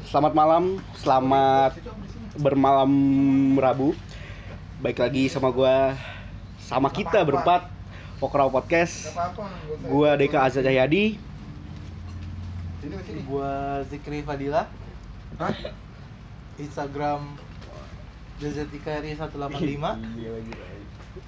[0.00, 1.76] Selamat malam, selamat
[2.40, 2.88] bermalam
[3.60, 3.92] Rabu.
[4.80, 5.92] Baik lagi sama gua
[6.64, 7.68] sama kita berempat
[8.16, 9.12] Pokraw Podcast.
[9.84, 11.20] Gua Deka Azza Cahyadi.
[13.28, 14.64] Gua Zikri Fadila
[15.36, 15.52] Hah?
[16.56, 17.36] Instagram
[18.40, 19.60] DZIKRI 185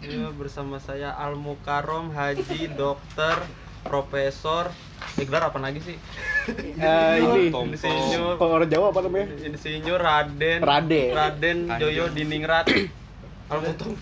[0.00, 3.44] Ya, bersama saya Al Mukarom Haji Dokter
[3.84, 4.72] Profesor
[5.20, 6.00] gelar apa lagi sih?
[6.44, 9.26] Eh, ini Insinyur kalau orang Jawa apa namanya?
[9.40, 11.10] Insinyur Raden Raden.
[11.16, 12.68] Raden Joyo Diningrat
[13.52, 13.92] Al Mutom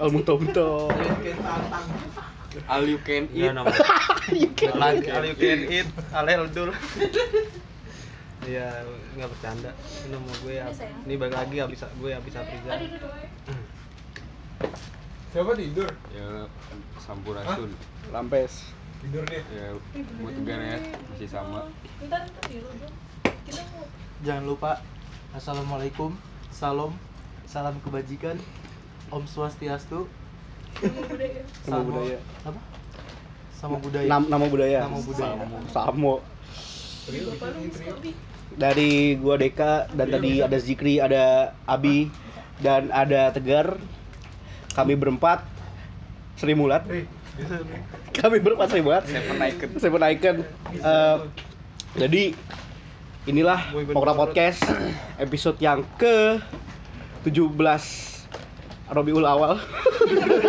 [0.00, 0.88] Al Munto
[2.66, 3.52] All you can eat.
[3.52, 3.70] nama
[4.74, 6.70] Lagi Al You Can Eat Al Heldul
[8.40, 8.88] Iya,
[9.20, 9.70] nggak bercanda.
[9.76, 10.64] Ini nama gue ya.
[11.04, 12.72] Ini balik lagi habis gue habis Afriza.
[15.30, 15.88] Siapa tidur?
[16.10, 16.48] Ya
[17.04, 17.70] Sampurasun.
[18.08, 18.64] Lampes.
[19.00, 19.42] Tidur deh.
[19.48, 19.66] Ya
[20.20, 20.76] buat tegar ya,
[21.08, 21.60] masih sama.
[24.20, 24.84] Jangan lupa
[25.32, 26.12] Assalamualaikum
[26.52, 26.92] Salam
[27.48, 28.36] Salam kebajikan
[29.08, 30.04] Om Swastiastu
[31.64, 32.18] Nama budaya.
[32.44, 32.60] Apa?
[33.56, 34.78] Sama budaya Nam- nama budaya.
[34.84, 35.34] Nama budaya.
[35.72, 36.14] Samo.
[38.50, 42.12] Dari gua Deka dan tadi ada Zikri, ada Abi
[42.60, 43.80] dan ada Tegar.
[44.76, 45.42] Kami berempat
[46.36, 46.84] Sri Mulat.
[48.10, 49.04] Kami berempat Sri Mulat.
[49.06, 49.68] Seven Icon.
[49.78, 50.36] Seven Icon.
[50.74, 51.18] Eh,
[51.96, 52.22] jadi
[53.28, 53.60] inilah
[53.92, 54.64] Pokra Podcast
[55.20, 56.40] episode yang ke
[57.24, 57.54] 17
[58.90, 59.60] Robiul Awal.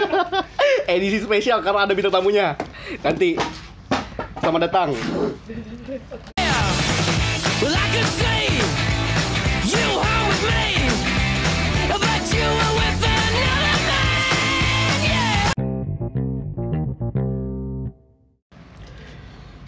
[0.92, 2.58] Edisi spesial karena ada bintang tamunya.
[3.06, 3.38] Nanti
[4.42, 4.90] selamat datang.
[7.62, 8.51] Well, I could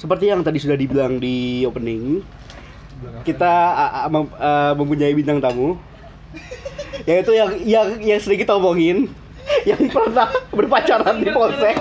[0.03, 2.19] Seperti yang tadi sudah dibilang di opening,
[3.23, 3.53] kita
[4.07, 5.79] mem- a- mempunyai bintang tamu,
[7.03, 9.07] yaitu yang yang yang sering kita omongin,
[9.63, 11.79] yang pernah berpacaran di polsek,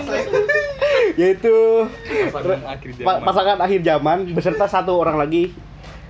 [1.15, 1.51] yaitu
[2.31, 3.19] Pasangan akhir zaman.
[3.21, 5.51] pasangan akhir zaman beserta satu orang lagi,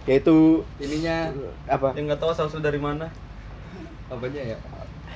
[0.04, 1.32] yaitu Ininya
[1.64, 1.96] apa?
[1.96, 3.08] Yang nggak tahu asal usul dari mana.
[4.06, 4.56] apanya ya?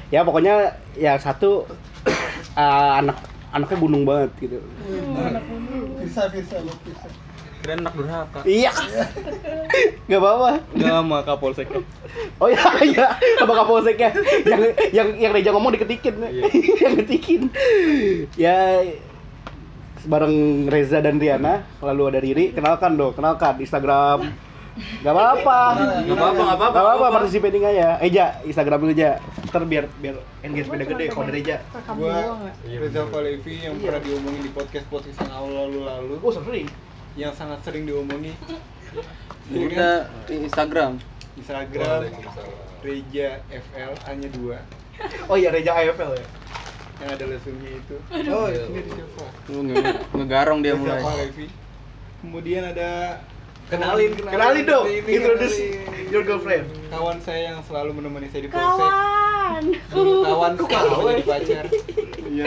[0.09, 0.55] Ya pokoknya
[0.97, 1.69] ya satu
[2.57, 3.21] uh, anak
[3.53, 4.59] anaknya gunung banget gitu.
[6.07, 7.09] Firsa, Firsa, lu Firsa
[7.67, 8.41] Keren anak durhaka.
[8.47, 8.71] Iya.
[10.07, 10.63] Gak apa-apa.
[10.79, 11.67] Nama Kapolsek.
[12.37, 13.07] Oh iya iya
[13.41, 14.13] sama kapolseknya
[14.45, 14.63] yang
[14.93, 16.21] yang yang Reja ngomong diketikin
[16.85, 17.49] yang ketikin
[18.37, 18.85] ya
[20.05, 24.33] bareng Reza dan Riana lalu ada Riri kenalkan dong kenalkan Instagram
[24.77, 25.59] Gak apa-apa.
[26.05, 29.17] Nggak apa-apa, nggak apa-apa, Gak apa-apa, participating aja Eja, Instagram lu aja
[29.47, 31.57] Ntar biar, biar engagement gede kalau dari Eja.
[31.91, 32.17] Gua
[32.63, 33.03] Iya, Reza.
[33.07, 36.69] Falevi yang pernah diomongin di podcast podcast yang awal lalu lalu Oh sering
[37.15, 38.37] yang sangat sering diomongi
[39.47, 39.91] Jadi kan Kita
[40.29, 40.93] Instagram.
[41.35, 42.01] Instagram
[42.79, 44.59] Reja FL hanya dua.
[45.27, 46.27] Oh iya Reja AFL ya?
[46.97, 47.97] Yang ada lesungnya itu.
[48.27, 51.01] Oh ini di siapa Lu nge- ngegarong dia Reza mulai.
[51.03, 51.47] Falevi
[52.17, 53.21] kemudian ada
[53.67, 54.63] Kenalin, kenalin.
[54.65, 54.87] Dong.
[54.87, 56.07] Ini, Introduce kenalin.
[56.09, 56.65] your girlfriend.
[56.87, 59.65] Kawan saya yang selalu menemani saya di polsek kawan
[60.23, 61.13] kawan kawan?
[61.13, 61.65] jadi pacar.
[62.21, 62.47] Iya,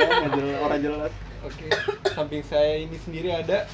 [0.59, 1.66] orang jelas oke
[2.09, 3.68] samping saya ini sendiri ada.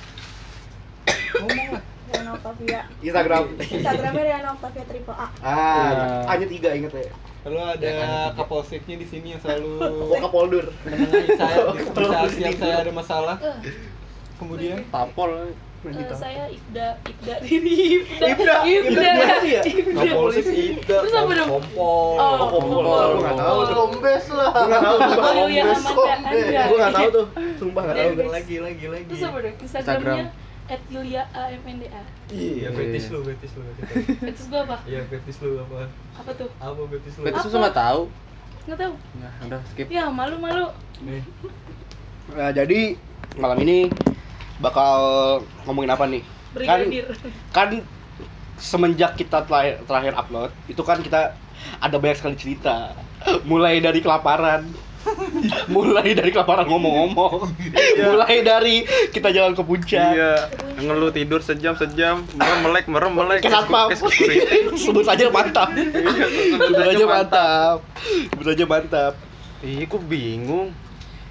[1.36, 2.80] Ngomong lah Riana Octavia.
[3.00, 3.44] Instagram.
[3.60, 5.28] Instagramnya Riana Octavia triple A.
[5.38, 6.06] Ah, Iya.
[6.28, 7.10] hanya tiga inget ya.
[7.46, 7.94] Lalu ada
[8.34, 9.70] kapolseknya di sini yang selalu
[10.10, 10.66] Oh Kapoldur.
[10.82, 13.38] menengahi saya di saat siang saya ada masalah.
[14.38, 14.82] Kemudian?
[14.90, 15.54] Tapol.
[15.86, 19.62] Eh, saya Ifda Ifda Riri Ifda Ibda, Ibda Ibda ya?
[19.94, 20.98] Kapolsek Ida.
[21.06, 21.50] Terus apa dong?
[21.54, 22.18] Kompol.
[22.18, 23.58] Oh, Kompol, gua nggak tahu.
[23.70, 25.30] Kombes lah Gua nggak tahu, sumpah.
[25.30, 26.62] Oh, Amanda Andra.
[26.66, 27.26] Gua nggak tahu tuh,
[27.62, 28.10] sumpah nggak tahu.
[28.34, 29.06] Lagi lagi lagi.
[29.14, 29.56] Terus apa dong?
[29.62, 30.26] Instagramnya
[30.66, 32.02] at Yulia AMNDA
[32.34, 33.62] Iya, fetis lu, fetis lu.
[34.18, 34.78] Terus gua apa?
[34.90, 35.86] Iya, fetis lu apa?
[36.18, 36.50] Apa tuh?
[36.58, 37.24] Apa fetis lu?
[37.30, 37.54] Betis Apa?
[37.54, 38.02] lu nggak tahu.
[38.66, 39.86] Nggak tahu Nah, udah skip.
[39.94, 40.66] Ya malu-malu
[41.06, 41.22] Nih.
[42.34, 42.98] Nah, jadi
[43.38, 43.94] malam ini
[44.60, 45.00] bakal
[45.68, 46.24] ngomongin apa nih?
[46.56, 47.06] Kan, Brigadir
[47.52, 47.70] kan
[48.56, 51.36] semenjak kita terakhir, terakhir upload, itu kan kita
[51.84, 52.96] ada banyak sekali cerita.
[53.44, 54.64] Mulai dari kelaparan,
[55.76, 57.52] mulai dari kelaparan ngomong-ngomong,
[58.00, 60.48] mulai dari kita jalan ke puncak, Iya,
[60.80, 63.44] ngeluh tidur sejam sejam, merem melek, merem melek.
[63.44, 64.72] ke satpam, ke security.
[64.88, 67.78] sebut saja mantap, sebut aja mantap,
[68.32, 69.14] sebut aja mantap.
[69.66, 70.72] Ih, kok bingung.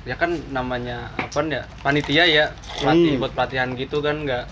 [0.04, 1.64] Ya kan namanya apa ya?
[1.80, 2.44] Panitia ya,
[2.76, 3.20] pelatih Hmm.
[3.20, 4.44] buat pelatihan gitu kan nggak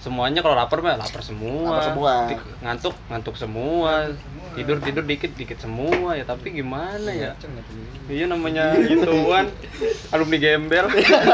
[0.00, 1.66] semuanya kalau lapar mah lapar semua.
[1.68, 2.12] Lapar semua.
[2.60, 4.08] Ngantuk, ngantuk semua.
[4.50, 7.34] Tidur tidur dikit dikit semua ya, tapi gimana ya?
[8.06, 9.46] Iya namanya gituan
[10.14, 10.86] alumni gembel.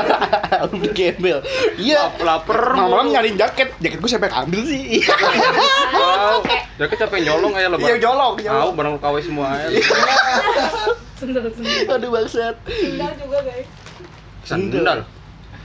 [0.63, 1.39] Alumni gembel.
[1.77, 2.13] Iya.
[2.19, 2.75] Lapar.
[2.75, 5.01] Malam-malam nyariin jaket, jaket gue siapa yang ambil sih?
[5.01, 6.39] Tahu
[6.81, 8.73] Jaket capek nyolong aja lo, Yang jolong, Tahu jolong.
[8.73, 9.81] barang lu KW semua aja.
[11.17, 11.97] Sendal sendal.
[11.97, 12.57] Aduh bangsat.
[12.69, 13.69] Sendal juga guys.
[14.45, 14.99] Sandal.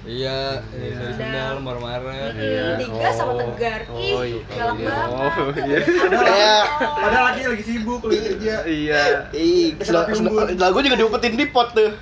[0.01, 2.33] Iya, dari sendal marah-marah.
[2.81, 3.86] Tiga sama tegar.
[3.94, 4.42] Oh, Ih, iya.
[4.57, 5.31] galak banget.
[5.38, 5.80] Oh, iya.
[6.25, 8.56] Ya, Padahal lagi lagi sibuk lagi kerja.
[8.65, 9.03] Iya.
[9.36, 11.94] ih, sendal sendal gue juga diumpetin di pot tuh.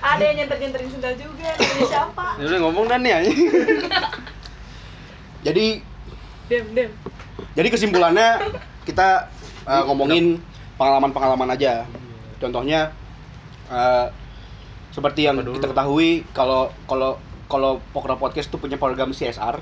[0.00, 1.48] Ada yang nyenter-nyenterin sendal juga.
[1.60, 2.26] Namanya siapa?
[2.40, 3.38] Ini udah ngomong dan nih anjing.
[5.44, 5.66] Jadi
[6.44, 6.90] Dem, dem.
[7.56, 8.52] Jadi kesimpulannya
[8.84, 9.32] kita
[9.64, 10.44] uh, ngomongin
[10.78, 11.86] pengalaman-pengalaman aja.
[12.42, 12.90] Contohnya
[13.70, 14.10] uh,
[14.94, 17.18] seperti yang kita ketahui kalau kalau
[17.50, 19.58] kalau Pokra Podcast itu punya program CSR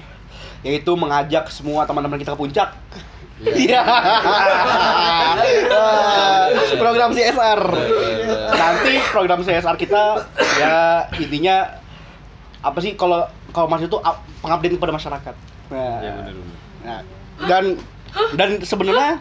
[0.62, 2.70] yaitu mengajak semua teman-teman kita ke puncak.
[3.42, 3.82] Iya.
[5.66, 6.46] Uh,
[6.78, 7.60] program CSR.
[8.54, 10.22] Nanti program CSR kita
[10.62, 11.82] ya intinya
[12.62, 13.98] apa sih kalau kalau maksud itu
[14.38, 15.34] pengabdian kepada masyarakat.
[15.74, 16.58] Nah, Iya benar benar.
[16.82, 17.00] Nah,
[17.50, 17.64] dan
[18.38, 19.18] dan sebenarnya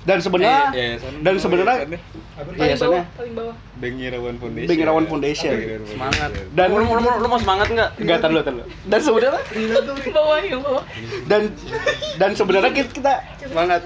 [0.00, 1.90] dan sebenarnya Eh, yayasan- dan sebenarnya yayasannya.
[2.38, 3.54] Paling bawah, paling bawah.
[3.76, 4.68] Bengirawan Foundation.
[4.68, 5.52] Bengirawan Foundation.
[5.84, 6.30] Semangat.
[6.52, 7.90] Dan- lu, lu, lu, lu mau semangat nggak?
[7.98, 9.40] enggak terlalu terlalu dan sebenarnya
[10.10, 10.82] bawah, yang bawah.
[11.26, 11.40] dan
[12.16, 13.12] dan sebenarnya kita, kita
[13.42, 13.82] Semangat.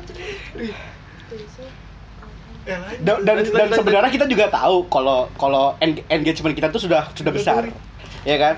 [3.00, 7.32] dan dan, dan sebenarnya kita juga tahu kalau kalau eng- engagement kita tuh sudah sudah
[7.32, 7.67] besar
[8.23, 8.55] ya kan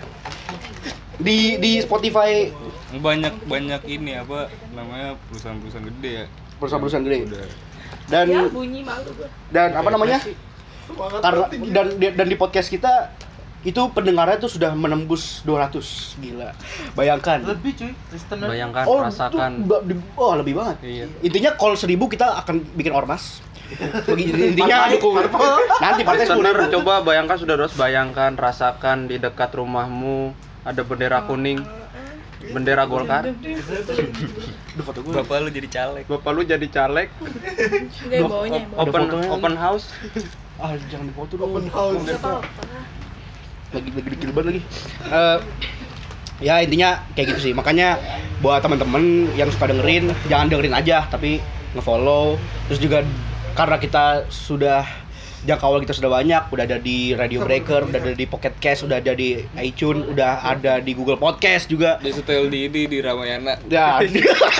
[1.17, 2.53] di di Spotify
[2.95, 6.27] Banyak banyak ini apa namanya perusahaan-perusahaan gede ya.
[6.57, 7.27] Perusahaan-perusahaan gede
[8.05, 9.09] dan Ya, bunyi malu.
[9.13, 9.29] gua.
[9.49, 10.19] dan apa namanya?
[11.19, 13.09] Karena dan dan di podcast kita
[13.65, 15.81] itu pendengarnya tuh sudah menembus 200
[16.21, 16.53] gila.
[16.93, 17.41] Bayangkan.
[17.41, 18.45] Lebih cuy, listener.
[18.45, 19.65] Bayangkan, oh, rasakan.
[19.65, 19.81] tuh
[20.21, 20.77] oh lebih banget.
[20.85, 21.07] Iya.
[21.25, 23.41] intinya kalau seribu kita akan bikin ormas.
[24.05, 25.17] Bagi- intinya dukung.
[25.81, 31.65] Nanti partai Listener, coba bayangkan sudah terus bayangkan rasakan di dekat rumahmu ada bendera kuning
[32.53, 33.31] bendera Golkar.
[34.85, 36.05] Foto gue bapak lu jadi caleg.
[36.05, 37.09] Bapak lu jadi caleg.
[38.77, 39.95] Open open house.
[40.59, 41.55] Ah jangan dipoto dong.
[41.55, 42.05] Open house.
[43.73, 44.63] Lagi lagi banget lagi.
[45.09, 45.39] Eh,
[46.43, 47.53] ya intinya kayak gitu sih.
[47.55, 47.97] Makanya
[48.43, 51.39] buat teman-teman yang suka dengerin jangan dengerin aja tapi
[51.73, 52.37] ngefollow.
[52.69, 52.99] Terus juga
[53.55, 54.83] karena kita sudah
[55.45, 58.97] jangkauan kita sudah banyak udah ada di Radio Breaker udah ada di Pocket Cast udah
[58.97, 62.01] ada di iTunes udah ada di Google Podcast juga.
[62.01, 63.61] Di setel di ini di Ramayana.
[63.69, 64.01] Ya.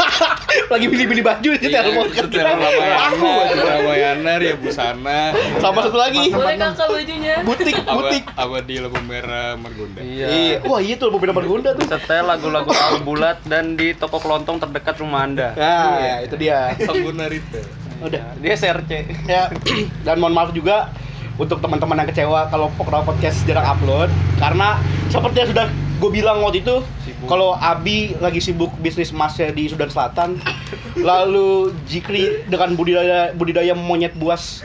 [0.73, 2.29] Lagi pilih-pilih baju di Iya, setel podcast.
[2.29, 3.33] setel Ramayana Aku.
[3.57, 5.21] Ramayana ya busana.
[5.59, 6.31] Sama satu lagi.
[6.31, 7.35] Boleh kakak bajunya?
[7.43, 8.25] butik butik.
[8.37, 10.01] apa di lampu merah Margonda.
[10.05, 10.61] Iya.
[10.69, 11.89] Wah iya tuh beberapa Margonda tuh.
[11.89, 15.57] Setel lagu-lagu al bulat dan di toko kelontong terdekat rumah anda.
[15.57, 16.77] Nah itu dia.
[16.77, 18.23] Sampurna Rita udah.
[18.41, 18.91] Dia SRC
[19.29, 19.53] ya.
[20.07, 20.91] Dan mohon maaf juga
[21.35, 24.11] untuk teman-teman yang kecewa kalau Pokra Podcast jarang upload.
[24.39, 24.79] Karena
[25.11, 25.67] seperti yang sudah
[26.03, 26.83] gue bilang waktu itu
[27.25, 30.37] kalau Abi lagi sibuk bisnis emasnya di Sudan Selatan
[31.09, 34.61] lalu Jikri dengan budidaya budidaya monyet buas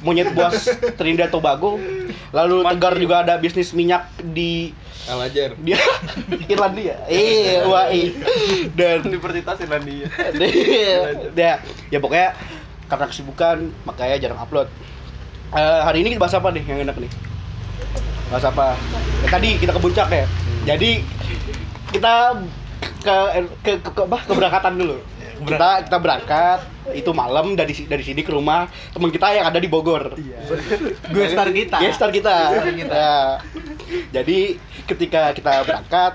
[0.00, 1.76] monyet buas Trinidad Tobago
[2.30, 4.72] lalu Tegar juga ada bisnis minyak di
[5.08, 5.80] Alajar dia
[6.52, 7.00] Irlandia.
[7.08, 8.12] Eh wah eh.
[8.76, 10.04] dan Universitas Irlandia.
[11.32, 12.36] Ya, ya pokoknya
[12.88, 14.68] karena kesibukan makanya jarang upload.
[15.52, 17.10] Eh, hari ini kita bahas apa nih yang enak nih?
[18.32, 18.76] Bahas apa?
[19.24, 20.26] Ya, tadi kita ke puncak ya.
[20.64, 21.04] Jadi
[21.92, 22.36] kita
[23.04, 23.16] ke
[23.64, 24.18] ke ke, ke apa?
[24.28, 24.96] Keberangkatan dulu.
[25.38, 26.60] Kita kita berangkat
[26.92, 30.16] itu malam dari dari sini ke rumah teman kita yang ada di Bogor.
[31.14, 31.78] Gue star kita.
[31.78, 32.36] Gestar kita.
[32.74, 33.38] Ya.
[34.12, 34.58] Jadi
[34.88, 36.12] ketika kita berangkat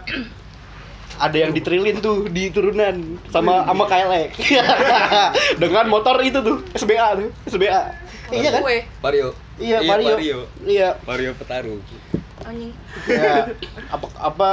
[1.19, 4.33] ada yang ditrilin tuh di turunan sama sama KLX
[5.61, 8.03] dengan motor itu tuh SBA tuh SBA
[8.33, 8.61] iya kan?
[8.65, 9.29] Gue, Vario.
[9.61, 10.15] Iya Vario.
[10.65, 10.89] Iya.
[11.05, 11.77] Vario Petaru.
[12.43, 12.73] Anjing.
[13.07, 13.47] ya
[13.87, 14.49] apa apa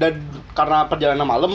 [0.00, 0.24] dan
[0.56, 1.52] karena perjalanan malam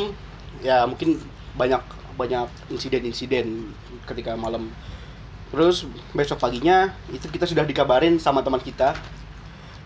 [0.62, 1.18] ya mungkin
[1.58, 1.82] banyak
[2.16, 3.72] banyak insiden-insiden
[4.06, 4.70] ketika malam.
[5.50, 8.94] Terus besok paginya itu kita sudah dikabarin sama teman kita.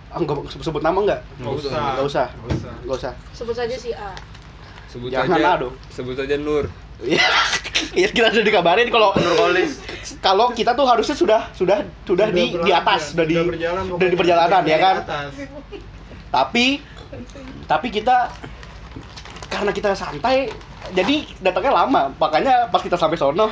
[0.09, 1.21] Ah, nggak sebut, sebut nama nggak?
[1.37, 1.69] Nggak usah.
[1.69, 2.27] nggak usah.
[2.33, 2.77] Nggak usah.
[2.97, 3.13] usah.
[3.37, 4.09] Sebut saja si A.
[4.89, 5.73] sebut Jangan lah dong.
[5.93, 6.65] sebut saja Nur.
[6.99, 7.23] Iya,
[7.95, 9.15] Iya, kita sudah dikabarin kalau
[10.19, 14.17] kalau kita tuh harusnya sudah sudah sudah di di atas, sudah di berjalan sudah di
[14.19, 14.95] perjalanan ya kan.
[15.07, 15.31] atas.
[16.27, 16.65] Tapi
[17.65, 18.27] tapi kita
[19.47, 20.51] karena kita santai
[20.91, 22.11] jadi datangnya lama.
[22.19, 23.47] Makanya pas kita sampai sono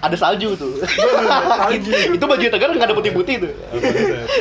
[0.00, 0.80] ada salju tuh.
[2.16, 3.52] Itu baju tegar nggak ada putih-putih tuh.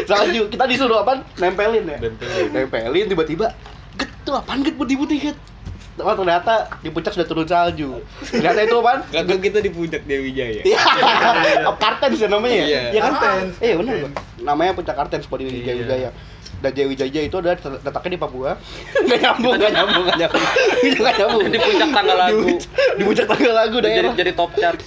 [0.07, 0.47] Salju.
[0.47, 1.19] Kita disuruh apa?
[1.35, 1.97] Nempelin ya.
[1.99, 2.47] Nempelin.
[2.55, 3.51] nempelin tiba-tiba
[3.97, 5.37] get tuh apaan get putih-putih get
[5.97, 7.97] Oh, ternyata di puncak sudah turun salju.
[8.21, 9.01] Ternyata itu apaan?
[9.09, 10.77] Kagak kita di puncak Dewi Jaya Iya,
[11.73, 12.65] Kartens ya namanya ya?
[12.65, 12.81] Iya.
[12.93, 13.13] Iya kan?
[13.13, 13.53] Kartens.
[13.57, 13.95] Iya benar.
[14.37, 15.73] Namanya puncak Kartens Podi Iya.
[15.73, 16.11] Wijaya.
[16.57, 18.57] dan Jawi Jaja itu adalah letaknya di Papua.
[19.05, 20.45] Nggak nyambung, nggak nyambung, nggak nyambung.
[20.97, 21.43] Nggak nyambung.
[21.45, 22.39] Di puncak tangga lagu.
[22.97, 24.13] Di, puncak tangga lagu jadi daerah.
[24.17, 24.79] jadi top chart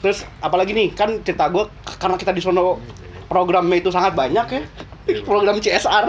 [0.00, 1.68] Terus apalagi nih, kan cerita gue
[2.00, 2.80] karena kita di sono
[3.28, 4.62] programnya itu sangat banyak ya.
[5.02, 6.06] Program CSR.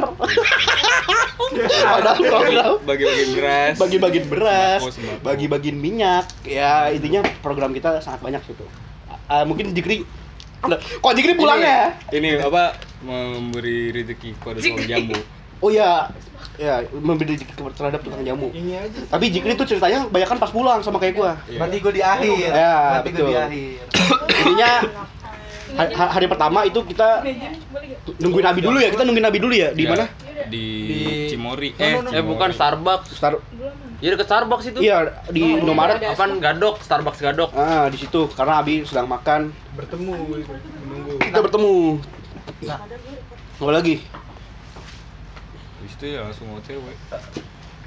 [1.83, 3.75] Padahal program Bagi-bagi beras.
[3.77, 4.81] bagi-bagi beras,
[5.21, 6.29] bagi-bagi minyak.
[6.45, 8.65] Ya intinya program kita sangat banyak gitu.
[9.25, 10.05] Ah, mungkin Jikri
[10.63, 11.91] Loh, kok Jikri pulang ya?
[12.07, 15.17] Ini apa memberi rezeki kepada tukang jambu.
[15.59, 16.07] Oh ya,
[16.55, 18.47] ya memberi rezeki terhadap tukang jamu.
[18.55, 18.99] Ini aja.
[19.11, 21.35] Tapi Jikri tuh ceritanya banyak kan pas pulang sama kayak gua.
[21.51, 22.47] Berarti gue di akhir.
[22.55, 23.27] Ya, Berarti gue betul.
[23.27, 23.81] di akhir.
[24.39, 24.71] Intinya
[25.73, 27.21] ha- ha- hari pertama itu kita
[28.17, 29.69] nungguin Nabi dulu ya, kita nungguin Nabi dulu ya.
[29.69, 30.05] Di Ya, mana?
[30.45, 31.69] Di Di- Cimori.
[31.73, 32.09] Eh, no, no.
[32.09, 33.33] eh bukan Starbucks Star
[33.97, 34.97] jadi ke Starbucks itu Iya,
[35.29, 36.03] di Indomaret.
[36.03, 39.55] apaan gadok Starbucks gadok Ah, di situ karena Abi sedang makan.
[39.73, 40.11] Bertemu
[40.83, 41.15] menunggu.
[41.17, 41.75] Kita bertemu.
[43.55, 44.03] Apa lagi?
[45.79, 46.83] Di situ ya langsung OTW.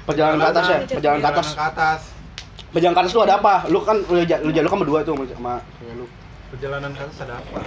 [0.03, 1.45] Perjalanan ke atas ya, perjalanan ke atas.
[1.45, 1.99] Perjalanan ke atas.
[2.67, 3.55] Perjalanan ke atas lu ada apa?
[3.67, 6.05] Lu kan lu lu jalan kan berdua tuh sama- sama cewek lu.
[6.47, 7.59] Perjalanan ke atas ada apa?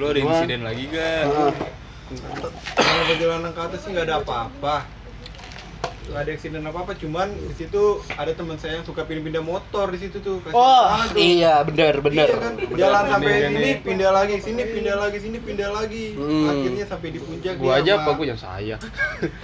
[0.00, 1.22] Lo ada insiden lagi gak?
[1.28, 1.52] Ah,
[2.74, 4.76] Kalau perjalanan ke atas sih nggak ada apa-apa.
[6.04, 9.98] Nggak ada eksiden apa-apa, cuman di situ ada teman saya yang suka pindah-pindah motor di
[9.98, 10.36] situ tuh.
[10.38, 11.16] Kasian Oh, tuh.
[11.16, 12.28] iya bener bener.
[12.28, 16.06] Iya kan, jalan sampai Bener, sini, pindah lagi sini, pindah lagi sini, pindah lagi.
[16.12, 16.44] Hmm.
[16.46, 18.76] Akhirnya sampai di puncak gua dia aja apa gua yang saya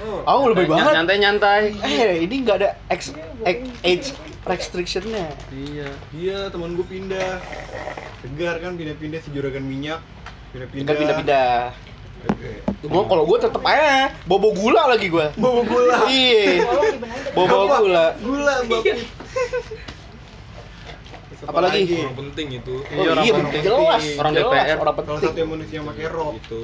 [0.05, 0.93] Oh, Oh, lebih banget.
[0.95, 3.01] nyantai nyantai Eh, ini nggak ada ex,
[3.43, 4.09] ex- age
[4.43, 5.27] restriction-nya.
[5.51, 7.41] iya Dia teman gue pindah.
[8.21, 10.01] Segar kan pindah-pindah si juragan minyak.
[10.53, 11.73] Pindah-pindah.
[12.21, 12.51] Oke.
[12.85, 15.33] Gua kalau gua tetep aja bobo gula lagi gua.
[15.37, 15.97] Bawa gula.
[16.11, 16.65] Iya.
[17.33, 18.07] Bobo gula.
[18.19, 18.97] Gula, Bapak.
[21.41, 22.05] Apalagi?
[22.05, 22.75] Orang penting itu.
[22.85, 23.63] Oh, Iya, orang iya, penting.
[23.65, 24.03] jelas.
[24.21, 24.77] Orang jelas, DPR.
[24.77, 25.17] Orang penting.
[25.25, 26.33] satu yang manusia yang pakai rok.
[26.37, 26.61] Itu.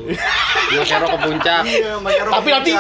[0.69, 2.33] dia kero ke puncak Iya, pakai rok.
[2.37, 2.73] Tapi nanti,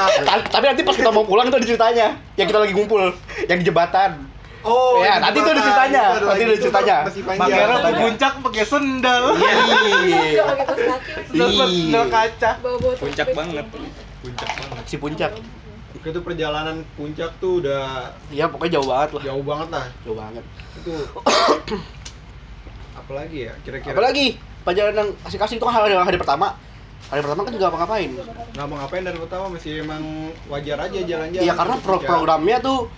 [0.52, 2.08] tapi nanti pas kita mau pulang itu ada ceritanya.
[2.36, 3.02] Yang kita lagi ngumpul,
[3.48, 4.10] yang di jembatan.
[4.66, 6.02] Oh, Ya, nanti itu ada ceritanya.
[6.18, 6.96] Nanti ada ceritanya.
[7.70, 9.22] Rok ke puncak pakai sendal.
[9.38, 9.54] Iya.
[10.26, 10.44] Iya.
[11.30, 12.50] Sendal kaca.
[12.98, 13.66] Puncak banget.
[14.20, 14.84] Puncak banget.
[14.84, 15.30] Si puncak.
[16.06, 19.22] Itu perjalanan puncak tuh udah Iya, pokoknya jauh banget lah.
[19.26, 19.86] jauh banget lah.
[20.06, 20.44] Jauh banget.
[20.78, 20.92] Itu
[23.00, 24.26] apalagi ya kira-kira Apalagi
[24.62, 26.54] perjalanan asik-asik itu kan hari, hari pertama.
[27.06, 28.10] Hari pertama kan nggak apa-ngapain.
[28.50, 30.02] nggak mau ngapain dari pertama masih emang
[30.50, 32.90] wajar aja jalan-jalan Iya karena pro programnya tuh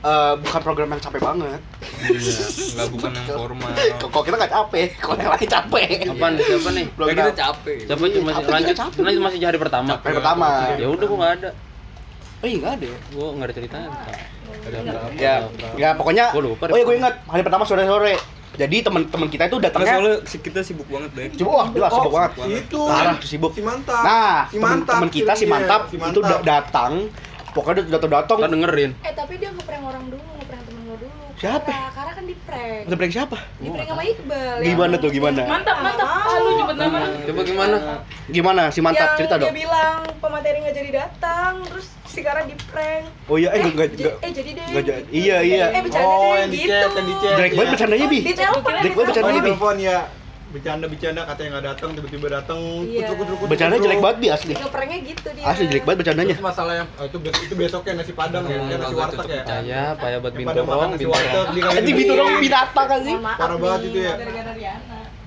[0.00, 1.60] eh, bukan program yang capek banget.
[2.00, 2.36] Iya,
[2.72, 3.70] enggak bukan yang formal.
[4.06, 5.88] Kok kita nggak capek, kalau yang lain capek.
[6.06, 7.78] apaan siapa nih Belum Kayak kita capek.
[7.84, 9.00] siapa cuma Capek, lanjut capek.
[9.00, 10.46] lanjut masih hari pertama Hari pertama.
[10.74, 11.50] ya udah gua nggak ada
[12.40, 12.98] Oh iya nggak ada ya?
[13.10, 13.88] gua nggak ada ceritanya
[15.16, 15.34] Ya,
[15.74, 16.24] ya pokoknya.
[16.30, 18.16] Gua lupa oh iya gue ingat hari pertama sore-sore.
[18.52, 21.26] Jadi teman-teman kita itu datangnya soalnya si- kita sibuk banget deh.
[21.38, 22.30] Coba wah jelas sibuk banget.
[22.60, 23.50] itu Parah sibuk.
[23.52, 26.92] si mantap Nah, si mantap teman kita si iya, mantap si itu da- datang.
[27.50, 28.36] Pokoknya datang-datang.
[28.38, 31.24] kan dengerin Eh tapi dia ngeprank orang dulu, ngeprank temen lo dulu.
[31.36, 31.66] Siapa?
[31.66, 32.82] Kara, Kara kan di prank.
[32.84, 33.36] Ada prank siapa?
[33.56, 34.56] Di prank sama Iqbal.
[34.56, 34.66] ya.
[34.66, 35.40] Gimana tuh gimana?
[35.42, 36.06] Mantap, mantap.
[36.06, 36.98] Ah, lu nyebut nama.
[37.22, 37.76] coba gimana
[38.28, 39.54] Gimana si mantap yang cerita dia dong.
[39.56, 43.04] bilang pemateri nggak jadi datang, terus si Kara di prank.
[43.24, 44.14] Oh iya eh enggak j- enggak.
[44.20, 44.66] eh jadi deh.
[44.68, 45.02] nggak jadi.
[45.10, 45.66] Iya, iya.
[45.70, 46.70] Eh bercanda Oh, deh yang di gitu.
[46.70, 47.32] chat, yang di chat.
[47.32, 47.70] Banget Iya.
[47.72, 48.18] bercandanya bi.
[48.20, 48.52] Di banget
[48.92, 49.48] oh bercandanya di bi.
[49.48, 49.98] telepon ya
[50.50, 53.06] bercanda-bercanda katanya nggak datang tiba-tiba datang Iya.
[53.06, 53.86] kucuk kucuk kucuk Bercandanya kucuk.
[53.86, 54.52] jelek banget bi asli.
[55.00, 55.44] Gitu dia.
[55.46, 56.34] Asli jelek banget bercandanya.
[56.34, 59.42] Terus masalah yang oh, itu itu besoknya nasi padang ya, ya nasi warteg ya.
[59.44, 60.66] saya payah buat dong
[60.98, 62.04] dikasih Anjing duit.
[62.04, 63.14] itu dong binatang kan sih.
[63.16, 64.14] Parah banget itu ya.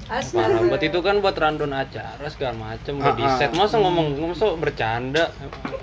[0.03, 3.33] Parah buat itu kan buat random acara segala macem udah Ah, di ah.
[3.39, 5.31] set masa ngomong masa bercanda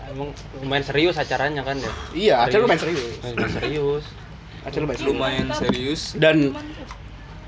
[0.07, 0.31] emang
[0.61, 3.17] lumayan serius acaranya kan ya Iya, acara lu main serius.
[3.25, 4.05] Lumayan serius
[4.61, 5.09] Acara lu main serius.
[5.09, 6.37] Lumayan serius Dan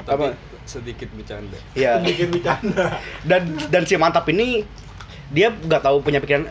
[0.03, 0.27] tapi apa?
[0.65, 1.59] Sedikit bercanda.
[1.73, 1.99] Iya.
[2.05, 2.99] bikin bercanda.
[3.29, 4.63] Dan dan si mantap ini
[5.29, 6.45] dia nggak tahu punya pikiran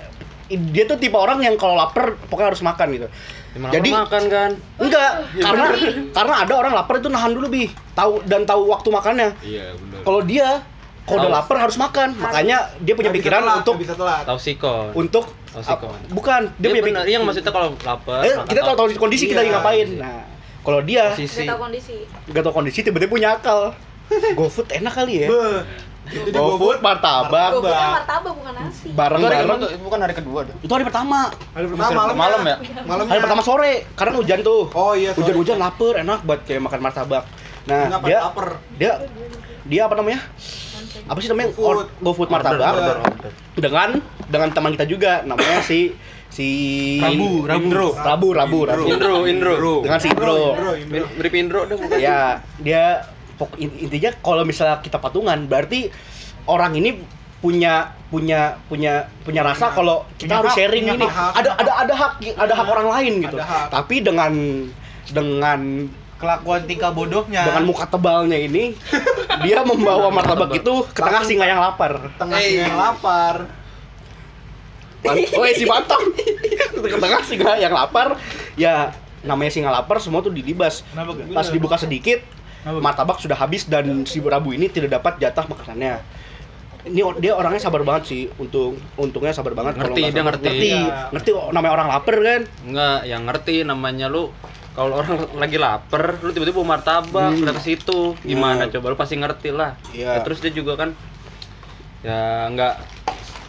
[0.52, 3.08] dia tuh tipe orang yang kalau lapar pokoknya harus makan gitu.
[3.52, 5.12] Gimana Jadi makan kan enggak
[5.46, 5.66] karena
[6.12, 9.30] karena ada orang lapar itu nahan dulu bi tahu dan tahu waktu makannya.
[9.40, 10.00] Iya, benar.
[10.02, 10.48] Kalau dia
[11.02, 14.22] kalau udah lapar harus makan makanya dia punya pikiran telat, untuk bisa telat.
[14.24, 15.92] tahu sikon untuk Tahu sikon.
[15.92, 18.88] ap- bukan dia, dia punya benar pikiran iya maksudnya kalau lapar eh, kita tahu tahu
[18.96, 19.58] kondisi kita lagi Iya.
[19.58, 20.22] ngapain nah
[20.62, 21.98] kalau dia Nggak tahu kondisi.
[22.30, 23.74] nggak tahu kondisi tiba-tiba punya akal
[24.36, 25.28] GoFood enak kali ya.
[25.32, 25.62] Beuh.
[26.12, 27.50] Itu di GoFood martabak.
[27.62, 28.88] punya martabak bukan nasi.
[28.92, 30.56] bareng itu itu bukan hari kedua deh.
[30.60, 31.32] Itu hari pertama.
[31.56, 31.92] Hari pertama.
[31.96, 32.56] Malam malam ya?
[32.84, 33.12] Malamnya.
[33.16, 33.74] hari pertama sore.
[33.96, 34.68] Karena hujan tuh.
[34.76, 37.24] Oh iya, hujan-hujan lapar enak buat kayak makan martabak.
[37.70, 38.48] Nah Kenapa dia lapar?
[38.76, 38.92] dia
[39.70, 40.20] dia apa namanya?
[41.08, 41.50] Apa sih namanya?
[41.56, 41.68] GoFood.
[41.70, 42.30] Or- GoFood.
[42.34, 42.72] Martabak.
[42.76, 42.98] Order,
[43.56, 43.90] dengan
[44.28, 45.22] dengan teman kita juga.
[45.24, 45.96] Namanya si
[46.32, 46.48] si
[47.00, 47.62] Rabu, Rabu.
[47.62, 47.90] Indro.
[47.96, 48.28] Rabu.
[48.34, 50.56] Rabu Rabu Indro Indro dengan si Indro.
[50.56, 51.06] Indro, Indro.
[51.16, 51.60] mirip Indro.
[51.70, 53.06] Dong ya dia
[53.58, 55.90] intinya kalau misalnya kita patungan berarti
[56.50, 57.02] orang ini
[57.42, 61.08] punya punya punya punya rasa kalau kita punya harus hak, sharing punya ini.
[61.10, 61.32] hak.
[61.42, 63.38] ada ada ada hak ada hak orang lain gitu.
[63.42, 63.68] Ada hak.
[63.74, 64.34] tapi dengan
[65.10, 65.90] dengan
[66.22, 67.42] Kelakuan tingkah bodohnya.
[67.50, 68.78] dengan muka tebalnya ini
[69.44, 72.14] dia membawa martabak itu ke tengah singa yang lapar.
[72.22, 73.50] Tengah yang lapar.
[75.10, 75.98] oh si mantap
[76.78, 78.22] ke tengah singa yang lapar.
[78.54, 78.94] Ya
[79.26, 80.86] namanya singa lapar semua tuh dilibas
[81.34, 82.22] pas dibuka sedikit
[82.64, 85.98] martabak sudah habis dan si Rabu ini tidak dapat jatah makanannya
[86.82, 90.46] ini dia orangnya sabar banget sih untung untungnya sabar banget kalau Ngerti, nggak dia ngerti.
[90.46, 90.98] ngerti Iya.
[91.14, 94.34] ngerti oh, namanya orang lapar kan Enggak, yang ngerti namanya lu
[94.72, 97.44] kalau orang lagi lapar, lu tiba-tiba mau martabak, Hmm.
[97.44, 98.16] udah ke situ.
[98.24, 98.72] Gimana Nah.
[98.72, 99.76] coba lu pasti ngerti lah.
[99.92, 100.16] Iya.
[100.16, 100.96] Ya, terus dia juga kan
[102.02, 102.80] ya enggak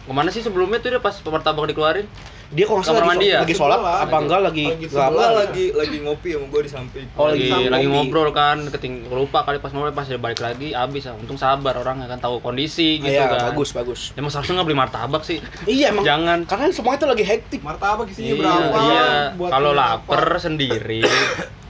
[0.03, 2.05] ke mana sih sebelumnya tuh dia pas martabak dikeluarin?
[2.49, 3.39] Dia kok nggak salah lagi, mandi ya?
[3.39, 3.97] lagi sholat Sebelah.
[4.01, 7.05] apa enggak lagi Lagi nggak sebelah, apa lagi lagi ngopi sama gue di samping.
[7.13, 7.95] Oh, lagi lagi, sama lagi ngopi.
[7.97, 11.13] ngobrol kan, keting lupa kali pas ngobrol pas dia balik lagi habis ah.
[11.13, 13.49] untung sabar orangnya kan tahu kondisi gitu iya kan.
[13.49, 15.37] bagus bagus Ya masa harusnya nggak beli martabak sih?
[15.65, 16.39] iya emang Jangan.
[16.43, 18.77] karena semua itu lagi hektik Martabak isinya Iya, berapa?
[18.83, 19.03] iya.
[19.33, 20.37] buat Kalau lapar apa?
[20.39, 21.01] sendiri,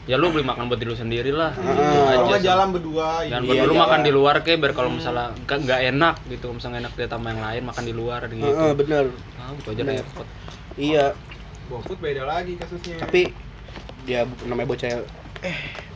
[0.03, 1.51] ya lu beli makan buat diri lu sendiri lah.
[1.53, 2.45] Gitu Kalau aja nggak sih.
[2.45, 3.07] jalan berdua.
[3.23, 3.53] Jangan iya.
[3.53, 3.83] Iya, lu jalan.
[3.83, 7.39] makan di luar ke biar kalau misalnya nggak enak gitu, misalnya enak dia tambah yang
[7.41, 8.43] lain makan di luar gitu.
[8.43, 9.05] Heeh, bener
[9.37, 9.99] Ah, gitu aja Bener.
[10.01, 10.27] repot.
[10.75, 11.13] Iya
[11.65, 12.99] GoFood beda lagi kasusnya.
[12.99, 13.31] tapi
[14.03, 14.89] dia namanya bocah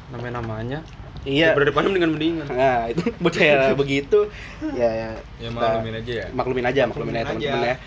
[0.08, 0.80] Namanya namanya.
[1.24, 2.48] iya Daripada depannya mendingan mendingan.
[2.50, 4.20] nah itu bocah begitu
[4.74, 6.26] ya ya Ya kita maklumin aja ya.
[6.32, 7.70] maklumin aja maklumin aja Maklumin teman-teman aja.
[7.70, 7.78] ya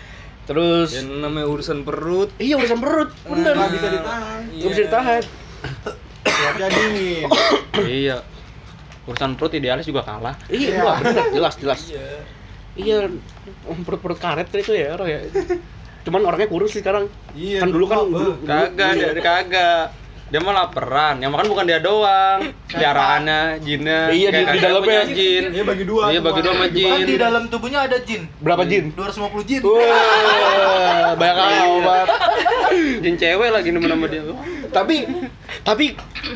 [0.41, 2.29] terus Yang namanya urusan perut.
[2.37, 4.41] iya urusan perut bener nggak bisa ditahan.
[4.47, 5.23] nggak bisa ditahan
[6.23, 7.27] Cuaca dingin.
[8.01, 8.17] iya.
[9.03, 10.33] Urusan perut idealis juga kalah.
[10.47, 12.05] iya wah, bener jelas jelas Iya.
[12.73, 12.97] iya
[13.79, 15.19] perut-perut karet itu ya orang ya
[16.01, 17.59] cuman orangnya kurus sih sekarang Iya.
[17.59, 19.85] kan dulu kan dulu, Kagak, dia, dia kagak.
[20.31, 21.19] Dia mah laparan.
[21.19, 22.39] Yang makan bukan dia doang.
[22.65, 24.07] Piaraannya, jinnya.
[24.07, 24.79] Iya, di- di dalamnya.
[24.81, 25.43] punya jin.
[25.51, 26.03] Iya bagi dua.
[26.07, 26.87] Iya, bagi dua sama jin.
[26.89, 28.21] Kan di dalam tubuhnya ada jin.
[28.39, 29.59] berapa jin 250 jin.
[29.61, 32.07] Wah, banyak amat.
[33.03, 34.23] Jin cewek lagi nemen sama dia.
[34.71, 35.03] tapi
[35.61, 35.85] tapi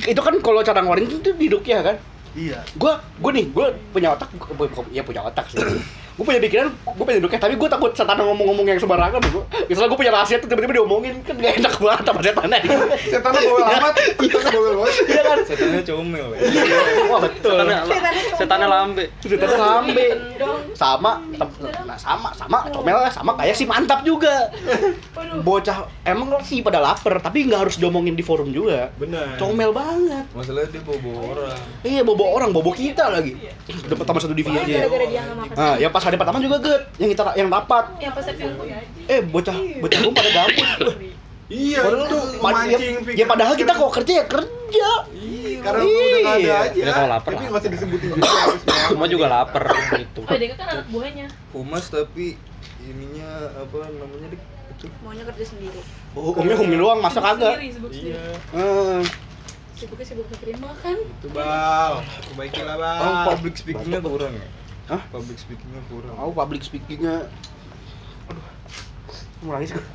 [0.03, 1.95] itu kan kalau cara ngeluarin itu di rukyah kan
[2.35, 2.67] Iya.
[2.75, 5.63] gua gua nih gua punya otak gua, ya punya otak sih
[6.15, 9.89] gua punya pikiran gua pengen rukyah tapi gua takut setan ngomong-ngomong yang sembarangan gua misalnya
[9.91, 12.59] gua punya rahasia tuh tiba-tiba diomongin kan gak enak banget sama setannya
[13.05, 13.93] Setannya bawel amat.
[14.17, 14.95] Setannya bawel banget.
[15.05, 15.37] iya kan?
[15.45, 16.39] Setannya comel ya.
[17.09, 17.57] wah betul.
[18.35, 19.03] Setannya, lambe.
[19.23, 20.07] setannya lambe.
[20.75, 24.51] Sama tem- nah, sama sama comel sama kayak si mantap juga.
[25.15, 25.41] Waduh.
[25.41, 28.91] bocah emang sih pada lapar tapi nggak harus diomongin di forum juga.
[28.99, 29.35] Bener.
[29.39, 30.25] comel banget.
[30.35, 31.59] Masalahnya dia bobo orang.
[31.85, 33.35] iya bobo orang bobo kita lagi.
[33.87, 34.55] Udah pertama satu divisi.
[34.55, 35.55] Makan.
[35.55, 38.13] nah yang pas hari pertama juga get yang kita yang rapat Yang
[39.05, 40.69] eh bocah bocah gue pada gabut
[41.45, 45.81] Iya, padahal itu pad- ya, mancing ya padahal kita kok kerja ya kerja Iya, karena
[45.81, 46.55] lu udah nggak ada Iya.
[46.59, 46.81] aja.
[46.81, 48.27] Dia kalau lapar, Tapi masih disebutin juga.
[48.89, 49.63] Semua juga lapar
[49.93, 50.21] gitu.
[50.21, 51.25] Oh, dia kan anak buahnya.
[51.53, 52.25] Humas tapi
[52.81, 54.41] ininya apa namanya dik?
[54.73, 54.85] Itu.
[55.01, 55.79] Maunya kerja sendiri.
[56.17, 57.61] oh, omnya humil doang masa kagak.
[57.93, 58.21] Iya.
[58.51, 59.01] Eh,
[59.75, 60.97] Sibuknya sibuk mikirin makan.
[60.97, 61.93] Itu bal,
[62.25, 62.99] perbaikilah bal.
[62.99, 64.47] Oh, public speakingnya kurang ya?
[64.87, 65.01] Hah?
[65.09, 66.13] Public speakingnya kurang.
[66.13, 67.25] mau public speakingnya
[68.25, 68.45] aduh
[69.43, 69.85] mau nangis gue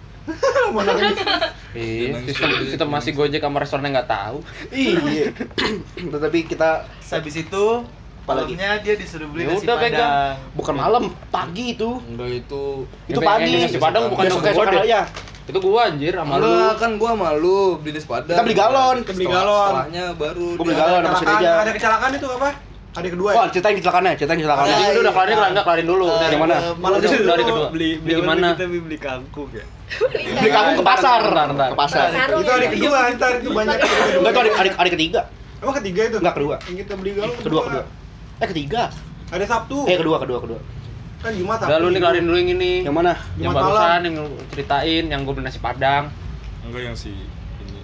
[1.73, 4.39] Iya, sistem, sistem masih gojek sama restorannya nggak tahu.
[4.71, 5.31] iya
[6.13, 7.65] tetapi kita Habis itu
[8.21, 8.55] Apalagi?
[8.55, 9.91] malamnya dia disuruh beli Ya nasi udah, padang.
[9.91, 10.35] pegang.
[10.55, 12.63] bukan malam pagi itu Enggak itu
[13.09, 14.83] itu Yang pagi nasi Padang bukan yang gua esok deh.
[14.85, 15.03] ya
[15.43, 16.55] Itu gua anjir sama lu.
[16.77, 18.31] Kan gua malu beli di Padang.
[18.31, 18.97] Kita beli galon.
[19.03, 19.67] Kita beli galon.
[19.67, 21.03] Setelahnya baru Gua beli galon.
[21.03, 22.51] sama ada kecelakaan itu apa?
[22.91, 23.37] Ada kedua ya?
[23.37, 26.07] oh ceritain kecelakaannya ceritain kecelakaannya Jadi udah kelarin kelarin enggak kelarin dulu.
[26.11, 26.55] Dari Yang mana?
[26.75, 27.29] Malah Dari, dulu.
[27.29, 27.67] dari kedua.
[27.71, 28.49] beli Beli gimana?
[28.51, 29.65] Kita beli, beli kangkung ya.
[30.11, 33.79] beli kamu ke pasar ke pasar Itu hari kedua, ntar itu banyak.
[33.79, 35.21] enggak itu hari, hari, hari ketiga
[35.61, 36.17] Emang ketiga itu?
[36.19, 36.57] Enggak, kedua.
[36.65, 37.83] Yang kita beli galon kedua kedua
[38.37, 38.83] eh ketiga
[39.29, 39.77] Ada Sabtu.
[39.85, 40.61] eh kedua kedua kedua
[41.21, 42.73] Kan Jumat Udah lu nih kelarin dulu yang ini.
[42.81, 44.01] yang mana Yang barusan malam.
[44.03, 44.17] yang
[44.49, 46.09] ceritain yang gua beli nasi Padang.
[46.65, 47.15] Enggak yang si
[47.61, 47.81] ini.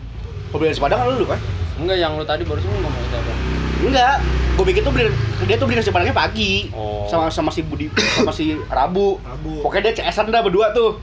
[0.49, 1.39] Kau beli nasi padang kan lu kan
[1.77, 3.35] Enggak yang lu tadi barusan lu ngomong itu apa?
[3.79, 4.17] Enggak
[4.57, 5.13] gue pikir tuh beli
[5.45, 7.05] dia tuh beli nasi padangnya pagi Oh.
[7.07, 9.61] sama sama si Budi sama si Rabu Rabu.
[9.61, 10.97] pokoknya dia CS-an dah berdua tuh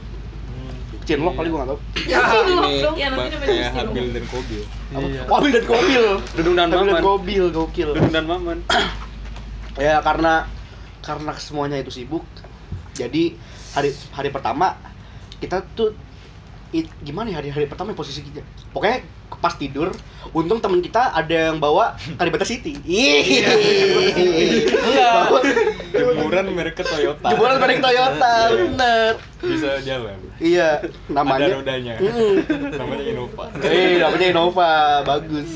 [1.04, 2.80] Cinlok kali gue gak tau Ya, ini.
[2.96, 4.64] Ya, nanti kayak Habil dan Kobil.
[4.90, 5.22] Iya.
[5.26, 7.02] Wabil dan Kobil Dudung dan Wabil dan Maman.
[7.04, 8.58] Kobil gokil Dudung dan Maman.
[9.76, 10.48] ya karena
[11.00, 12.24] karena semuanya itu sibuk
[12.92, 13.36] jadi
[13.72, 14.78] hari hari pertama
[15.36, 15.92] kita tuh
[16.72, 19.04] i- gimana ya hari hari pertama posisi kita pokoknya
[19.36, 19.90] pas tidur
[20.30, 23.46] untung temen kita ada yang bawa Kalibata City Ih.
[24.94, 25.40] Bawa
[25.94, 27.28] Jemuran merek Toyota.
[27.30, 30.18] jemuran merek Toyota bener Bisa jalan.
[30.38, 31.94] iya namanya Ada rodanya.
[31.98, 32.36] Mm.
[32.74, 33.44] Namanya Innova.
[33.62, 34.72] eh namanya Innova
[35.04, 35.50] bagus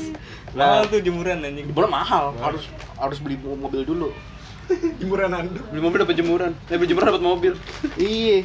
[0.48, 1.66] Mahal nah tuh jemuran anjing.
[1.66, 2.64] jemuran mahal harus
[2.94, 4.08] harus beli mobil dulu
[4.94, 5.64] Jemuran anduk.
[5.72, 6.52] Beli mobil dapat jemuran.
[6.68, 7.52] Eh beli jemuran dapat mobil.
[7.96, 8.44] Iya.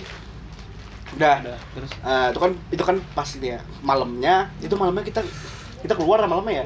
[1.16, 1.36] Udah.
[1.42, 5.22] Udah, terus Eh, itu kan itu kan pas ya malamnya itu malamnya kita
[5.82, 6.66] kita keluar malamnya ya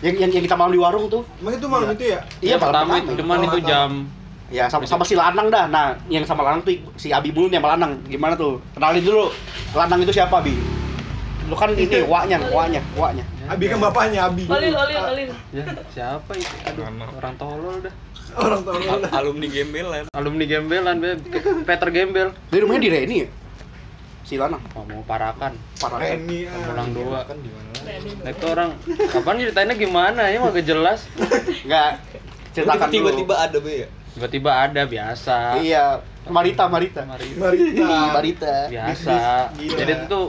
[0.00, 2.20] yang yang, yang kita malam di warung tuh Emang itu malam itu ya?
[2.40, 3.90] iya yang pertama malam itu cuman itu jam
[4.48, 7.60] ya sama, sama si Lanang dah nah yang sama Lanang tuh si Abi Bulu nih
[7.60, 9.28] sama Lanang gimana tuh kenalin dulu
[9.76, 10.56] Lanang itu siapa Abi
[11.46, 14.46] lu kan ini waknya waknya waknya Abi kan bapaknya Abi.
[14.46, 15.30] Olil, olil, olil.
[15.50, 16.46] ya siapa itu?
[16.70, 16.86] Aduh,
[17.18, 17.90] orang tolol dah.
[18.38, 18.62] Orang.
[18.62, 21.18] Al- alumni gembelan Alumni gembelan, Beb.
[21.66, 22.30] Peter Gembel.
[22.46, 23.28] dari rumahnya di Reni ya
[24.30, 25.58] si Lanang Oh, mau parakan.
[25.74, 26.46] parah Reni.
[26.46, 26.54] ah.
[26.62, 27.26] Pulang dua.
[27.26, 27.68] kan di mana
[28.20, 28.70] Nah, itu orang
[29.10, 31.10] kapan ceritainnya gimana ya agak jelas.
[31.66, 31.98] enggak
[32.52, 35.36] ceritakan dulu tiba-tiba ada be ya Tiba-tiba ada biasa.
[35.58, 37.86] iya Marita Marita Mari Marita.
[38.12, 39.18] Marita biasa.
[39.56, 40.20] Jadi itu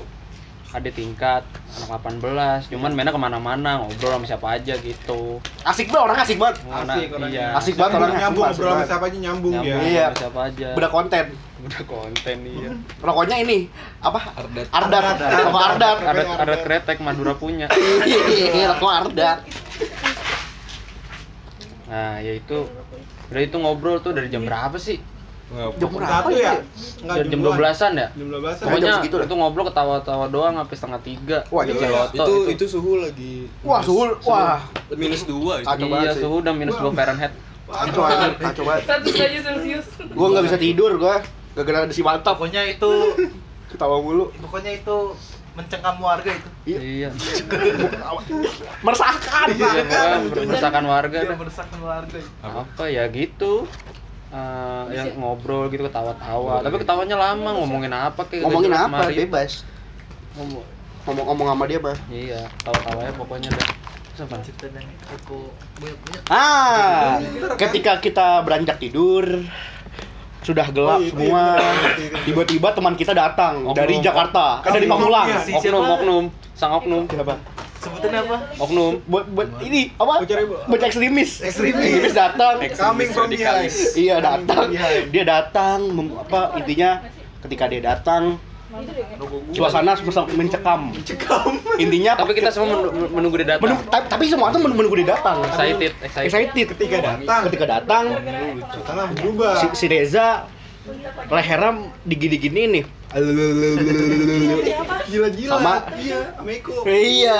[0.71, 1.43] ada tingkat
[1.75, 5.43] anak 18 cuman mainnya ke mana-mana ngobrol sama siapa aja gitu.
[5.67, 6.55] Asik banget orang asik banget.
[6.63, 7.27] Asik orangnya.
[7.35, 7.47] iya.
[7.59, 8.19] Asik banget orangnya.
[8.23, 9.91] Nyambung Asik ngobrol sama siapa aja nyambung nyambung ya.
[9.91, 10.05] Iya.
[10.07, 10.67] sama siapa aja.
[10.79, 11.25] Udah konten.
[11.61, 12.69] Udah konten iya.
[13.03, 13.57] Rokoknya ini
[13.99, 14.19] apa?
[14.31, 14.67] Ardat.
[14.71, 15.03] Ardat.
[15.19, 15.97] Rokok Ardat.
[16.07, 17.67] Ada ada kretek Madura punya.
[18.55, 19.39] Iya rokok Ardat.
[21.91, 22.63] Nah ya itu.
[23.27, 25.10] Udah itu ngobrol tuh dari jam berapa sih
[25.51, 26.53] jam berapa Satu ya?
[27.03, 28.07] Enggak jam jam 12-an ya?
[28.15, 29.25] Jam 12 Pokoknya pokoknya segitu dah.
[29.27, 31.37] itu ngobrol ketawa-tawa doang sampai setengah tiga.
[31.51, 32.01] Wah, gila.
[32.11, 33.35] Ciloto itu itu suhu lagi.
[33.67, 34.59] Wah suhu wah.
[34.95, 35.67] Minus dua itu.
[35.67, 37.33] Kacau iya suhu udah minus 2 Fahrenheit.
[37.67, 38.83] Kacau banget kacau banget.
[38.87, 39.87] Satu saja Celsius.
[40.15, 41.19] gua nggak bisa tidur gua.
[41.51, 42.39] Gara-gara ada si mantap.
[42.39, 42.91] Pokoknya itu
[43.71, 44.31] ketawa mulu.
[44.39, 44.97] pokoknya itu
[45.51, 46.49] mencengkam warga itu.
[46.67, 47.09] iya.
[48.87, 49.67] Meresahkan iya
[50.31, 52.17] pokoknya meresahkan warga dah meresahkan warga.
[52.19, 52.31] itu.
[52.39, 53.67] apa ya gitu
[54.31, 56.63] Eh, yang ngobrol gitu ketawa-tawa.
[56.63, 58.87] Tapi ketawanya lama ngomongin apa kayak ngomongin apa?
[59.03, 59.17] kemarin.
[59.21, 59.51] bebas.
[60.33, 60.67] Ngomong-
[61.01, 63.67] ngomong-ngomong sama dia mah iya tawa-tawanya pokoknya dah
[64.11, 64.35] Terus apa?
[64.39, 64.85] Cipta dan
[65.75, 66.21] banyak.
[66.29, 67.17] ah
[67.57, 69.25] ketika kita beranjak tidur
[70.41, 71.57] sudah gelap Oh, itu semua
[71.97, 72.21] iya.
[72.23, 73.75] tiba-tiba teman kita datang Oknum.
[73.75, 74.61] dari Jakarta.
[74.61, 74.85] Eh, dari.
[74.85, 75.39] Pamulang Iya.
[75.39, 76.23] Si oknum oknum.
[76.53, 77.03] Sang oknum.
[77.05, 77.35] Siapa
[77.81, 78.37] Sebutin apa?
[78.55, 79.01] oknum.
[79.09, 80.21] Buat buat ini apa?
[80.69, 81.81] Bocah ekstremis Ekstremis.
[81.81, 82.61] ekstremis datang.
[82.61, 83.73] Coming from behind.
[83.97, 84.69] iya datang.
[85.09, 87.01] Dia datang mem- apa intinya
[87.41, 88.37] ketika dia datang
[89.51, 90.93] suasana semesta mencekam.
[91.75, 93.65] Intinya tapi kita semua men- menunggu dia datang.
[93.65, 95.41] Menunggu, tapi, tapi semua tuh menunggu dia datang.
[95.43, 96.27] Excited excited.
[96.29, 96.65] Excited.
[96.71, 98.03] Ketika datang, ketika datang
[98.69, 99.57] suasana berubah.
[99.57, 100.45] si, si Reza
[101.29, 101.71] lehernya
[102.03, 102.85] digini-gini nih.
[105.07, 105.51] Gila-gila.
[105.51, 105.73] Sama.
[105.93, 106.73] Iya, Eko.
[106.87, 107.39] iya.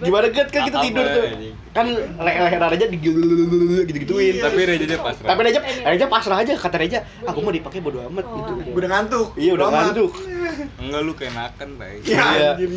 [0.00, 1.24] Gimana kan kan kita tidur tuh.
[1.28, 1.50] ini?
[1.72, 4.34] kan le- leher Reza gitu-gituin.
[4.36, 4.42] Iya.
[4.44, 5.28] tapi Reja dia pasrah.
[5.32, 8.52] Tapi Reza Reza pasrah aja kata Reza aku mau dipakai bodo amat gitu.
[8.76, 9.28] Udah ngantuk.
[9.40, 10.12] iya udah ngantuk.
[10.76, 12.68] Enggak lu kenakan baik Ya, Iya.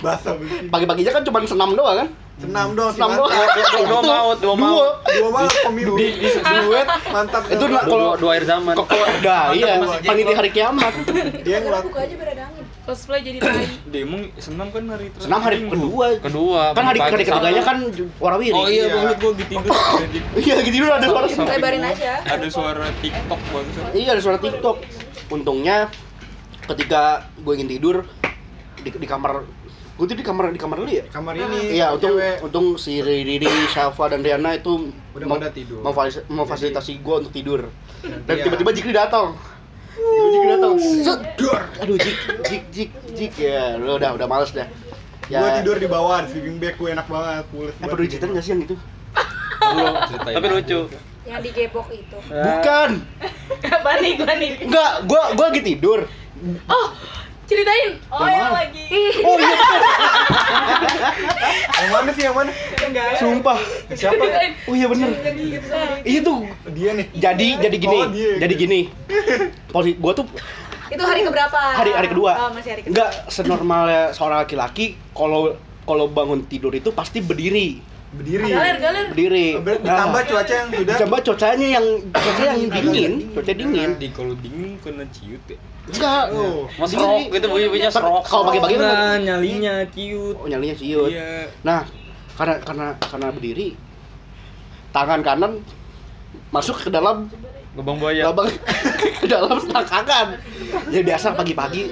[0.00, 0.32] Basah
[0.72, 3.84] pagi-paginya kan cuma senam doang kan Senam dong, senam doang mantap.
[3.86, 4.92] dua maut dua maut.
[5.04, 5.94] Dua malam pemilu.
[5.94, 7.42] duet Mantap.
[7.46, 8.74] Itu nak- kalau dua, dua air zaman.
[8.74, 9.72] kok udah iya.
[10.00, 10.92] panitia hari kiamat.
[11.44, 12.64] Dia ngelak Buka aja biar ada angin.
[12.82, 13.66] Cosplay jadi tai.
[13.94, 16.06] dia emang senam kan hari terakhir senam hari kedua.
[16.18, 17.76] Kedua kan hari hari ketiganya kan
[18.18, 18.86] warawiri oh iya Iya.
[18.90, 19.52] banget gua gitu
[20.34, 22.12] iya gitu ada suara Lebarin aja.
[22.26, 24.76] ada suara TikTok bagus iya ada suara TikTok.
[25.30, 25.86] Untungnya
[26.66, 27.02] ketika
[27.38, 27.96] gue ingin tidur
[28.78, 29.46] di, di kamar
[30.02, 31.58] gue tidur di kamar di kamar dulu ya kamar ini.
[31.72, 32.42] Iya, untung cewek.
[32.42, 33.38] untung si Riri,
[33.68, 35.78] Syafa dan Riana itu Udah mem- pada tidur.
[35.78, 37.70] memfalis- memfasilitasi gue untuk tidur.
[38.02, 38.42] Dan Iya.
[38.42, 39.38] tiba-tiba Jikri datang.
[39.94, 40.72] Tiba Jikri datang.
[40.74, 41.20] Set.
[41.78, 43.78] Aduh, Jik, Jik, Jik, Jik ya.
[43.78, 44.66] Lu udah udah males dah.
[45.30, 45.38] Ya.
[45.38, 47.88] Gua tidur di bawah, di sleeping bag gue enak banget, pules Eh, banget.
[47.88, 48.76] perlu diceritain nggak sih yang itu?
[49.62, 49.94] belum
[50.34, 50.80] tapi lucu
[51.22, 52.18] Yang digebok itu.
[52.26, 52.90] Bukan.
[53.86, 54.52] panik, panik.
[54.60, 56.10] Enggak, gua gua lagi tidur.
[56.66, 56.86] Oh,
[57.44, 57.90] ceritain.
[58.08, 58.84] Oh, Yang lagi.
[59.20, 59.56] Oh iya,
[61.78, 62.50] Yang mana sih yang mana?
[63.16, 63.58] sumpah.
[63.92, 64.24] Siapa?
[64.64, 65.08] Oh iya bener.
[66.02, 66.38] Iya tuh.
[66.70, 67.06] Dia nih.
[67.12, 68.32] Jadi jadi gini, Oh, dia.
[68.38, 68.80] jadi gini.
[69.68, 70.26] Posisi gua tuh
[70.88, 71.56] Itu hari keberapa?
[71.72, 72.32] hari hari kedua.
[72.36, 72.92] Oh, masih hari kedua.
[72.92, 77.80] Enggak senormalnya seorang laki-laki kalau kalau bangun tidur itu pasti berdiri.
[78.12, 78.44] Berdiri.
[78.46, 79.04] Galer, galer.
[79.08, 79.46] Berdiri.
[79.56, 83.90] Ber- Ditambah cuaca yang sudah Ditambah cuacanya yang cuaca yang dingin, cuaca dingin.
[83.96, 86.24] di kalau dingin kena ciut ya Enggak.
[86.30, 86.70] Oh.
[86.78, 91.10] mau serok gitu bunyi-bunyinya serok Kalau pagi-pagi kan nyalinya ciut oh, nyalinya ciut.
[91.10, 91.82] iya Nah,
[92.32, 93.68] karena karena karena berdiri
[94.90, 95.52] tangan kanan
[96.48, 97.32] masuk ke dalam
[97.72, 98.52] gebang buaya lubang
[99.20, 100.36] ke dalam selangkangan.
[100.92, 101.88] Ya biasa pagi-pagi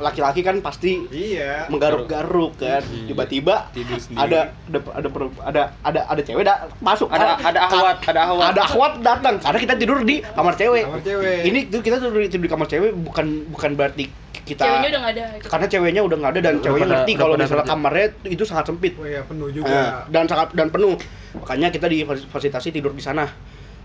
[0.00, 1.68] laki-laki kan pasti Iya.
[1.68, 2.80] menggaruk-garuk kan.
[2.82, 3.06] Iya.
[3.06, 3.68] Tiba-tiba
[4.14, 5.08] ada ada ada
[5.38, 9.34] ada ada ada cewek da, masuk ada Kan- ada ahwat ada ahwat ada akhwat datang
[9.36, 10.84] karena kita tidur di kamar cewek.
[10.84, 11.38] Kamar cewek.
[11.44, 14.04] Ini tuh kita tidur, tidur di kamar cewek bukan bukan berarti
[14.40, 15.24] kita Ceweknya udah nggak ada.
[15.30, 15.46] gitu.
[15.46, 17.70] karena ceweknya udah nggak ada dan Udah ceweknya pada- ngerti kalau misalnya kerja.
[17.70, 18.92] kamarnya itu sangat sempit.
[18.94, 19.78] Oh iya, penuh Eh, juga.
[20.08, 20.96] dan sangat dan penuh.
[21.36, 23.28] Makanya kita di fasilitasi tidur di sana.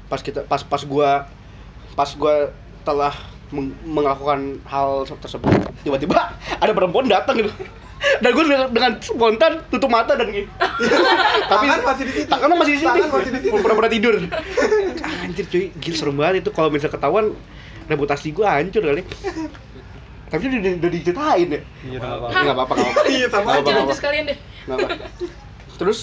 [0.06, 1.25] pas kita pas pas gua
[1.91, 3.10] pas gua telah
[3.49, 5.49] meng- melakukan hal tersebut.
[5.81, 6.19] Tiba-tiba
[6.55, 7.51] ada perempuan datang gitu.
[8.15, 10.45] Dan gue dengan, dengan spontan tutup mata dan gini.
[11.51, 12.27] Tapi Tangan masih di situ.
[12.27, 13.55] tangannya masih di sini Tangan masih di situ.
[13.55, 14.15] pura-pura tidur.
[15.21, 15.65] Anjir cuy.
[15.73, 16.49] Gila serem banget itu.
[16.51, 17.25] Kalau misalnya ketahuan
[17.86, 19.01] reputasi gue hancur kali.
[20.25, 21.62] Tapi udah, udah, udah diceritain ya.
[21.84, 22.29] Iya, udah nggak apa-apa.
[22.36, 23.10] nggak apa-apa nggak apa-apa.
[23.10, 23.71] Iya, sama Nggak aja.
[23.75, 24.38] Lanjut sekalian deh.
[24.65, 24.88] Nggak apa.
[25.75, 25.99] terus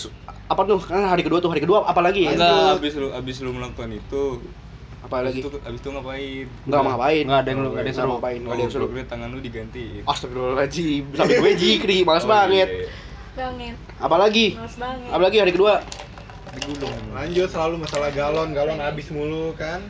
[0.46, 0.78] apa tuh?
[0.81, 2.31] Kan hari kedua tuh hari kedua apa lagi ya?
[2.33, 4.22] Enggak, abis lu abis lu melakukan itu
[5.03, 6.47] apa lagi Abis itu, abis itu ngapain?
[6.62, 8.12] nggak mau ngapain Nggak ada yang lu, nggak ada yang Nggak seru.
[8.15, 10.03] ngapain nggak ada yang seru gue tangan lu digantiin.
[10.05, 12.69] Astagfirullahaladzim, sampai gue jikri, males Oh, banget.
[12.69, 12.87] iya.
[13.33, 13.77] Banget.
[13.99, 14.47] Apalagi?
[14.55, 15.09] Males banget.
[15.11, 15.75] Apalagi hari kedua?
[17.12, 19.81] Lanjut selalu masalah galon, galon habis mulu kan.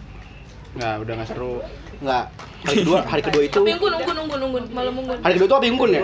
[0.73, 1.55] Nggak, udah nggak seru.
[2.01, 2.25] Enggak.
[2.63, 3.59] Hari kedua, hari kedua itu.
[3.59, 5.19] Tapi unggun, unggun, unggun, unggun, malam unggun.
[5.21, 6.03] Hari kedua itu apa unggun ya?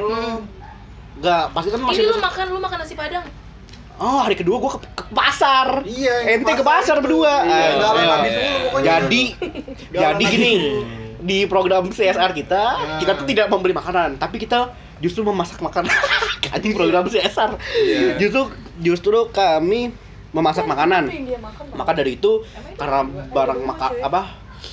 [1.19, 3.25] Enggak, pasti kan masih Ini lu makan, lu makan nasi padang.
[3.99, 5.83] Oh, hari kedua gue ke, ke pasar.
[5.83, 7.43] Iya, Ente ke pasar berdua.
[7.43, 8.87] Iya, habis mulu pokoknya.
[8.87, 9.23] Jadi,
[9.91, 10.55] jadi gini,
[11.19, 12.99] di program CSR kita, Nah.
[13.03, 15.91] kita tuh tidak membeli makanan, tapi kita justru memasak makanan.
[16.55, 17.59] Anjing program CSR.
[17.75, 18.23] Iya.
[18.23, 19.91] Justru justru kami
[20.31, 21.11] memasak makanan.
[21.11, 21.79] Itu yang dia makan, Bang.
[21.83, 22.33] Maka dari itu
[22.79, 24.23] karena barang maka apa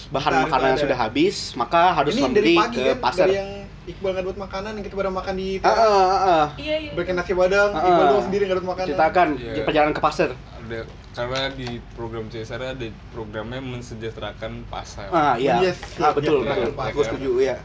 [0.06, 0.82] bahan makanan ada.
[0.82, 3.26] sudah habis, maka harus Ini dari membeli pagi ke kan, pasar.
[3.26, 3.52] dari yang
[3.86, 6.46] Iqbal nggak dapat makanan, yang kita pada makan di Ah, ah, ah, ah.
[6.58, 6.92] Iya, iya.
[6.94, 8.10] Bikin nasi padang, Ah, Iqbal ah.
[8.12, 8.88] doang sendiri nggak dapat makanan.
[8.90, 9.64] Ceritakan Iya.
[9.64, 10.30] perjalanan ke pasar.
[10.36, 10.80] Ada
[11.16, 15.08] karena di program CSR ada programnya mensejahterakan pasar.
[15.10, 15.62] Ah, iya.
[15.62, 16.72] Yes, ah, betul, iya, betul.
[16.76, 16.92] iya.
[16.92, 17.56] Gue setuju, iya.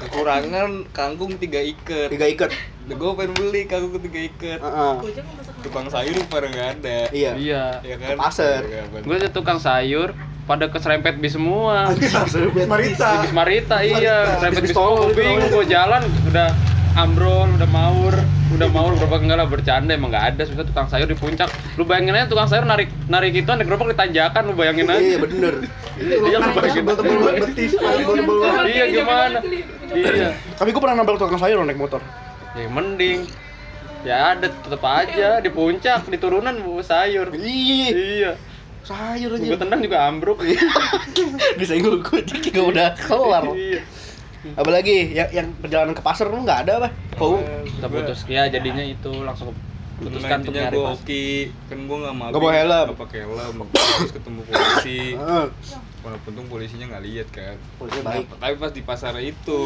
[0.00, 2.08] Kekurangan kangkung tiga ikat.
[2.08, 2.50] Tiga ikat.
[2.88, 4.58] Gue pengen beli kangkung tiga ikat.
[4.60, 5.60] Masak apa?
[5.60, 6.98] Tukang sayur pada nggak ada.
[7.12, 7.32] Iya.
[7.36, 7.64] Iya.
[7.84, 8.08] Ya kan?
[8.08, 8.60] Ke pasar.
[8.64, 9.04] Iya, bener.
[9.04, 10.08] Gue tuh tukang sayur
[10.48, 11.92] pada keserempet bis semua.
[12.72, 13.20] Marita.
[13.20, 16.00] Bis Marita iya, serempet Bis bis tol, bingung gue jalan
[16.32, 16.48] udah
[16.96, 18.14] ambrol, udah maur,
[18.56, 21.46] udah maur berapa enggak lah bercanda emang nggak ada susah tukang sayur di puncak.
[21.76, 24.98] Lu bayangin aja tukang sayur narik narik itu naik gerobak di tanjakan lu bayangin aja.
[24.98, 25.54] Iya, bener.
[26.00, 26.82] Iya lu bayangin.
[26.88, 28.66] Betis, tebel-tebel banget.
[28.72, 29.38] Iya gimana?
[29.92, 30.28] Iya.
[30.56, 32.00] Tapi gue pernah nabrak tukang sayur naik motor.
[32.56, 33.28] Ya mending.
[34.06, 37.30] Ya ada tetep aja di puncak di turunan bawa sayur.
[37.36, 38.47] Iya.
[38.88, 39.18] Iya.
[39.20, 39.56] Sayur Gue aja.
[39.58, 40.38] tendang juga ambruk.
[41.60, 43.44] Disenggol gue juga udah kelar.
[43.52, 43.80] Iya.
[44.54, 46.88] Apalagi yang, yang perjalanan ke pasar lu nggak ada apa?
[47.18, 49.50] Oh, Kita putus ya jadinya itu langsung
[49.98, 50.94] putuskan untuk Nantinya nyari gue pas.
[50.94, 51.24] oke,
[51.66, 52.86] kan gue nggak mau Nggak bawa helm.
[52.86, 55.00] nggak pakai helm, terus ketemu polisi.
[55.18, 55.46] Heeh.
[55.98, 57.54] Walaupun tuh polisinya nggak lihat kan.
[57.76, 58.26] Polisi baik.
[58.32, 59.60] Tapi pas di pasar itu,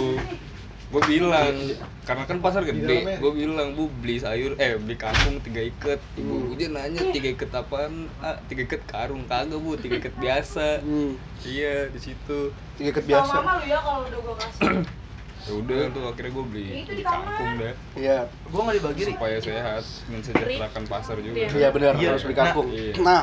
[0.92, 1.57] gue bilang
[2.05, 5.96] karena kan pasar gede, gue bilang bu beli sayur, eh beli kangkung tiga ikat.
[6.20, 8.12] Ibu gue nanya tiga ikat apaan?
[8.20, 10.85] Ah, tiga ikat karung kagak bu, tiga ikat biasa.
[10.85, 11.16] Hmm.
[11.40, 12.52] Iya di situ.
[12.76, 13.33] Tiga ikat Sama biasa.
[13.40, 14.85] mama lu ya kalau udah gua kasih.
[15.42, 18.18] Ya udah tuh akhirnya gue beli, Itu beli kangkung dah Iya.
[18.46, 21.35] Gua nggak dibagi supaya sehat, mensejahterakan pasar juga.
[21.35, 21.48] Iya.
[21.50, 22.09] Iya benar, Iya.
[22.14, 22.68] harus beli kangkung.
[22.70, 23.02] Nah, iya.
[23.02, 23.22] Nah,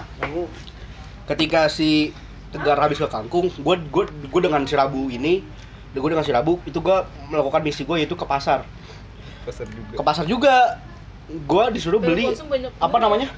[1.32, 2.12] ketika si
[2.50, 5.46] Tegar habis ke kangkung, gue gue gue dengan si Rabu ini,
[5.94, 6.98] gue dengan si Rabu itu gue
[7.34, 8.62] melakukan misi gue yaitu ke pasar.
[9.46, 9.94] Pasar juga.
[9.98, 10.56] Ke pasar juga,
[11.30, 12.30] gue disuruh beli
[12.78, 13.30] apa namanya?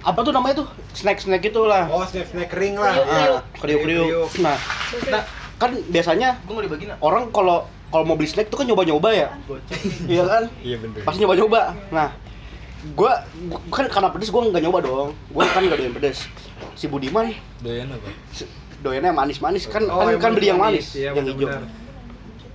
[0.00, 0.68] Apa tuh namanya tuh?
[0.96, 1.84] Snack snack itu lah.
[1.92, 2.94] Oh, snack-snack kering lah.
[2.96, 3.12] Kriuk.
[3.12, 4.30] Ah, kriuk kriuk.
[4.40, 4.56] Nah,
[5.12, 5.22] nah,
[5.60, 6.96] kan biasanya dibagi nak.
[7.04, 9.28] orang kalau kalau mau beli snack tuh kan nyoba-nyoba ya,
[10.06, 10.44] iya kan?
[10.62, 11.02] Iya bener.
[11.02, 11.74] pasti nyoba-nyoba.
[11.90, 12.14] Nah,
[12.94, 15.10] gua, gua kan karena pedes gua nggak nyoba dong.
[15.34, 16.30] Gua kan nggak doyan pedes.
[16.78, 18.08] Si Budiman Doyan apa?
[18.80, 20.98] Doyannya yang manis-manis kan Oh, kan, yang kan beli yang manis, manis.
[20.98, 21.48] Iya, yang hijau.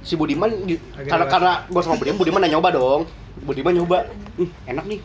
[0.01, 3.01] Si Budiman di- Agak karena karena gua sama Budiman, Budiman nggak nyoba dong.
[3.41, 3.97] Budiman nyoba.
[4.37, 4.99] Hmm, enak nih.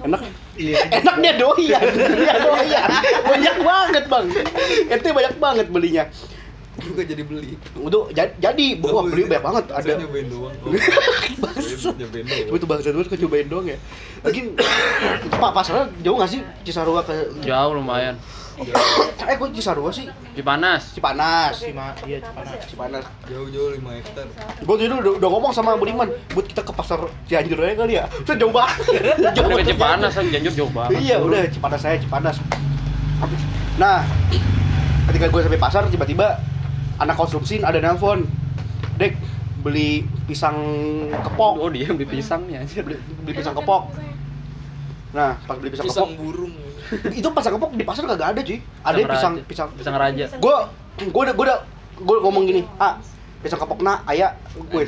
[0.00, 0.20] Enak.
[0.56, 0.78] Iya.
[1.00, 1.84] Enak dia doyan.
[2.20, 2.88] Dia doyan.
[3.22, 4.26] Banyak banget, Bang.
[4.88, 6.04] Ente banyak banget belinya.
[6.80, 7.60] Juga jadi beli.
[7.76, 9.64] Untuk jadi, jadi wah beli banyak banget.
[9.68, 10.54] Ada nyobain doang.
[10.64, 10.72] Oh.
[12.00, 12.60] Nyobain Gue doang.
[12.60, 13.76] tuh bangsa dulu cobain doang ya.
[14.24, 14.40] Lagi
[15.42, 17.12] Pak pasarnya jauh nggak sih Cisarua ke
[17.44, 18.16] Jauh lumayan.
[19.30, 20.06] Eh kok Cisarua sih?
[20.36, 20.92] Cipanas.
[20.92, 21.54] Cipanas.
[21.60, 22.60] Cima, iya Cipanas.
[22.68, 23.04] Cipanas.
[23.24, 24.26] Jauh-jauh 5 hektar.
[24.60, 28.04] Gue dulu udah, udah ngomong sama Budiman, buat kita ke pasar Cianjur aja kali ya.
[28.10, 28.76] Itu jauh banget.
[29.36, 29.62] jauh ke.
[29.72, 31.00] Cipanas kan Cianjur jauh banget.
[31.00, 32.36] Iya, udah Cipanas saya Cipanas.
[33.80, 34.04] Nah,
[35.08, 36.36] ketika gue sampai pasar tiba-tiba
[37.00, 38.28] anak konsumsi ada nelpon.
[39.00, 39.16] Dek,
[39.64, 40.56] beli pisang
[41.08, 41.54] kepok.
[41.56, 42.84] Oh dia beli pisang nih anjir.
[42.84, 43.88] Beli, beli pisang kepok.
[45.16, 46.54] Nah, pas beli pisang, Pisang kepok, burung.
[46.90, 48.58] Itu pisang kepok di pasar kagak ada cuy.
[48.82, 50.24] Ada pisang pisang pisang raja.
[50.30, 50.56] gue
[51.00, 51.58] gue udah gue udah
[52.00, 52.98] gue ngomong gini ah
[53.40, 54.82] pisang kepok nak ayah gue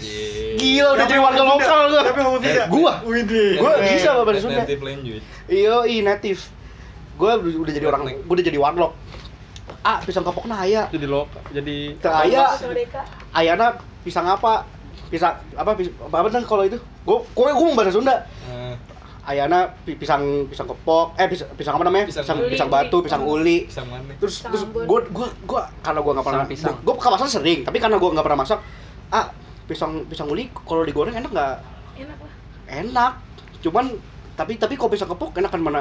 [0.57, 2.65] gila udah jadi warga lokal gue Tapi ngomong Sunda.
[2.69, 2.93] Gua?
[3.03, 3.53] Widih.
[3.57, 4.63] Gua bisa bahasa Sunda.
[4.65, 5.25] Native language.
[5.49, 6.41] iyo i native
[7.13, 8.93] gue udah jadi orang gue udah jadi warlock
[9.83, 11.43] ah pisang kepok nak ayah Jadi lokal.
[11.51, 12.53] Jadi ayah
[13.33, 13.67] ayana
[14.03, 14.67] pisang apa
[15.09, 18.77] pisang apa pisang, apa, apa kan kalau itu gue gue gue mau bahasa Sunda Nah,
[19.23, 22.11] ayana pi- pisang pisang kepok eh pisang, pisang apa namanya?
[22.11, 22.51] Pisang pisang uli.
[22.51, 23.59] pisang batu pisang uli.
[23.65, 24.13] Bisa mana?
[24.19, 26.75] terus Pisang terus gue gue gue karena gue nggak pernah Pisang pisang.
[26.83, 28.59] gue ke pasar sering tapi karena gue nggak pernah masak
[29.09, 29.27] ah
[29.63, 31.55] pisang pisang uli kalau digoreng enak nggak?
[31.95, 32.33] Enak lah.
[32.69, 33.13] enak.
[33.61, 33.95] Cuman
[34.35, 35.81] tapi tapi kalau pisang kepok enakan mana?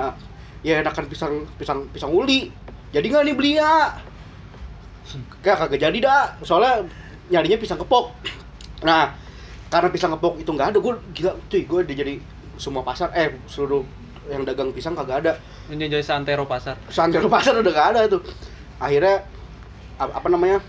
[0.61, 2.53] Ya enakan pisang pisang pisang uli.
[2.91, 3.97] Jadi nggak nih beli ya
[5.41, 6.37] Gak kagak jadi dah.
[6.39, 6.85] Soalnya
[7.27, 8.13] nyarinya pisang kepok.
[8.85, 9.11] Nah
[9.67, 12.13] karena pisang kepok itu nggak ada gue gila cuy gue jadi
[12.61, 13.81] semua pasar eh seluruh
[14.29, 15.33] yang dagang pisang kagak ada
[15.67, 16.77] Ini jadi santero pasar.
[16.87, 18.21] santero pasar udah gak ada tuh
[18.77, 19.25] akhirnya
[19.97, 20.61] apa namanya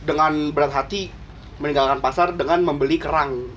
[0.00, 1.12] dengan berat hati
[1.56, 3.52] meninggalkan pasar dengan membeli kerang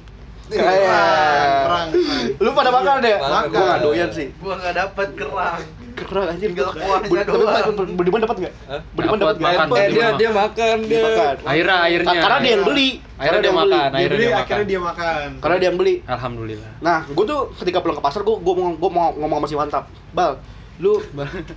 [0.48, 2.28] Kerang, Kayak- kerang, kerang.
[2.40, 3.44] lu pada makan deh Makan.
[3.50, 5.60] gua gak doyan sih Gua nggak dapet kerang.
[6.00, 6.70] Kerang anjir Tinggal.
[7.10, 8.54] Bud- Budiman dapat nggak?
[8.94, 9.68] Budiman Dapat, nggak makan.
[9.90, 11.02] Dia dia makan dia
[11.42, 12.14] Akhirnya akhirnya.
[12.20, 13.90] karena dia yang beli Akhirnya Karena dia makan.
[13.90, 14.60] Akhirnya dia akhirnya makan.
[14.64, 15.28] dia makan.
[15.42, 16.72] karena dia yang beli Alhamdulillah.
[16.80, 19.56] Nah, gue tuh ketika pulang ke pasar, gue gue mau gue mau ngomong sama si
[19.56, 20.38] mantap, bal,
[20.78, 21.02] lu,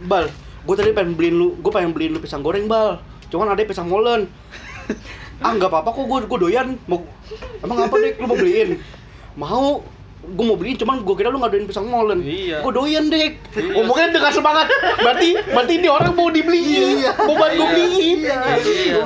[0.02, 0.24] bal,
[0.64, 2.98] gue tadi pengen beliin lu, gue pengen beliin lu pisang goreng bal,
[3.28, 4.24] cuman ada pisang molen.
[5.38, 7.04] ah nggak apa-apa kok, gue gue doyan, mau,
[7.60, 8.80] emang apa deh, lu mau beliin?
[9.32, 9.84] Mau,
[10.20, 12.20] gue mau beliin, cuman gue kira lu nggak doyan pisang molen.
[12.20, 12.60] Iya.
[12.60, 13.40] Gue doyan deh.
[13.56, 14.66] Ngomongnya dengan semangat.
[15.00, 18.18] Berarti, berarti ini orang mau dibeliin, mau bantu gue beliin.
[18.28, 18.38] Iya.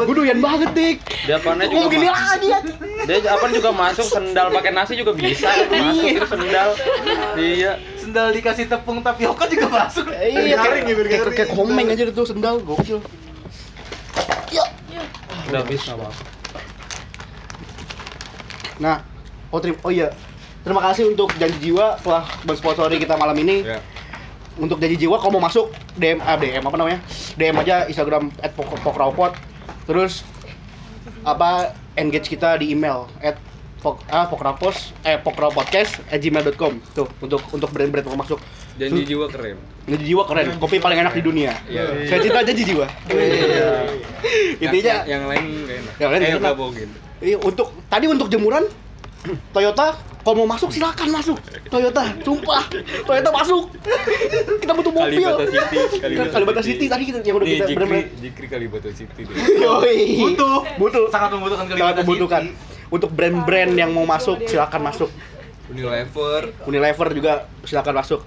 [0.03, 0.93] Gue doyan banget deh.
[1.25, 2.61] Dia juga Ngomong gini lagi ya.
[3.07, 6.69] Dia apa juga masuk sendal pakai nasi juga bisa masuk itu sendal.
[7.39, 7.73] Iya.
[7.95, 10.11] Sendal dikasih tepung tapioka juga masuk.
[10.13, 13.01] Iya, Garing ya, biar kayak, kayak komeng aja itu sendal, gokil.
[15.49, 16.23] Udah habis apa-apa.
[18.83, 18.99] Nah,
[19.55, 20.11] oh, oh iya,
[20.65, 23.63] terima kasih untuk janji jiwa telah mensponsori kita malam ini.
[23.63, 23.79] Ya.
[24.55, 26.99] Untuk janji jiwa, kalau mau masuk DM, ah, DM apa namanya?
[27.35, 28.31] DM aja Instagram
[28.81, 29.35] @pokrawpot.
[29.85, 30.23] Terus
[31.23, 33.35] apa engage kita di email at
[33.79, 38.41] pok, ah, pokrawpos eh pokrawpodcast at gmail.com tuh untuk untuk brand-brand mau masuk
[38.75, 39.55] Janji jiwa keren.
[39.85, 42.09] janji jiwa keren kopi paling enak di dunia Iya.
[42.09, 42.87] saya cinta janji jiwa
[44.59, 45.95] intinya yang, yang lain gak enak.
[45.95, 46.41] Yang lain eh, nggak enak.
[46.43, 46.89] nggak bohongin.
[47.21, 48.65] Iya, untuk tadi untuk jemuran
[49.51, 51.37] Toyota kalau mau masuk silakan masuk
[51.69, 52.65] Toyota sumpah
[53.05, 53.69] Toyota masuk
[54.59, 57.77] kita butuh mobil Kalibata City, Kalibata, Kalibata City tadi kita yang udah Nih, kita Jikri,
[57.77, 59.23] benar-benar Jikri Kalibata City.
[59.61, 59.99] Yoi.
[60.25, 60.59] Butuh.
[60.81, 62.89] butuh Sangat membutuhkan sangat Kalibata membutuhkan City.
[62.89, 65.13] untuk brand-brand yang mau masuk silakan masuk
[65.69, 66.53] Unilever.
[66.65, 67.33] Unilever juga
[67.69, 68.21] silakan masuk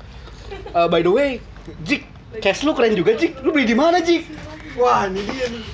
[0.47, 1.29] Eh, by the way
[1.83, 2.05] Jik
[2.39, 4.23] cash lu keren juga Jik lu beli di mana Jik
[4.77, 5.65] Wah, ini dia nih.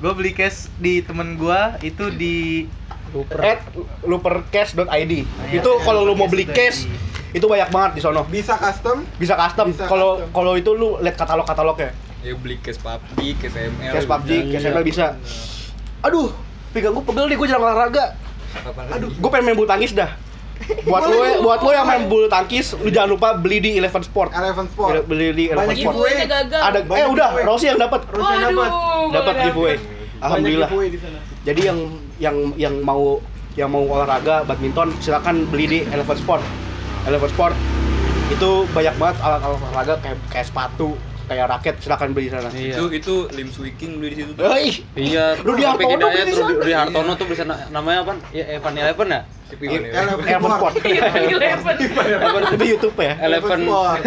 [0.00, 2.68] Gue beli cash di temen gua itu di
[3.42, 3.60] at
[4.06, 5.12] lupercash.id
[5.50, 6.86] itu kalau lu mau beli cash
[7.30, 8.26] itu banyak banget di sono.
[8.26, 9.70] Bisa custom, bisa custom.
[9.86, 13.92] Kalau kalau itu lu lihat katalog katalognya Ya beli case PUBG, case ML.
[13.96, 15.16] cash PUBG cash ML bisa.
[16.00, 16.32] aduh
[16.72, 18.16] pinggang gue pegel nih gue jarang olahraga.
[18.92, 20.10] Aduh gue pengen main bulu tangkis dah.
[20.84, 24.34] Buat lo buat lo yang main bulu tangkis lu jangan lupa beli di Eleven Sport.
[24.36, 24.92] Eleven Sport.
[25.08, 25.96] beli di Eleven Banyak Sport.
[26.52, 27.28] ada eh udah.
[27.46, 28.04] Rossi yang dapat.
[28.04, 28.70] Terus yang dapat.
[29.14, 29.76] dapat giveaway.
[30.20, 30.68] Alhamdulillah
[31.40, 31.78] Di jadi yang
[32.20, 33.16] yang yang mau
[33.56, 36.44] yang mau olahraga badminton silakan beli di Eleven Sport
[37.08, 37.54] Eleven Sport
[38.30, 40.94] itu banyak banget alat-alat olahraga kayak kayak sepatu
[41.26, 42.74] kayak raket silakan beli di sana Iya.
[42.76, 44.50] Itu itu Lim Swiking beli di situ tuh.
[44.50, 46.50] Hei, Iya, Rudy Taufik Hartono beli di sana.
[46.58, 48.12] Rudy Hartono tuh bisa na- namanya apa?
[48.34, 49.20] Ya, Evan Eleven ya?
[49.50, 52.42] Eleven Eleven Sport Eleven.
[52.54, 53.58] itu YouTube ya Eleven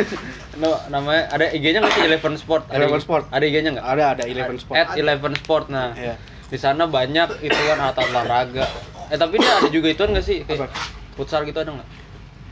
[0.62, 2.64] no, namanya ada IG-nya nggak sih Eleven Sport?
[2.70, 3.24] Ada Eleven Sport.
[3.32, 3.86] Ada IG-nya nggak?
[3.88, 5.92] ada ada Eleven Sport At Eleven Sport nah.
[5.96, 6.16] Iya.
[6.54, 8.66] Di sana banyak itu kan alat olahraga.
[9.10, 10.46] Eh tapi dia ada juga ituan nggak sih?
[10.46, 10.70] Kayak
[11.14, 11.90] futsal gitu ada nggak?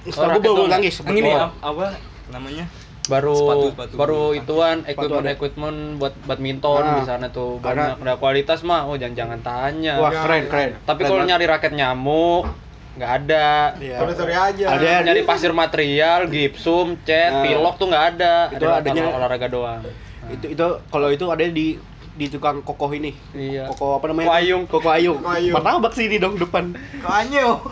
[0.09, 0.65] Baru doang.
[0.67, 1.37] nangis Yang ini Oh.
[1.39, 1.85] ap- apa
[2.29, 2.65] namanya?
[3.03, 3.93] baru Sepatu, sepatu.
[3.97, 5.31] baru ituan Sepatu equipment ada.
[5.31, 6.95] equipment buat badminton Ah.
[6.95, 10.37] di sana tuh Karena- banyak ada kualitas mah oh jangan jangan tanya wah Ya, keren
[10.39, 10.47] ya.
[10.47, 12.45] keren tapi kalau nyari raket nyamuk
[12.93, 13.97] nggak ada Iya.
[13.97, 14.65] Sore-sore aja.
[14.69, 15.01] Ada.
[15.01, 17.43] nyari pasir material gipsum cat Nah.
[17.43, 19.81] pilok tuh nggak ada Itu ada adanya- olahraga doang
[20.29, 21.67] itu itu kalau itu ada di
[22.13, 24.27] di tukang kokoh ini iya Koko apa namanya?
[24.27, 24.63] Koko Ayung.
[24.65, 25.17] Koko Ayung.
[25.17, 25.53] Koko Ayung.
[25.53, 26.75] Martabak sih ini dong depan.
[26.97, 27.63] Kanyo.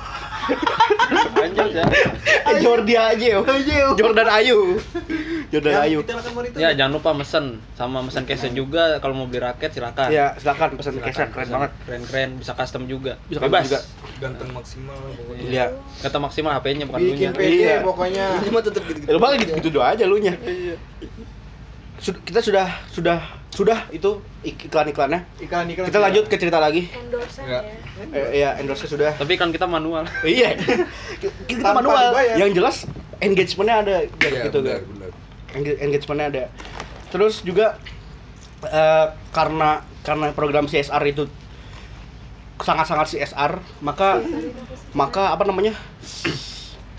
[1.36, 1.86] lanjut ya
[2.42, 3.44] Eh, Jordi Ayu.
[3.94, 4.80] Jordan Ayu.
[5.50, 6.00] Jordan Yang Ayu.
[6.56, 10.74] ya jangan lupa mesen sama mesen case juga kalau mau beli raket silakan Ya, silakan
[10.74, 11.54] pesan kesan keren Pesen.
[11.54, 11.72] banget.
[11.84, 13.80] keren keren bisa custom juga Bisa bebas juga.
[14.20, 15.44] Ganteng maksimal pokoknya.
[15.44, 15.66] Iya.
[16.00, 17.76] kata maksimal HP-nya bukan Bikin punya PC Iya.
[17.82, 18.26] pokoknya.
[18.40, 19.00] Ini mah tetep gitu.
[19.00, 20.34] Ya, lu balik gitu, gitu doang aja lu nya.
[20.34, 21.38] Sud-
[22.00, 23.18] kita sudah sudah
[23.50, 25.28] sudah itu ik- iklan-iklannya.
[25.38, 25.86] Iklan-iklan.
[25.86, 26.88] Kita lanjut ke cerita lagi.
[26.88, 27.60] Endorse Ya.
[27.60, 28.16] ya.
[28.16, 29.12] Eh, ya, endorse sudah.
[29.14, 30.56] tapi kan kita manual iya.
[31.46, 32.16] kita Tanpa manual.
[32.16, 32.36] dibayar.
[32.38, 32.76] Yang jelas
[33.20, 34.82] engagementnya ada Iya, gitu benar, kan.
[34.90, 35.10] benar.
[35.52, 36.44] Engage- engagementnya ada
[37.10, 37.76] terus juga
[38.64, 41.28] eh, karena karena program CSR itu
[42.56, 44.20] sangat-sangat CSR, maka
[44.92, 45.72] maka apa namanya?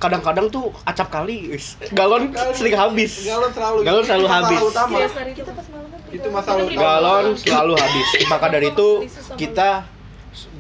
[0.01, 1.77] Kadang-kadang tuh acap kali, wis.
[1.93, 3.21] galon sering habis.
[3.23, 4.61] galon selalu Galon selalu Itu masalah habis.
[4.65, 8.09] utama pas malam kan itu masalah utama Galon selalu habis.
[8.27, 8.89] Maka dari itu
[9.37, 9.71] kita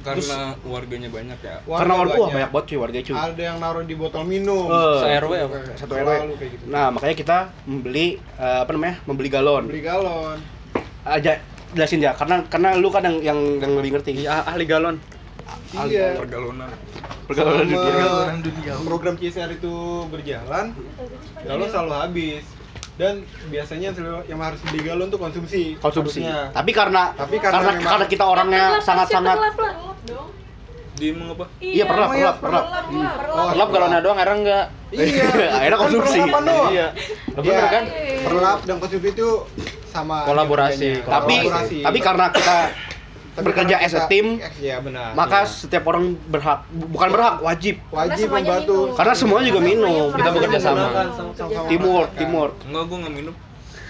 [0.01, 1.57] Karena warganya banyak ya.
[1.62, 3.14] Warga karena warga wah, banyak banget cuy warga cuy.
[3.14, 5.57] ada yang naruh di botol minum Eh, Se-RW apa?
[5.74, 6.11] satu RW.
[6.36, 8.97] Gitu Nah, makanya kita membeli eh, apa namanya?
[9.05, 9.64] membeli galon.
[9.66, 10.36] beli galon
[11.01, 11.38] Aja
[11.70, 14.20] jelasin ya, karena karena lu kan yang yang, yang lebih ngerti.
[14.20, 14.97] Iya, ahli galon.
[15.84, 16.70] Iya Pergalonan.
[17.24, 18.74] Pergaulan Selama dunia.
[18.82, 19.74] program CSR itu
[20.07, 20.74] berjalan
[21.40, 22.44] galon selalu habis
[22.96, 23.94] dan biasanya
[24.24, 26.20] yang harus beli galon tuh konsumsi Konsumsi.
[26.20, 26.51] harusnya.
[26.51, 29.36] Tapi karena Tapi karena karena karena, memang- kita orangnya sangat-sangat
[30.92, 31.48] Di emang apa?
[31.57, 32.64] Iya, perlap, perlap, perlap.
[33.32, 34.66] Oh, Gelap galonnya doang, akhirnya enggak.
[34.92, 36.18] iya Akhirnya konsumsi.
[36.20, 36.28] Iya.
[36.68, 36.86] Iya,
[37.32, 37.84] bener kan?
[38.20, 39.28] perlap dan konsumsi itu
[39.86, 41.01] sama Kolaborasi.
[41.01, 41.78] tapi Kolaborasi.
[41.80, 42.57] tapi karena kita
[43.31, 45.14] Tapi bekerja as a team, Iya benar.
[45.14, 45.49] maka Iya.
[45.49, 50.59] setiap orang berhak bu- bukan berhak wajib wajib membantu karena semuanya juga minum Kita bekerja
[50.61, 50.85] sama.
[50.85, 51.07] Makan.
[51.68, 52.11] teamwork
[52.62, 53.35] Enggak, gua enggak minum.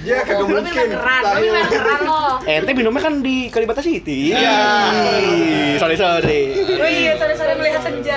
[0.00, 0.72] Ya kagak Lu mungkin.
[0.72, 2.20] keran, lu minum keran lo.
[2.42, 4.56] eh, ente minumnya kan di Kalibata City iya
[5.76, 8.16] sorry sorry Oh iya, sore-sore melihat senja.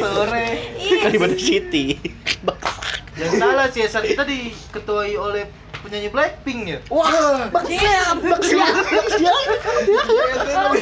[0.00, 0.46] Sore.
[0.98, 2.00] Kalibata City
[3.12, 5.44] Jangan salah CSR kita diketuai oleh
[5.80, 6.78] penyanyi Blackpink ya.
[6.88, 9.36] wah baksiap baksiap baksiap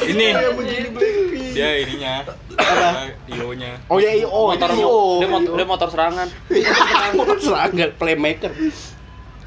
[0.01, 1.51] Ini Yang begini Blackpink.
[1.51, 2.13] dia ininya.
[2.55, 3.11] Apa?
[3.25, 3.71] Ionya.
[3.85, 4.79] oh ya iya, oh motor oh
[5.17, 6.27] dia, motor, dia motor serangan.
[7.17, 8.51] motor serangan playmaker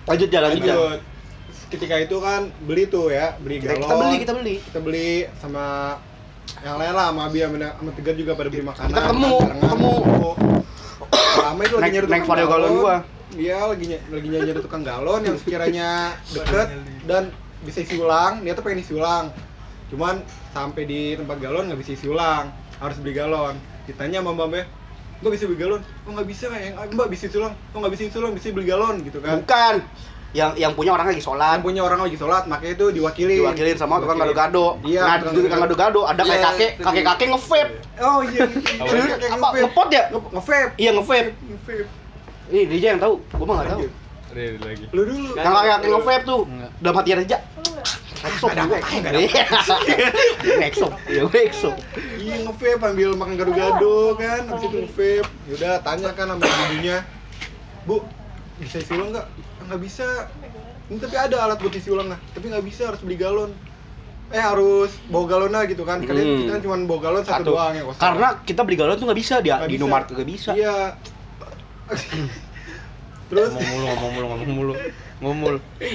[0.09, 1.01] lanjut jalan lanjut Lanjut.
[1.73, 3.89] Ketika itu kan beli tuh ya, beli kita, galon.
[3.89, 5.09] kita beli kita beli Kita beli
[5.41, 5.97] sama
[6.61, 8.93] yang lain lah, sama Abi sama, sama Tegar juga pada beli makanan.
[8.93, 9.95] Kita ketemu, ketemu.
[11.33, 12.97] Lama itu lagi nyari tukang vario galon gua.
[13.33, 15.89] Iya, lagi lagi nyari nyari tukang galon yang sekiranya
[16.29, 16.69] deket
[17.09, 17.23] dan
[17.65, 18.45] bisa isi ulang.
[18.45, 19.33] Dia tuh pengen isi ulang.
[19.89, 20.21] Cuman
[20.53, 22.53] sampai di tempat galon nggak bisa isi ulang,
[22.85, 23.57] harus beli galon.
[23.89, 24.49] Ditanya sama Mbak
[25.23, 25.81] Mbak bisa beli galon?
[26.03, 27.55] Oh nggak bisa yang Mbak bisa isi ulang.
[27.71, 29.39] Oh nggak bisa isi ulang, bisa beli galon gitu kan.
[29.39, 29.75] bukan
[30.33, 33.37] yang yang punya orang lagi sholat Yang punya orang lagi sholat, makanya itu diwakili.
[33.37, 34.81] diwakilin sama tukang gado-gado.
[34.81, 37.73] Iya, nah, tukang gado-gado ada kayak Iya, kakek, itu kakek kakek ngevape.
[38.01, 38.41] Oh iya.
[38.83, 39.13] Serius?
[39.13, 40.03] Kayak Apa ngepot ya?
[40.09, 40.69] Nge- Nge-vape.
[40.75, 41.31] Iya ngevape.
[41.37, 41.85] Nge-vape.
[42.49, 43.15] Ih, dia yang tahu.
[43.31, 43.81] Gua mah enggak tahu.
[44.33, 44.85] Lagi.
[44.89, 45.29] Lu dulu.
[45.37, 46.43] Yang kakek kakek ngevape tuh.
[46.81, 47.37] Dalam hati aja.
[48.23, 49.21] Exo Nggak ada apa-apa, nggak ada
[50.63, 50.87] Exo.
[51.09, 51.43] Ya gue.
[52.17, 55.27] Iya nge-vape ambil makan gado-gado kan, habis itu nge-vape.
[55.49, 57.03] Yaudah tanya kan sama ibunya.
[57.83, 57.99] Bu,
[58.57, 59.27] bisa isi ulang nggak?
[59.27, 60.07] "Ah, Nggak bisa.
[60.87, 62.21] Ini tapi ada alat buat isi ulang nggak?
[62.33, 63.51] Tapi nggak bisa harus beli galon.
[64.29, 65.99] Eh harus bawa galonnya gitu kan.
[66.01, 66.39] Kalian Hmm.
[66.39, 67.49] kita kan cuma bawa galon satu, Satu.
[67.51, 68.01] doang yang kosong.
[68.01, 69.75] Karena kita beli galon tuh nggak bisa dia Nggak di.
[69.77, 70.51] Indomaret nggak bisa.
[70.55, 70.77] Iya.
[73.29, 74.73] Terus Ngomong mulu, ngomong mulu, ngomong mulu.
[75.23, 75.55] Ngomul.
[75.79, 75.95] Ya,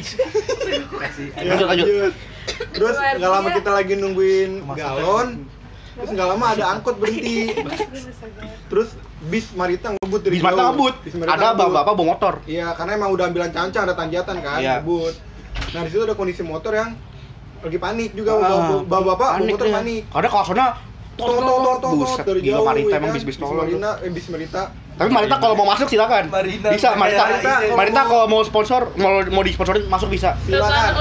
[1.45, 2.13] Lanjut, lanjut.
[2.71, 5.27] Terus nggak lama kita lagi nungguin galon.
[5.93, 7.51] Terus nggak lama ada angkot berhenti.
[8.67, 8.95] Terus
[9.27, 10.93] bis Marita ngebut dari ngebut.
[11.03, 11.59] Bis Marita Ada ngebut.
[11.59, 12.33] bapak-bapak bawa motor.
[12.45, 14.79] Iya, karena emang udah ambilan cancang ada tanjatan kan, Iya.
[14.79, 15.13] ngebut.
[15.73, 16.95] Nah di situ ada kondisi motor yang
[17.57, 20.01] lagi panik juga, Ah, bapak bapak bapak motor panik.
[20.07, 20.65] Karena kalau sana
[21.17, 22.67] Tor Buset, dari gila jauh.
[22.69, 23.17] Marita ya emang kan?
[23.17, 23.79] bis-bis bis tolol tuh.
[23.81, 24.63] Marita, eh bis Marita.
[24.97, 26.23] Tapi Marita kalau mau masuk silakan.
[26.73, 27.23] Bisa Marita.
[27.73, 30.37] Marita, kalau mau sponsor, mau mau disponsorin masuk bisa.
[30.45, 30.93] Silakan.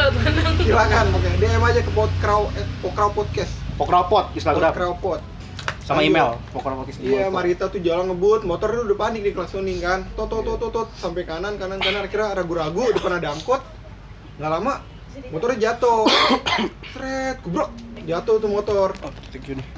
[0.65, 1.29] Silakan, oke.
[1.37, 3.53] DM aja ke Pokraw eh, Pokraw Podcast.
[3.77, 5.21] Pokropot Instagram Pokraw Pod.
[5.85, 10.01] sama email Pokropot Iya, Marita tuh jalan ngebut, motor tuh udah panik di klaksonin kan.
[10.17, 13.61] Tot tot tot tot, tot, sampai kanan kanan kanan akhirnya ragu-ragu depan ada angkot.
[14.41, 14.96] Nggak lama
[15.31, 16.05] motornya jatuh.
[16.95, 17.71] Sret, kubrok.
[18.07, 18.95] Jatuh tuh motor.
[19.03, 19.13] Oh.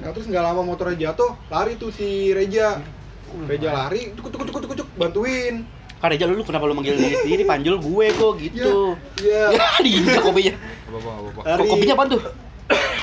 [0.04, 2.76] Nah, terus nggak lama motornya jatuh, lari tuh si Reja.
[3.48, 5.64] Reja lari, tuk tuk tuk tuk tuk bantuin.
[5.98, 7.42] Kan Reja lu kenapa lu manggil diri sendiri?
[7.48, 8.94] Panjul gue kok gitu.
[9.20, 9.42] Iya.
[9.56, 10.54] Ya, diinjak kopinya.
[10.88, 11.40] Apa-apa, apa-apa.
[11.42, 11.60] Lari.
[11.60, 12.22] Kok kopinya apaan tuh?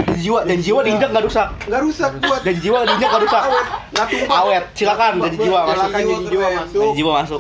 [0.06, 1.48] Dan jiwa, dan jiwa diinjak nggak rusak.
[1.66, 2.42] Nggak rusak kuat.
[2.46, 3.44] Dan jiwa diinjak nggak rusak.
[4.30, 5.76] Awet, silakan dari jiwa masuk.
[5.76, 6.82] Silakan jadi jiwa masuk.
[6.82, 7.40] Dari jiwa masuk.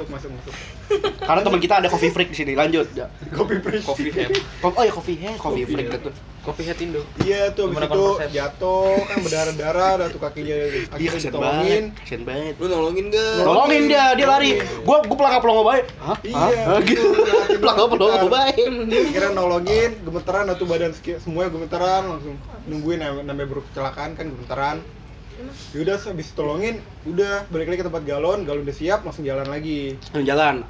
[1.19, 2.53] Karena teman kita ada coffee freak di sini.
[2.53, 2.85] Lanjut.
[2.93, 3.09] Ya.
[3.33, 3.81] Kopi free.
[3.81, 4.29] Coffee head.
[4.61, 6.11] Oh ya coffee head, coffee freak gitu.
[6.45, 7.01] Kopi Head Indo.
[7.25, 8.05] Iya tuh abis itu
[8.37, 10.53] jatuh kan berdarah-darah, ada tuh kakinya
[10.93, 11.41] Dia ditolongin.
[11.41, 12.53] banget, kasian banget.
[12.61, 13.41] Lu nolongin gak?
[13.41, 14.61] Tolongin dia, dia lari.
[14.85, 15.85] Gua gua pelangga pelongo baik.
[15.97, 16.17] Hah?
[16.21, 17.01] Iya, gitu.
[17.17, 17.57] betul.
[17.65, 18.61] Pelangga pelongo baik.
[19.09, 22.37] Kira nolongin, gemeteran atau badan semuanya gemeteran langsung
[22.69, 24.77] nungguin nam- namanya baru kecelakaan kan gemeteran.
[25.75, 29.99] Yaudah habis tolongin, udah balik lagi ke tempat galon, galon udah siap, langsung jalan lagi.
[30.15, 30.63] Jalan.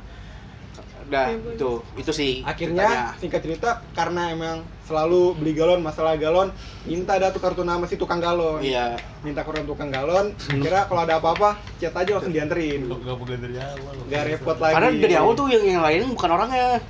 [1.06, 2.34] Udah, itu itu sih.
[2.42, 3.22] Akhirnya ceritanya.
[3.22, 6.50] singkat cerita karena emang selalu beli galon, masalah galon,
[6.90, 8.58] minta ada tuh kartu nama si tukang galon.
[8.66, 8.98] Iya.
[9.22, 12.90] Minta kartu tukang galon, kira kalau ada apa-apa, chat aja langsung dianterin.
[12.90, 13.94] Gak bukan dari awal.
[14.10, 14.74] Gak repot lagi.
[14.74, 16.82] Karena dari awal tuh yang yang lain bukan orangnya.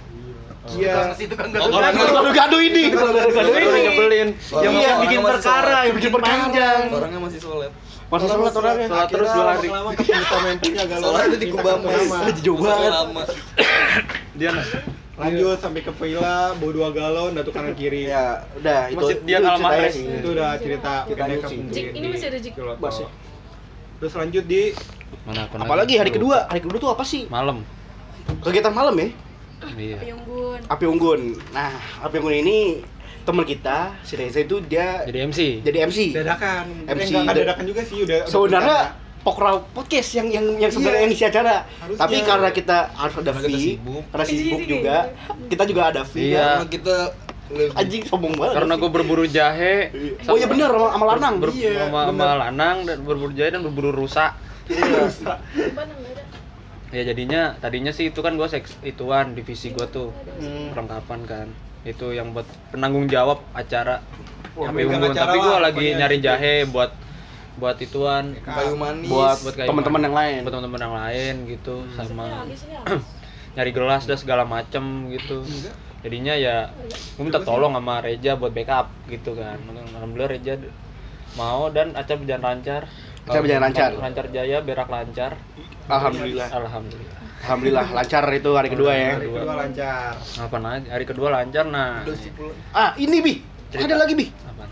[0.66, 1.13] Iya.
[1.13, 2.84] itu kan Oh, nggak- Gado-gado ini.
[2.89, 4.30] Gado ini nyebelin.
[4.30, 5.86] yang Orangnya- yang bikin perkara sholat.
[5.86, 7.72] yang bikin panjang Orangnya masih sholat.
[8.05, 8.88] Masa sholat orangnya.
[8.88, 9.68] Sholat terus dua hari.
[9.70, 11.05] lama kesulitan main punya galau.
[11.05, 11.89] Sholatnya di nama.
[12.05, 12.38] Mas.
[12.41, 12.91] Jauh banget.
[12.91, 13.22] lama.
[14.39, 14.51] Dia
[15.16, 18.11] Lanjut sampai ke villa, bawa dua galon, datu kanan kiri.
[18.11, 18.99] Ya, udah itu.
[18.99, 19.47] Masjid dia itu
[19.95, 20.03] sih.
[20.11, 20.93] Itu udah cerita
[21.72, 22.53] Jik, ini masih ada Jik.
[23.95, 24.76] Terus lanjut di
[25.24, 26.01] mana Apalagi lagi?
[26.03, 27.32] hari kedua, hari kedua tuh apa sih?
[27.32, 27.63] Malam.
[28.43, 29.07] Kegiatan malam ya?
[29.71, 29.97] Iya.
[29.97, 30.59] Api unggun.
[30.65, 31.21] Api Unggun.
[31.51, 32.57] Nah, Api Unggun ini
[33.21, 35.39] teman kita, si Reza itu dia Jadi MC.
[35.61, 36.13] jadi MC.
[36.13, 36.65] dadakan.
[36.85, 38.79] MC Eh, enggak, enggak da- dadakan juga sih, udah udah Sebenarnya.
[39.17, 41.05] Pokraw Podcast yang yang yang sebenarnya Iya.
[41.09, 41.55] yang isi acara.
[41.81, 41.97] Harusnya.
[41.97, 44.03] Tapi karena kita harus ada Karena fee, sibuk.
[44.05, 44.97] karena sibuk Jadi juga,
[45.49, 46.29] kita juga ada fee.
[46.29, 46.45] Iya.
[46.45, 46.95] Karena kita
[47.47, 48.53] lebih Anjing sombong banget.
[48.53, 49.75] Karena gue berburu jahe.
[50.25, 51.35] Oh iya bener sama, sama lanang.
[51.41, 54.37] Ber- Iya, sama, sama lanang dan berburu jahe dan berburu rusa.
[54.69, 55.41] Ada.
[56.95, 60.15] Ya jadinya tadinya sih itu kan gue seks ituan divisi gue tuh.
[60.39, 60.71] Hmm.
[60.71, 61.47] perlengkapan kan.
[61.83, 63.99] Itu yang buat penanggung jawab acara.
[64.55, 65.11] Wah, Api megang Unggun.
[65.11, 66.95] acara Tapi gue lagi nyari jahe buat
[67.59, 68.31] buat ituan.
[68.39, 69.11] Kayu manis.
[69.11, 70.39] Buat buat kayak teman-teman yang lain.
[70.47, 72.25] buat teman-teman yang lain gitu Ini sama
[73.59, 75.43] nyari gelas dan segala macem gitu.
[75.99, 76.71] Jadinya ya
[77.19, 79.59] gue minta tolong sama Reja buat backup gitu kan.
[79.99, 80.55] Alhamdulillah Reja
[81.35, 82.87] mau dan acara berjalan lancar.
[83.27, 83.89] Acara berjalan lancar.
[83.99, 85.35] lancar jaya berak lancar
[85.86, 86.47] Alhamdulillah.
[86.49, 87.13] alhamdulillah
[87.45, 89.11] Alhamdulillah lancar itu hari kedua ya.
[89.15, 90.13] Hari kedua lancar.
[90.17, 92.01] apa lagi hari kedua lancar nah.
[92.73, 93.33] Ah, ini Bi.
[93.69, 93.86] Cerita.
[93.86, 94.25] Ada lagi Bi.
[94.41, 94.65] apa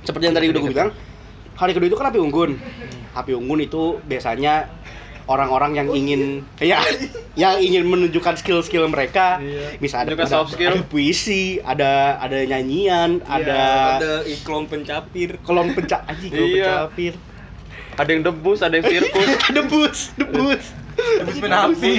[0.00, 0.90] Seperti yang tadi udah gue bilang,
[1.52, 2.50] hari kedua itu kan api unggun.
[3.12, 4.70] Api unggun itu biasanya
[5.26, 6.22] orang-orang yang ingin
[6.56, 6.78] ya
[7.36, 9.42] yang ingin menunjukkan skill-skill mereka.
[9.76, 10.72] Bisa ada, Menunjukkan ada, soft skill.
[10.72, 13.58] ada puisi, ada ada nyanyian, ada
[13.98, 15.42] Ada iklan pencapir.
[15.42, 16.64] kolom pencak anjing kolom Iya.
[16.86, 17.14] pencapir.
[17.98, 19.30] Ada yang debus ada yang sirkus.
[19.56, 20.64] Debus, debus.
[20.98, 21.94] habis menapi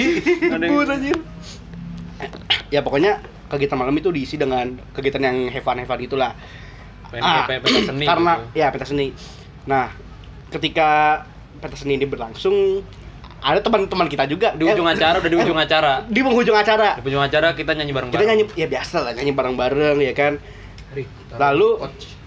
[0.48, 0.88] Debus.
[0.88, 1.18] Anjir.
[2.72, 3.20] Ya pokoknya
[3.52, 6.32] kegiatan malam itu diisi dengan kegiatan yang have fun have fun itulah.
[7.10, 8.60] pengen Ah, kayak pentas seni karena gitu.
[8.62, 9.06] ya pentas seni.
[9.66, 9.90] Nah
[10.54, 10.88] ketika
[11.58, 12.86] pentas seni ini berlangsung
[13.40, 14.54] ada teman-teman kita juga.
[14.54, 15.92] Di ujung eh, acara udah di ujung acara.
[16.06, 17.00] di penghujung acara.
[17.00, 20.38] Di ujung acara kita nyanyi bareng kita nyanyi ya biasa lah nyanyi bareng-bareng ya kan.
[21.34, 21.68] Lalu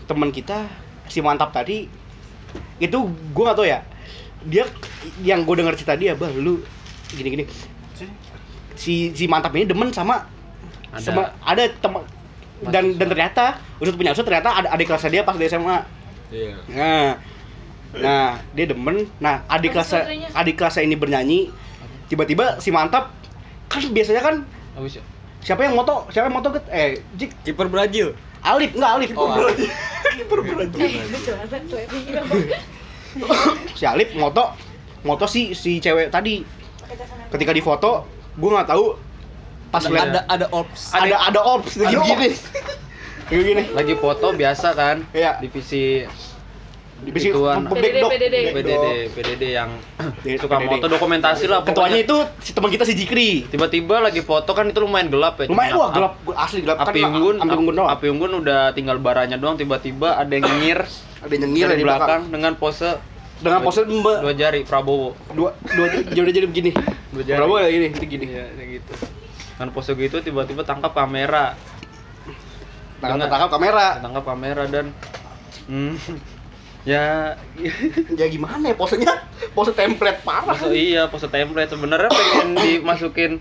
[0.03, 0.67] teman kita
[1.07, 1.87] si mantap tadi
[2.79, 2.97] itu
[3.31, 3.79] gua gak tau ya
[4.43, 4.63] dia
[5.23, 6.59] yang gue dengar cerita dia bah lu
[7.15, 7.47] gini-gini
[8.75, 10.27] si si mantap ini demen sama
[10.91, 10.99] Ada.
[10.99, 12.03] sama ada teman
[12.67, 13.43] dan dan ternyata
[13.79, 15.79] usut punya usut ternyata ada adik kelasnya dia pas di SMA
[16.33, 16.57] Iya.
[16.73, 17.09] Nah,
[17.93, 19.05] nah dia demen.
[19.21, 20.29] Nah adik kelasnya suaranya.
[20.33, 21.39] adik kelasnya ini bernyanyi.
[22.09, 23.13] Tiba-tiba si mantap
[23.69, 24.35] kan biasanya kan
[24.73, 25.03] Habis ya?
[25.45, 28.17] siapa yang moto siapa yang moto eh Jik Kiper Brazil.
[28.43, 29.09] Alif enggak Alif.
[29.13, 29.71] Oh, Alif.
[30.13, 30.45] Eh, betul
[31.33, 32.05] ada slapping.
[33.73, 34.53] si Alif moto
[35.01, 36.45] moto si si cewek tadi.
[37.29, 38.93] Ketika difoto gue nggak tahu
[39.67, 40.93] pas Ada ada ada ops.
[40.93, 42.29] ada ada ops kayak gini
[43.25, 43.63] kayak gini.
[43.71, 45.41] Lagi foto biasa kan Iya.
[45.41, 46.05] Divisi
[47.05, 47.65] Ituan.
[47.65, 48.09] backdog.
[48.09, 48.35] PDD.
[48.49, 49.69] PDD PDD yang
[50.35, 50.69] suka PDD.
[50.69, 53.45] moto dokumentasi lah ketuanya itu si teman kita si Jikri.
[53.45, 56.77] Tiba-tiba lagi foto kan itu lumayan gelap ya lumayan wah ap- gelap asli gelap.
[56.79, 57.89] Api Kan unggun api unggun doang.
[57.89, 60.79] api unggun udah tinggal baranya doang tiba-tiba ada yang nyengir.
[61.19, 62.21] Ada yang nyengir dari di belakang.
[62.29, 62.89] dengan pose
[63.39, 65.09] dengan dua- pose mbak dua jari Prabowo.
[65.29, 66.71] Dua dua jadi jadi begini.
[67.09, 67.37] Dua jari.
[67.37, 68.25] Prabowo ya gini itu gini.
[68.29, 68.93] Iya, kayak gitu.
[69.53, 71.53] Dengan pose gitu tiba-tiba tangkap kamera.
[72.97, 73.99] Tangkap kamera.
[73.99, 74.85] Tangkap kamera dan
[75.65, 75.95] hmm,
[76.83, 77.35] ya.
[78.19, 79.13] Ya gimana ya posenya?
[79.51, 80.53] Pose template parah.
[80.53, 81.69] Pose, iya pose template.
[81.69, 83.31] Sebenarnya pengen dimasukin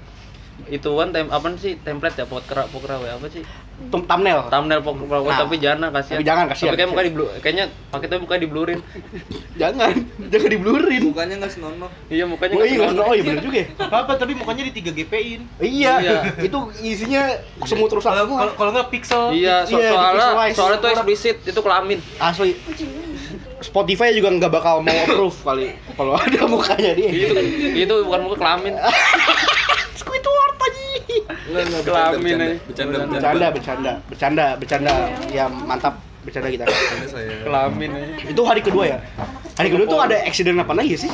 [0.65, 3.43] ituan tem apa sih template ya pokra pokra ya apa sih?
[3.89, 4.47] Tum- thumbnail.
[4.47, 5.39] Thumbnail pokra Nah.
[5.39, 8.37] tapi jangan kasihan Tapi jangan, kasihan, tapi kayak muka di blur kayaknya pakai tapi muka
[8.37, 8.79] di blurin
[9.61, 9.93] jangan
[10.29, 11.03] jangan diblurin.
[11.05, 11.91] Mukanya nggak senonoh.
[12.07, 13.67] iya mukanya oh iya nggak nggak oh iya bener juga ya.
[13.81, 15.41] Apa apa tapi mukanya di 3 GP in.
[15.59, 16.19] Iya Iya.
[16.47, 17.23] itu isinya
[17.65, 18.13] semut rusak
[18.55, 19.35] kalau nggak pixel.
[19.35, 21.99] Iya so- Iya, di soalnya soalnya tuh eksplisit itu kelamin.
[22.17, 22.55] Asli
[23.63, 27.35] Spotify juga nggak bakal mau approve kali kalau ada mukanya dia itu
[27.79, 28.75] itu bukan muka kelamin
[29.95, 30.55] Squidward
[31.53, 32.57] enggak Kelamin bercanda, aja.
[32.65, 33.49] bercanda, bercanda.
[33.53, 34.93] bercanda bercanda bercanda
[35.31, 36.65] ya mantap bercanda kita
[37.45, 38.31] kelamin aja.
[38.31, 38.99] itu hari kedua ya
[39.59, 41.11] hari kedua tuh ada accident apa lagi sih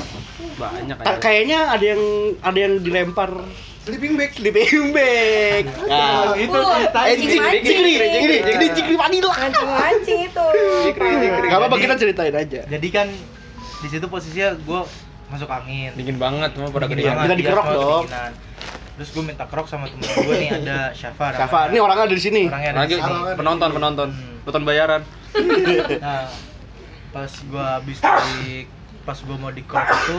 [0.59, 2.03] banyak aja kayaknya ada yang
[2.43, 3.31] ada yang dilempar
[3.89, 7.31] sleeping bag sleeping bag nah, itu Uh, eh mancing.
[7.41, 10.47] jikri jikri jikri jikri vanilla Mancing-mancing itu.
[11.49, 12.61] Gak apa-apa kita ceritain aja.
[12.69, 13.09] Jadi kan
[13.79, 14.81] di situ posisinya gue
[15.29, 15.91] masuk angin.
[15.97, 18.05] Dingin banget semua pada banget, Kita iya, dikerok semua dong.
[18.09, 18.33] kedinginan.
[18.99, 22.25] terus gue minta kerok sama temen gue nih ada Syafa Syafa ini orangnya ada di
[22.25, 22.43] sini.
[22.51, 23.39] Orangnya ada lagi di sini.
[23.39, 24.09] penonton penonton.
[24.11, 24.37] Hmm.
[24.43, 25.03] penonton bayaran.
[26.03, 26.27] Nah
[27.15, 28.67] pas gue habis di
[29.07, 30.19] pas gue mau di kerok itu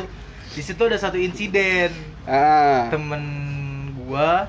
[0.56, 1.92] di situ ada satu insiden.
[2.24, 2.88] Ah.
[2.88, 3.24] Temen
[4.00, 4.48] gua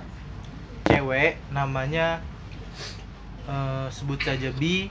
[0.87, 2.23] cewek namanya
[3.51, 4.89] eh, sebut saja B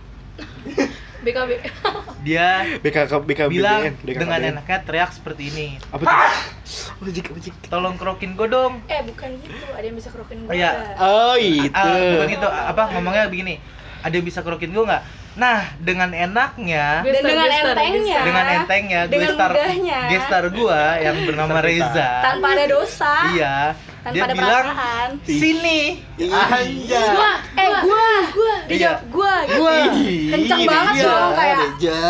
[1.21, 1.51] BKB.
[1.81, 4.11] Ah, Ah, BKK BKBN bilang BKKBN.
[4.11, 6.15] dengan enaknya teriak seperti ini apa tuh?
[7.09, 7.53] Sih, apa sih?
[7.65, 10.53] tolong kerokin gue dong Eh bukan gitu, ada yang bisa kerokin Oh, gue.
[10.53, 10.71] iya.
[10.97, 11.71] Oh itu.
[11.71, 13.55] Ah, bukan gitu apa ngomongnya begini
[13.99, 18.19] ada yang bisa kerokin gue nggak nah dengan enaknya Dan dengan Gestar, entengnya.
[18.21, 19.99] dengan entengnya gue dengan star mudahnya.
[20.09, 23.13] gestar gue yang bernama Reza Tanpa ada dosa.
[23.31, 23.55] iya
[23.99, 25.09] Tanpa dia ada bilang perasaan.
[25.21, 25.79] sini
[26.17, 28.79] anjay Gua, eh gua, gua, dia Iya.
[28.85, 29.57] jawab gua, gitu.
[29.59, 29.75] Gua.
[30.29, 31.59] Kenceng Ih, banget dong kayak.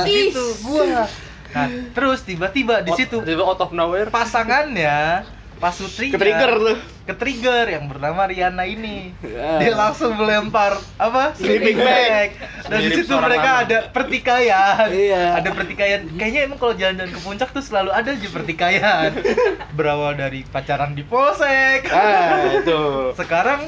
[0.06, 0.86] Gitu gua
[1.50, 5.26] nah terus tiba-tiba di situ tiba out of nowhere pasangannya
[5.70, 6.78] Sutri Ke trigger tuh.
[7.04, 9.60] ke trigger yang bernama Riana ini Ya.
[9.60, 12.32] dia langsung melempar apa Sleeping bag.
[12.64, 15.36] dan di Mirip situ mereka ada pertikaian Iya.
[15.36, 19.10] ada pertikaian kayaknya emang kalau jalan-jalan ke puncak tuh selalu ada aja pertikaian
[19.78, 23.12] berawal dari pacaran di polsek Ah, itu.
[23.14, 23.68] sekarang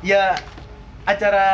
[0.00, 0.36] ya
[1.02, 1.46] acara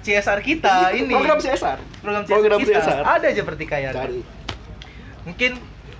[0.00, 1.78] CSR kita ini Program CSR.
[1.98, 3.02] program CSR program kita CSR.
[3.02, 4.20] ada aja pertikaian Cari.
[5.24, 5.52] mungkin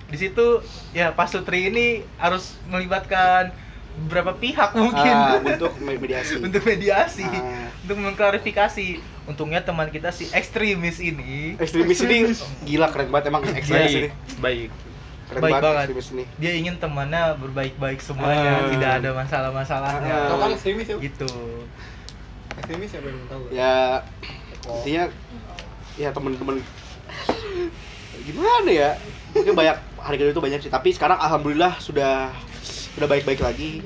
[0.05, 1.85] di situ ya Pak Sutri ini
[2.15, 3.49] harus melibatkan
[3.97, 6.35] beberapa pihak mungkin Ah, untuk mediasi.
[6.45, 7.71] untuk mediasi Ah.
[7.79, 8.87] untuk mengklarifikasi
[9.25, 14.09] untungnya teman kita si ekstremis ini Ekstremis ini gila keren banget emang ekstremis ini.
[14.37, 14.69] baik baik
[15.25, 15.81] Keren Baik banget, banget.
[15.81, 16.23] ekstremis ini.
[16.37, 18.69] dia ingin temannya berbaik-baik semuanya Ah.
[18.69, 20.29] tidak ada masalah-masalahnya Ah.
[20.29, 20.97] Tau kan ekstremis ya?
[20.99, 21.29] gitu
[22.55, 23.43] Ekstremis ya belum tahu.
[23.49, 23.73] Ya
[24.61, 25.03] intinya
[25.95, 26.55] ya temen-temen
[28.23, 28.89] gimana ya
[29.31, 30.69] mungkin banyak hari kedua itu banyak sih.
[30.71, 32.29] Tapi sekarang alhamdulillah sudah
[32.93, 33.81] sudah baik-baik lagi.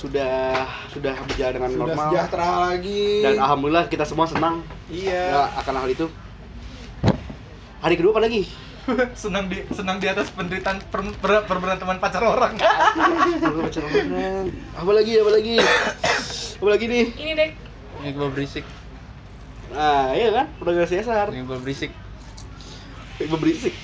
[0.00, 2.04] Sudah sudah berjalan dengan Sudah normal.
[2.10, 3.04] sejahtera lagi.
[3.22, 4.64] dan alhamdulillah kita semua senang.
[4.88, 5.24] Iya.
[5.30, 6.06] ya, akan hal itu.
[7.84, 8.48] Hari kedua apa lagi?
[9.18, 12.54] Senang di senang di atas penderitaan per, per, perberanteman pacar orang.
[12.54, 14.46] Baca orang.
[14.78, 15.54] apa lagi apa lagi?
[16.56, 17.04] Apa lagi nih?
[17.18, 17.50] Ini deh.
[17.98, 18.62] ini gua berisik.
[19.74, 20.46] Nah iya kan?
[20.62, 21.90] Udah gak CSR ini gua berisik.
[23.18, 23.74] Ibu berisik.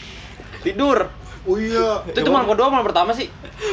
[0.63, 1.11] Tidur
[1.43, 2.07] Oh iya.
[2.07, 3.27] itu cuma kedua malam pertama sih.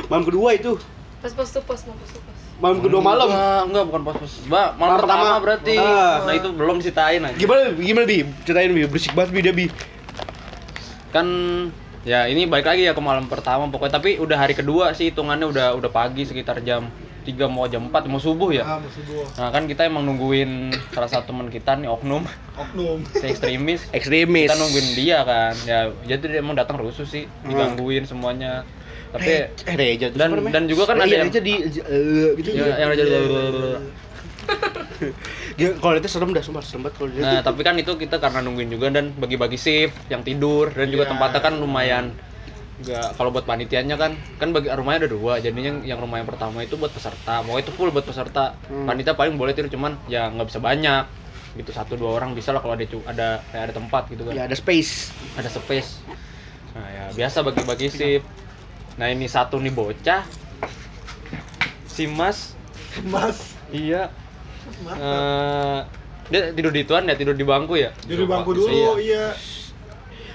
[0.10, 0.78] Malam kedua itu?
[1.20, 2.10] Pas pas tuh pas, mau pas.
[2.10, 2.22] Tuh
[2.60, 5.40] malam kedua malam enggak, enggak bukan pos pos Ba, malam, Malam pertama, pertama.
[5.40, 5.76] berarti.
[5.80, 6.16] Ah.
[6.28, 7.36] nah itu belum diceritain aja.
[7.38, 8.18] Gimana gimana bi?
[8.44, 8.82] Ceritain bi.
[8.84, 9.66] Berisik banget bi dia bi.
[11.10, 11.28] Kan
[12.04, 13.96] ya ini balik lagi ya ke malam pertama pokoknya.
[13.96, 16.90] Tapi udah hari kedua sih hitungannya udah udah pagi sekitar jam
[17.22, 18.64] 3 mau jam 4 mau subuh ya?
[18.64, 19.26] Ah, gua.
[19.36, 22.24] nah kan kita emang nungguin salah satu teman kita nih oknum.
[22.54, 23.04] Oknum.
[23.10, 23.82] si ekstremis.
[23.98, 24.48] Ekstremis.
[24.48, 25.54] Kita nungguin dia kan.
[25.64, 28.64] Ya jadi dia emang datang rusuh sih digangguin semuanya.
[29.10, 29.26] Tapi
[29.66, 32.50] eh Reja tuh dan- dan juga kan ada iya, yang- Reja di eh, gitu.
[32.54, 33.18] Ya, yang jadi
[35.56, 38.16] Gila, kalau itu serem dah sumpah serem banget kalau dia Nah, tapi kan itu kita
[38.18, 41.12] karena nungguin juga dan bagi-bagi shift yang tidur dan juga Iya.
[41.14, 42.06] tempatnya kan lumayan
[42.80, 45.34] Enggak, kalau buat panitianya kan kan bagi rumahnya ada dua.
[45.38, 47.44] Jadinya yang, yang rumah yang pertama itu buat peserta.
[47.44, 48.56] Mau itu full buat peserta.
[48.72, 48.88] Hmm.
[48.88, 51.04] panitia paling boleh tidur cuman ya nggak bisa banyak.
[51.60, 54.32] Gitu satu dua orang bisa lah kalau ada ada kayak ada tempat gitu kan.
[54.32, 55.12] Ya ada space.
[55.36, 56.00] Ada space.
[56.72, 58.28] Nah ya biasa bagi-bagi shift
[58.96, 60.24] nah ini satu nih bocah.
[61.86, 62.56] Si mas.
[63.04, 63.56] Mas.
[63.72, 64.08] iya.
[64.88, 65.80] Eh,
[66.30, 67.16] dia tidur di tuan ya?
[67.16, 67.92] Tidur di bangku ya?
[68.06, 68.60] Jadi bangku Iya.
[68.62, 69.26] dulu, iya.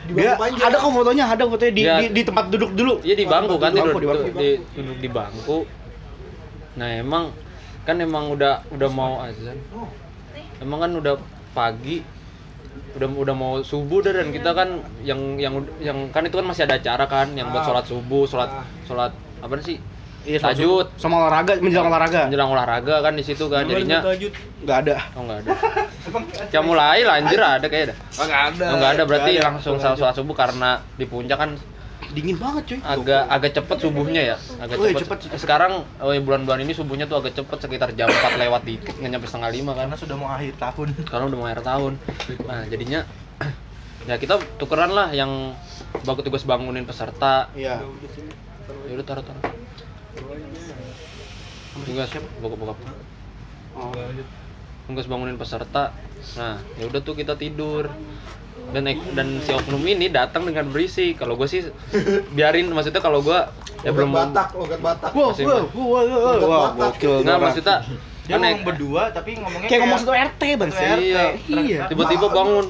[0.05, 0.67] Di dia bangku panjang.
[0.67, 1.95] ada kok fotonya ada fotonya di, Iya.
[1.97, 4.29] di, di tempat duduk dulu Iya di bangku kan tidur bangku, di bangku.
[4.35, 5.59] di, duduk di bangku.
[6.75, 7.25] Nah emang
[7.83, 9.57] kan emang udah udah mau azan.
[10.59, 11.15] Emang kan udah
[11.53, 12.05] pagi
[12.95, 14.69] udah udah mau subuh dah dan kita kan
[15.01, 17.67] yang yang yang kan itu kan masih ada acara kan yang buat Ah.
[17.67, 18.67] sholat subuh sholat Ah.
[18.83, 19.79] sholat apa sih
[20.25, 20.89] Iya, Tajud.
[20.97, 22.21] sama olahraga menjelang olahraga.
[22.27, 24.01] Menjelang olahraga kan di situ kan jadinya
[24.65, 24.95] nggak ada.
[25.15, 25.51] Oh nggak ada.
[26.55, 28.67] Ya mulai lah anjir ada kayak ada nggak ada.
[28.71, 29.49] Oh ada berarti Nggak ada.
[29.51, 31.51] langsung sholat sholat subuh karena di puncak kan
[32.15, 32.79] dingin banget cuy.
[32.79, 34.37] agak agak cepet subuhnya ya?
[34.63, 35.19] Agak Oh, iya, cepet.
[35.27, 35.41] cepet.
[35.41, 39.11] sekarang oh, ya, bulan-bulan ini subuhnya tuh agak cepet sekitar jam 4 lewat dikit nggak
[39.11, 39.91] nyampe setengah lima kan.
[39.91, 40.89] Karena sudah mau akhir tahun.
[41.03, 41.93] Karena udah mau akhir tahun.
[42.47, 43.01] Nah jadinya
[44.09, 45.57] ya kita tukeran lah yang
[46.07, 47.51] bagus tugas bangunin peserta.
[47.59, 47.83] Iya.
[48.87, 49.43] Ya udah taruh taruh
[51.85, 52.09] tugas
[52.39, 52.73] buka buka
[53.75, 53.91] oh.
[54.87, 55.91] tugas bangunin peserta
[56.39, 57.91] nah ya udah tuh kita tidur
[58.73, 61.67] dan dan si oknum ini datang dengan berisik kalau gue sih
[62.33, 63.37] biarin maksudnya kalau gue
[63.85, 65.11] ya belum Batak, logat Batak.
[65.13, 66.79] wow Masih- wow wow wow wow Logat wow Batak.
[66.97, 67.45] gokil nggak Nora.
[67.45, 67.77] maksudnya
[68.25, 70.71] dia ngomong berdua tapi ngomongnya kayak ngomong satu RT bang.
[70.73, 71.25] Iya.
[71.45, 72.65] iya tiba-tiba bangun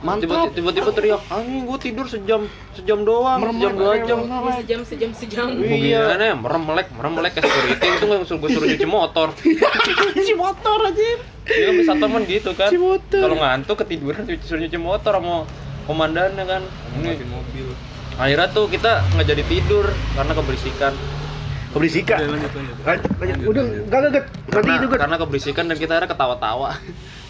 [0.00, 0.24] mantap.
[0.24, 2.40] Tiba- tiba-tiba teriak anjing gue tidur sejam
[2.72, 4.18] sejam doang Merem sejam dua merem, jam.
[4.56, 5.46] sejam sejam sejam.
[5.60, 6.16] iya.
[6.16, 7.86] Nih merem melek merem melek ke security.
[7.90, 9.28] Itu nggak suruh gue suruh nyuci motor.
[10.20, 11.08] Si motor aja
[11.42, 12.70] dia kan bisa temen gitu kan.
[13.08, 15.44] Kalau ngantuk ketiduran cuci- suruh nyuci motor sama
[15.84, 16.62] komandannya kan.
[16.96, 17.24] Ini.
[17.24, 17.66] mobil.
[18.16, 20.92] Akhirnya tuh kita nggak jadi tidur karena keberisikan.
[21.70, 22.18] Keberisikan.
[22.20, 22.50] Lanjut,
[23.16, 23.46] lanjut.
[23.46, 24.24] udah enggak enggak enggak.
[24.26, 26.70] nanti karena, itu karena keberisikan dan kita akhirnya ketawa-tawa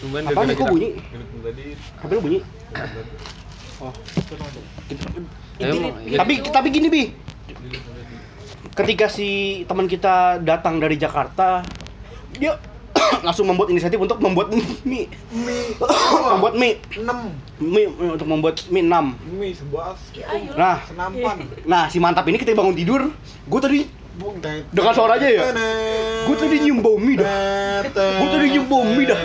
[0.01, 0.89] Cuman Apaan nih, kok bunyi?
[1.45, 1.65] Tadi.
[1.77, 2.39] HP lu bunyi?
[3.81, 3.93] Oh.
[5.61, 7.03] Ya, emang, ya, tapi tapi gini bi.
[8.73, 11.61] Ketika si teman kita datang dari Jakarta
[12.33, 12.57] dia
[13.25, 15.75] langsung membuat inisiatif untuk membuat mie Mie
[16.33, 19.95] membuat mie 6 mie untuk membuat mie 6 Mie sebuah
[20.55, 21.37] nah senampan.
[21.67, 23.01] nah si mantap ini ketika bangun tidur
[23.47, 23.81] gue tadi
[24.71, 25.41] Dengan suaranya ya?
[26.21, 29.21] gue tadi nyium bau mie dah gue tadi nyium bau mie dah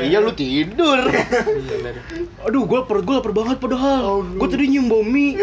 [0.00, 1.00] iya lu tidur
[2.46, 5.36] aduh gue lapar gue lapar banget padahal gue tadi nyium bau mie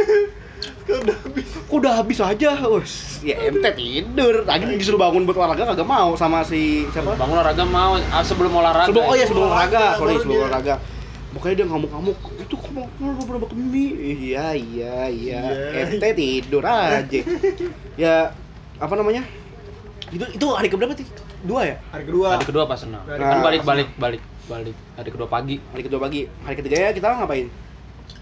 [0.85, 3.17] Kok udah habis aja, Us.
[3.25, 4.45] Ya ente tidur.
[4.45, 7.17] Lagi disuruh bangun buat olahraga kagak mau sama si siapa?
[7.17, 10.41] bangun olahraga mau ah, sebelum olahraga Sebelum oh ya sebelum olahraga, sorry sebelum dia.
[10.45, 10.75] olahraga.
[11.33, 12.17] Pokoknya dia ngamuk-ngamuk.
[12.37, 13.91] Itu kok mau mau pernah makan mie?
[13.97, 15.41] Iya iya iya.
[15.89, 17.21] Ente tidur aja.
[18.05, 18.29] Ya
[18.77, 19.23] apa namanya?
[20.11, 21.07] Itu itu hari keberapa sih?
[21.43, 21.75] Dua ya?
[21.91, 22.27] Hari kedua.
[22.35, 25.99] hari kedua pas senang Hari kan balik balik balik balik hari kedua pagi Hari kedua
[25.99, 26.21] pagi.
[26.43, 27.47] Hari ketiga ya kita ngapain?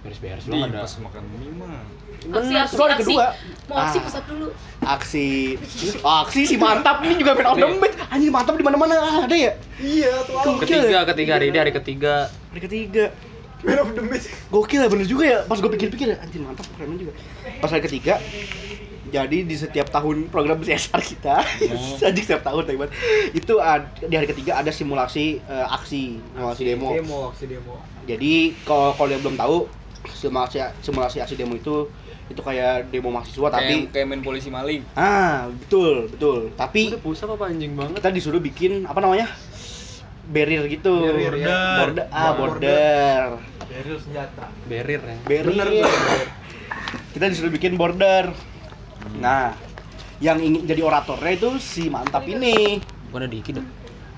[0.03, 1.79] beres-beres doang ada pas makan mie mah.
[2.23, 3.03] Aksi, aksi, aksi.
[3.03, 3.25] kedua.
[3.67, 4.03] Mau aksi Ah.
[4.03, 4.47] pusat dulu.
[4.79, 5.27] Aksi
[5.95, 7.95] aksi si mantap ini juga main of the match.
[8.11, 9.55] Anjir mantap di mana-mana ada ya?
[9.79, 13.05] Iya, tuh ketiga ketiga hari ini hari ketiga Hari ketiga.
[13.63, 14.27] Man of the match.
[14.51, 15.39] Gokil ya bener juga ya.
[15.47, 17.15] Pas gue pikir-pikir ya, anjir mantap keren juga.
[17.63, 18.19] Pas hari ketiga,
[19.13, 21.37] jadi di setiap tahun program CSR kita,
[22.09, 22.89] anjing setiap tahun teman
[23.29, 26.89] itu ad- di hari ketiga ada simulasi eh, aksi, simulasi demo.
[26.89, 27.77] Demo, aksi demo.
[28.09, 29.69] Jadi kalau kalau yang belum tahu,
[30.09, 31.85] simulasi simulasi aksi demo itu
[32.25, 34.81] itu kayak demo mahasiswa tapi Kayak kayak main polisi maling.
[34.97, 36.49] ah betul betul.
[36.57, 38.01] Tapi udah pusat apa anjing banget?
[38.01, 39.29] kita disuruh bikin apa namanya
[40.25, 41.05] barrier gitu.
[41.05, 41.85] Barrier, ya.
[41.85, 42.05] border.
[42.09, 43.21] Ah border.
[43.69, 44.49] Beril senjata.
[44.65, 45.15] barrier ya?
[45.21, 45.85] Barrier.
[47.13, 48.33] Kita disuruh bikin border
[49.17, 49.51] nah
[50.17, 52.79] yang ingin jadi oratornya itu si mantap ini.
[53.11, 53.67] Bukan ada dikit dong?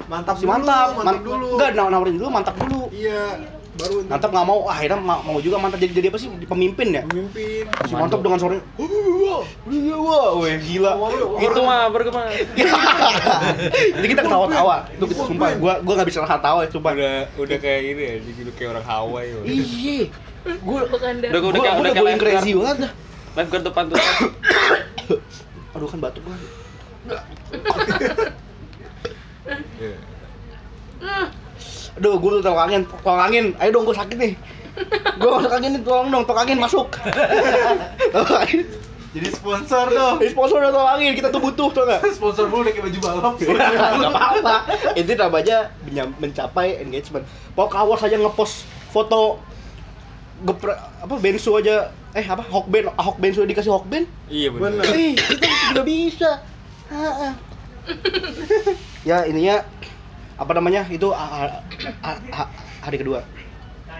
[0.05, 1.47] Mantap si dulu, mantap mantap Man- dulu.
[1.57, 2.81] enggak naw- nawarin dulu mantap dulu.
[2.93, 3.41] Iya,
[3.75, 5.81] baru untuk mantap nggak mau ah, akhirnya ma- mau juga mantap.
[5.81, 6.29] Jadi jadi apa sih?
[6.45, 7.01] Pemimpin ya?
[7.09, 7.65] Memimpin.
[7.89, 8.63] si mantap dengan suaranya.
[8.77, 9.41] Wah
[9.97, 10.55] wah wah.
[10.61, 10.91] Gila.
[11.41, 12.27] Itu mah berkembang
[13.97, 14.75] jadi kita ketawa-tawa.
[14.93, 15.49] Itu kita sumpah.
[15.57, 18.69] Gua gua nggak bisa nahan tawa ya sumpah Udah udah kayak ini ya, jadi kayak
[18.77, 19.33] orang Hawaii.
[19.49, 20.05] iya
[20.61, 22.77] gua udah gua udah udah udah crazy banget.
[22.85, 22.91] dah
[23.35, 23.99] lifeguard depan tuh
[25.75, 26.23] aduh kan batuk
[29.75, 29.93] Iya.
[31.95, 33.45] Aduh, gue tolong angin, tolong angin.
[33.61, 34.33] Ayo dong, gue sakit nih.
[35.21, 36.87] Gue masuk angin nih, tolong dong, tolong angin masuk.
[38.11, 38.65] Tolong angin.
[39.15, 40.17] Jadi sponsor dong.
[40.19, 42.03] Eh, sponsor udah tolong angin, kita tuh butuh, tau gak?
[42.11, 43.33] sponsor dulu pakai baju balap.
[44.03, 44.55] Gak apa-apa.
[44.99, 45.71] Itu namanya
[46.19, 47.23] mencapai engagement.
[47.55, 49.39] Pokok awas aja ngepost foto
[50.43, 52.43] gepre apa bensu aja eh apa?
[52.47, 54.87] Hokben ahok bensu dikasih hokben Iya benar.
[54.87, 56.31] eh kita juga bisa.
[59.05, 59.61] Ya ininya
[60.35, 61.61] apa namanya itu ah,
[62.01, 62.47] ah, ah,
[62.81, 63.21] hari kedua.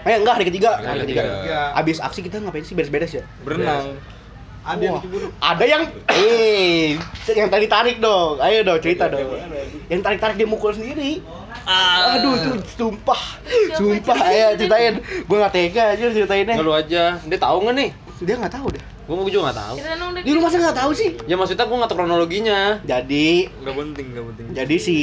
[0.02, 0.82] Eh enggak hari ketiga.
[0.82, 1.22] Hari Hari ketiga.
[1.22, 1.60] ketiga.
[1.78, 2.74] habis aksi kita ngapain sih?
[2.74, 3.24] Beres-beres ya?
[3.46, 3.94] Berenang.
[4.66, 4.98] Ada yang
[5.38, 6.98] ada yang eh
[7.30, 8.42] yang tadi tarik dong.
[8.42, 9.38] Ayo dong cerita dong.
[9.86, 11.22] Yang tarik tarik dia mukul sendiri.
[11.70, 13.22] Aduh itu sumpah.
[13.78, 14.98] Sumpah ayo ceritain.
[15.30, 17.22] Gue nggak tega aja ceritainnya lu aja.
[17.22, 17.90] Dia tahu nggak nih
[18.22, 18.84] dia nggak tahu deh.
[19.06, 19.76] Gua juga nggak tahu.
[20.24, 21.10] Di rumah saya nggak tahu sih.
[21.26, 22.80] Ya maksudnya gua nggak tahu kronologinya.
[22.82, 24.46] Jadi Enggak penting, enggak penting.
[24.54, 24.96] jadi si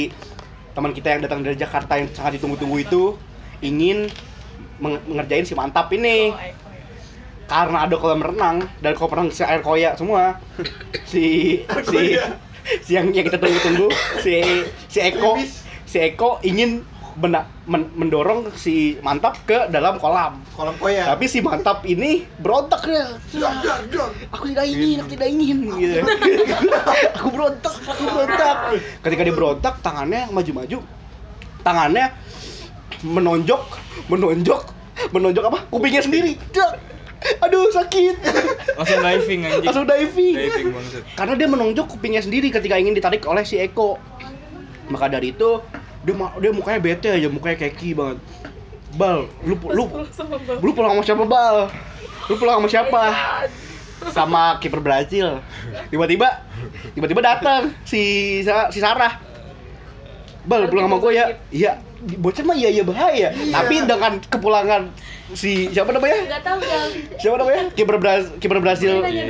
[0.73, 3.03] teman kita yang datang dari Jakarta yang sangat ditunggu-tunggu itu
[3.61, 4.09] ingin
[4.77, 6.33] meng- mengerjain si mantap ini.
[7.43, 10.41] Karena ada kolam renang dan kolam renang si air koya semua.
[11.05, 11.99] Si si
[12.81, 14.41] si yang, yang kita tunggu-tunggu si
[14.89, 15.37] si Eko.
[15.85, 16.81] Si Eko ingin
[17.15, 21.07] bena- men- mendorong si mantap ke dalam kolam Kolam koya.
[21.07, 23.05] tapi si mantap ini berontak ya
[24.29, 26.01] aku tidak ingin, aku tidak ingin gitu.
[27.17, 28.57] aku berontak, aku berontak.
[29.01, 30.77] Ketika dia berontak, tangannya maju-maju.
[31.61, 32.05] Tangannya
[33.01, 33.63] menonjok,
[34.07, 34.61] menonjok,
[35.11, 35.59] menonjok apa?
[35.69, 36.35] Kupingnya sendiri.
[37.39, 38.15] Aduh, sakit.
[38.75, 39.63] Langsung diving anjing.
[39.63, 40.35] Langsung diving.
[40.35, 41.03] Diving banget.
[41.15, 43.95] Karena dia menonjok kupingnya sendiri ketika ingin ditarik oleh si Eko.
[44.91, 45.63] Maka dari itu
[46.03, 48.17] dia dia mukanya bete aja, mukanya keki banget.
[48.93, 49.83] Bal, lu lu
[50.61, 51.57] lu pulang sama siapa, Bal?
[52.29, 53.01] Lu pulang sama siapa?
[54.11, 55.39] Sama kiper Brazil.
[55.89, 56.43] Tiba-tiba
[56.93, 59.17] tiba-tiba datang si si Sarah.
[60.43, 61.25] Bal, pulang sama gue ya.
[61.49, 61.71] Iya,
[62.19, 63.31] bocah mah iya iya bahaya.
[63.31, 64.91] Tapi dengan kepulangan
[65.31, 66.19] si siapa namanya?
[66.19, 66.87] Enggak tahu Gal.
[67.17, 67.63] Siapa namanya?
[67.73, 69.25] Kiper Brazil, kiper Brazil Iya,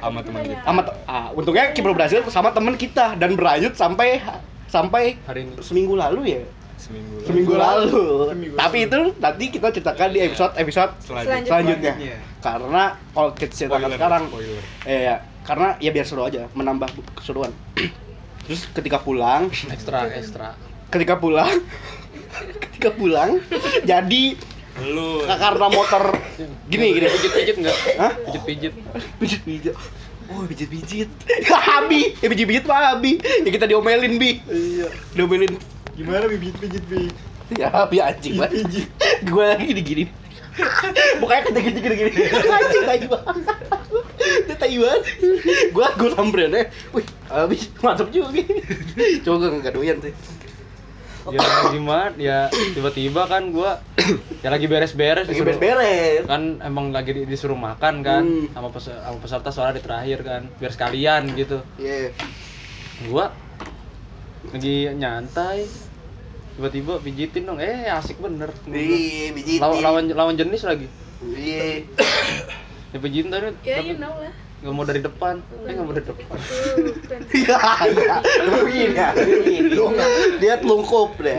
[0.00, 0.60] sama teman kita.
[0.64, 4.24] sama ah, untungnya kiper Brazil sama teman kita dan berlanjut sampai
[4.74, 6.42] sampai hari ini seminggu lalu ya
[6.74, 7.14] Seminggu.
[7.16, 7.24] lalu.
[7.24, 11.46] seminggu lalu Seminggu tapi itu nanti kita ceritakan di episode episode Selanjutnya.
[11.46, 12.16] selanjutnya Selanjutnya.
[12.42, 14.62] karena kalau kita ceritakan Spoiler, sekarang spoiler.
[14.84, 17.52] eh ya karena ya biar seru aja menambah keseruan
[18.44, 20.48] terus ketika pulang Ekstra, ekstra.
[20.90, 21.48] ketika pulang
[22.64, 23.38] ketika pulang
[23.82, 24.24] jadi
[24.74, 26.18] Lu karena motor
[26.72, 27.78] gini gini Pijit-pijit enggak?
[27.94, 28.12] Hah?
[28.26, 28.72] Pijit-pijit.
[29.22, 29.74] pijit pijit
[30.32, 31.10] oh pijit pijit
[31.80, 34.40] Abi ya pijit mah Abi ya kita diomelin bi.
[34.48, 34.88] Iya.
[35.12, 35.58] Diomelin.
[35.94, 37.10] Gimana bibit pijit bi?
[37.60, 38.88] ya Abi anjing banget
[39.28, 40.04] gue lagi gini gini
[41.18, 43.36] Pokoknya kita gini gini gini Anjing tai banget.
[44.46, 45.02] Dia tai banget.
[45.74, 46.62] Gue gue ya
[46.94, 48.30] Wih Abi mantap juga.
[49.26, 50.14] Coba gue gak doyan sih
[51.26, 52.12] Ya gimana?
[52.14, 52.38] Ya
[52.70, 53.80] tiba-tiba kan gua
[54.40, 56.24] ya lagi beres-beres Lagi beres-beres.
[56.24, 58.52] kan emang lagi di- disuruh makan kan Hmm.
[58.52, 61.64] sama, pes- sama peserta soalnya di terakhir kan biar sekalian gitu.
[61.76, 62.12] Iya.
[63.04, 63.32] Gua
[64.50, 65.64] lagi nyantai
[66.54, 67.56] tiba-tiba pijitin dong.
[67.56, 68.52] Eh asik bener.
[68.66, 69.60] Iya pijitin.
[69.60, 70.86] Lawan lawan lawan jenis lagi.
[71.24, 71.88] Iya.
[72.90, 73.48] Ya pijitin tadi.
[73.64, 74.34] Ya, tapi you know lah.
[74.64, 75.34] Nggak mau dari depan.
[75.60, 76.24] Eh nggak mau dari depan.
[77.34, 78.16] Iya iya.
[78.90, 79.64] Ya Luin
[80.40, 81.36] Dia telungkup deh.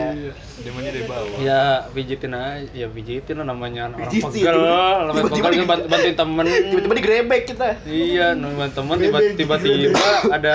[0.56, 1.38] Zamannya dari bawah.
[1.38, 1.60] ya
[1.90, 2.70] pijitin aja.
[2.72, 4.30] Ya pijitin lah namanya orang Pijitin.
[4.32, 6.44] pegel namanya Tiba-tiba pegel bant- bantuin temen.
[6.46, 7.66] Tiba-tiba digrebek kita.
[7.82, 10.52] Iya namanya temen tiba- tiba-tiba ada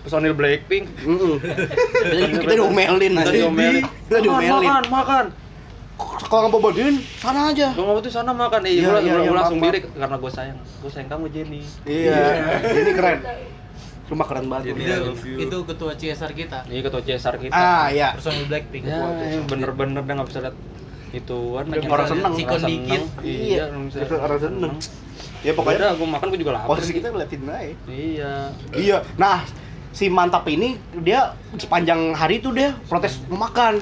[0.00, 0.84] personil Blackpink.
[1.00, 1.34] Mm-mm.
[2.36, 3.32] Kita diomelin kita aja.
[3.32, 3.84] diomelin.
[4.04, 4.66] Kita diomelin.
[4.66, 5.24] Makan makan
[5.98, 9.14] Kalau nggak mau bantuin sana aja Gue ngomong tuh sana makan, iya, Iya, gue iya,
[9.26, 11.60] iya, langsung diri karena gue sayang, gue sayang kamu Jenny.
[11.82, 12.18] Iya
[12.62, 13.18] Ini keren
[14.08, 14.88] Rumah keren banget Jadi Bro.
[14.88, 15.36] I love you.
[15.36, 16.58] Itu ketua CSR kita.
[16.64, 17.52] Ini ketua CSR kita.
[17.52, 18.88] Ah iya Personil Blackpink.
[18.88, 19.04] ya,
[19.44, 20.56] bener-bener dia nggak bisa lihat
[21.12, 21.64] ituan.
[21.68, 23.02] lagi Orang seneng, orang sikon dikit.
[23.24, 24.72] Iya, orang Itu seneng
[25.38, 26.68] Ya Pokoknya pokoknya gue makan gue juga lapar.
[26.78, 28.32] Posisi kita ngeliatin aja Iya.
[28.74, 29.46] Iya Nah
[29.90, 33.80] si mantap ini dia sepanjang hari itu dia protes mau makan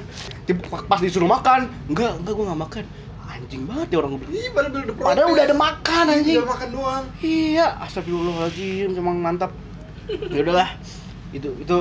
[0.85, 2.83] pas disuruh makan enggak enggak gue nggak makan
[3.27, 4.33] anjing banget ya orang gue bilang.
[4.33, 5.05] Ih, padahal udah protes.
[5.05, 7.03] padahal udah ada makan anjing Tinggal makan doang.
[7.19, 9.51] iya astagfirullahaladzim emang mantap
[10.07, 10.69] ya udahlah
[11.29, 11.77] itu itu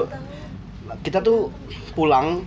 [1.01, 1.49] kita tuh
[1.93, 2.43] pulang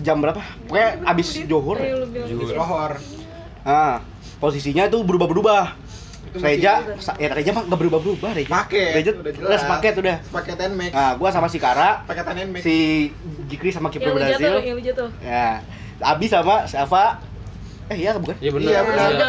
[0.00, 1.78] jam berapa pokoknya abis johor
[2.26, 2.52] Jujur.
[2.52, 2.98] Rohor.
[3.62, 4.00] nah
[4.38, 5.87] posisinya tuh berubah-berubah Itu masih-
[6.34, 6.72] Reja,
[7.16, 8.50] ya Reja mah nggak berubah-berubah Reja.
[8.50, 9.60] Paket, Reja udah jelas.
[9.60, 10.16] sepaket udah.
[10.28, 10.90] Paketan Max.
[10.90, 12.60] Nah, gua sama si Kara, Paketan Nmax.
[12.60, 12.76] si
[13.46, 14.52] Jikri sama Yang jatuh, Brazil.
[14.60, 15.08] yang jatuh.
[15.18, 15.48] Ya,
[15.98, 17.24] Abi sama Safa.
[17.88, 18.36] Eh iya bukan?
[18.36, 18.68] Iya bener.
[18.68, 19.08] Iya, benar.
[19.08, 19.26] Iya.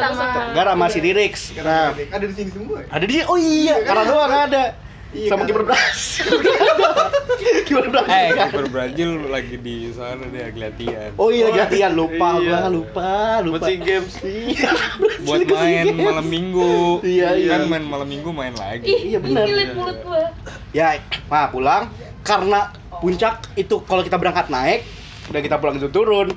[0.51, 1.55] Gara sama si Dirix.
[1.55, 2.83] Nah, Ada di sini semua.
[2.83, 4.63] ada di Oh iya, Kara doang ada.
[5.09, 5.49] Iya, sama.
[5.49, 6.29] Kiper Brazil.
[7.65, 8.13] Kiper Brazil.
[8.13, 8.69] Eh, nggak kiper ada.
[8.69, 11.09] Brazil lagi di sana dia latihan.
[11.17, 12.45] Oh iya, latihan lupa Iya.
[12.45, 13.57] gua, lupa, lupa.
[13.57, 14.13] Buat SEA Games.
[14.21, 14.71] Iya.
[15.25, 15.97] Buat main Games.
[15.97, 16.73] malam minggu.
[17.01, 17.49] Iya, iya.
[17.57, 18.85] Kan main malam minggu main lagi.
[18.85, 19.43] Ih, Iya, benar.
[19.49, 20.29] ngilit mulut gua.
[20.69, 21.89] Ya, nah pulang
[22.21, 22.69] karena
[23.01, 24.85] puncak itu kalau kita berangkat naik,
[25.33, 26.29] udah kita pulang itu turun.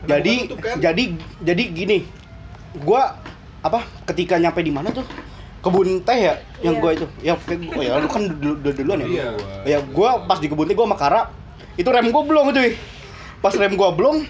[0.00, 0.78] Jadi kan?
[0.78, 1.04] jadi
[1.42, 1.98] jadi gini.
[2.78, 3.18] Gua
[3.60, 5.02] apa ketika nyampe di mana tuh?
[5.60, 6.80] Kebun teh ya yang Iya.
[6.80, 7.06] gua itu.
[7.20, 9.06] Ya oh ya lu kan dulu, dulu- duluan ya.
[9.06, 9.26] Iya.
[9.66, 11.20] Ya gua pas di kebun teh gua sama Kara
[11.76, 12.76] itu rem gua belum cuy.
[13.38, 14.24] Pas rem gua belum,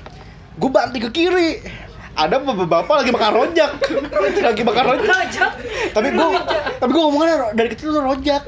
[0.57, 1.62] gua banting ke kiri.
[2.11, 3.70] Ada bapak-bapak lagi makan rojak.
[4.51, 5.07] lagi makan rojak.
[5.09, 5.53] Rojak.
[5.95, 6.28] Tapi gua
[6.76, 8.43] tapi gua ngomongnya dari kecil tuh rojak.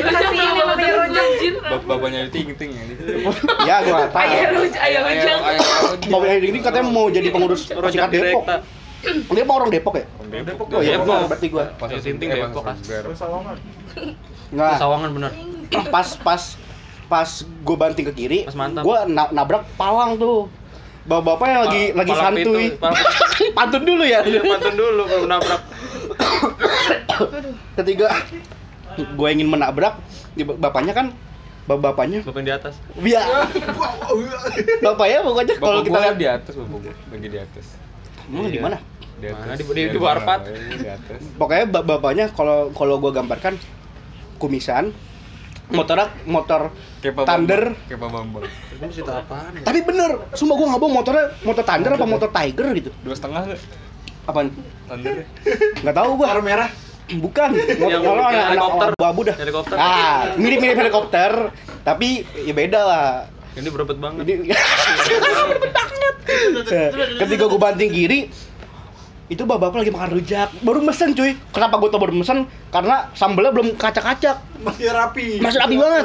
[0.00, 1.26] Kasih ini namanya rojak.
[1.60, 2.84] Bap- Bapaknya ting ting ya.
[3.68, 4.22] ya gua nggak tahu.
[4.22, 5.38] Ayah rojak, ayah rojak.
[6.06, 8.46] Bapak yang ini katanya mau jadi pengurus Rojak Depok.
[9.00, 10.04] Dia mau orang Depok ya?
[10.44, 10.66] Depok.
[10.70, 11.26] Oh iya, Depok.
[11.26, 11.64] berarti gua.
[11.88, 12.76] Iya, Tinting eh, Depok, ah.
[12.80, 13.02] Segar.
[14.50, 15.32] Nah, Sawangan bener.
[15.88, 16.42] pas pas
[17.06, 17.28] pas
[17.62, 18.82] gua banting ke kiri, Pas mantap.
[18.84, 20.46] gua na- nabrak palang tuh.
[21.00, 22.66] Bapak-bapak yang lagi Pa- lagi santuy.
[23.56, 24.20] Pantun dulu ya.
[24.20, 25.60] Iya, pantun dulu baru nabrak.
[27.80, 28.08] Ketiga
[29.16, 29.96] gua ingin menabrak,
[30.36, 31.06] di- bapaknya kan
[31.64, 32.74] bapaknya Bapak yang di atas.
[32.98, 33.22] Iya.
[34.84, 37.66] Bapaknya pokoknya kalau kita lihat di atas, bapak gua lagi di atas.
[38.30, 38.62] Emang di Iya.
[38.62, 38.78] mana?
[39.12, 39.42] Di atas.
[39.42, 39.52] Mana?
[39.52, 40.40] Di- di- di Di warpat.
[40.96, 41.20] atas.
[41.34, 43.54] Pokoknya ba- bapaknya kalau kalau gua gambarkan
[44.36, 44.94] kumisan
[45.68, 46.60] motor motor
[47.00, 48.42] Pak Thunder Pak Bambang.
[48.42, 49.62] Ini cerita apaan ya?
[49.62, 52.90] Tapi bener, sumpah gua nggak bohong motornya motor Thunder apa motor Tiger gitu.
[53.00, 53.60] Dua setengah nggak?
[54.26, 54.46] Apaan?
[54.86, 55.26] Thunder ya?
[55.82, 56.26] Nggak tahu gua.
[56.28, 56.70] Warna merah.
[57.10, 57.50] Bukan.
[57.58, 58.88] Yang Motor yang anak- helikopter.
[58.88, 59.36] anak abu dah.
[59.36, 59.76] Helikopter.
[59.76, 61.30] Ah, mirip-mirip helikopter,
[61.82, 62.08] tapi
[62.40, 63.06] ya beda lah.
[63.58, 64.24] Ini berebet banget.
[64.26, 64.34] Jadi
[67.20, 68.30] ketika gua banting kiri
[69.30, 73.54] itu bapak lagi makan rujak baru mesen cuy kenapa gua tau baru mesen karena sambelnya
[73.54, 75.38] belum kacak-kacak Masih rapi.
[75.40, 76.04] Masih rapi banget.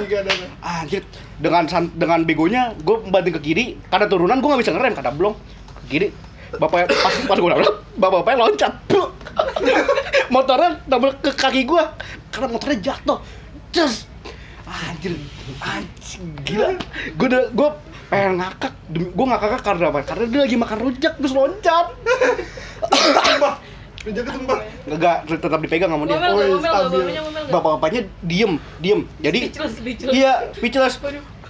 [0.62, 1.04] Anjir,
[1.36, 5.12] dengan san- dengan begonya gue banting ke kiri karena turunan gue nggak bisa ngerem karena
[5.12, 6.08] belum ke kiri.
[6.56, 8.74] Bapak pas pas gue nabrak, bapak bapaknya loncat.
[10.34, 11.84] Motornya nabrak ke kaki gue
[12.32, 13.20] karena motornya jatuh.
[13.76, 14.08] Cus.
[14.76, 15.16] Anjir,
[15.64, 16.76] anjir gila.
[17.16, 17.70] Gue udah gue
[18.12, 20.00] pengen ngakak, gue ngakak karena apa?
[20.04, 21.96] Karena dia lagi makan rujak terus loncat.
[24.06, 24.62] Meja ketumbang.
[24.86, 26.20] Enggak, tetap dipegang sama dia.
[26.20, 27.02] Oh, stabil.
[27.50, 29.08] Bapak-bapaknya diem, diem.
[29.24, 29.40] Jadi
[30.12, 31.00] iya, speechless.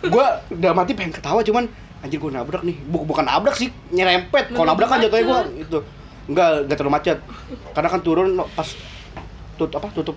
[0.05, 1.65] Gua udah mati pengen ketawa cuman
[2.05, 2.77] anjir gua nabrak nih.
[2.87, 4.53] Buk- bukan nabrak sih, nyerempet.
[4.53, 5.79] Kalau nabrak kan jatuhnya gua itu.
[6.29, 7.17] Enggak, enggak terlalu macet.
[7.73, 8.69] Karena kan turun pas
[9.57, 10.15] tut apa tutup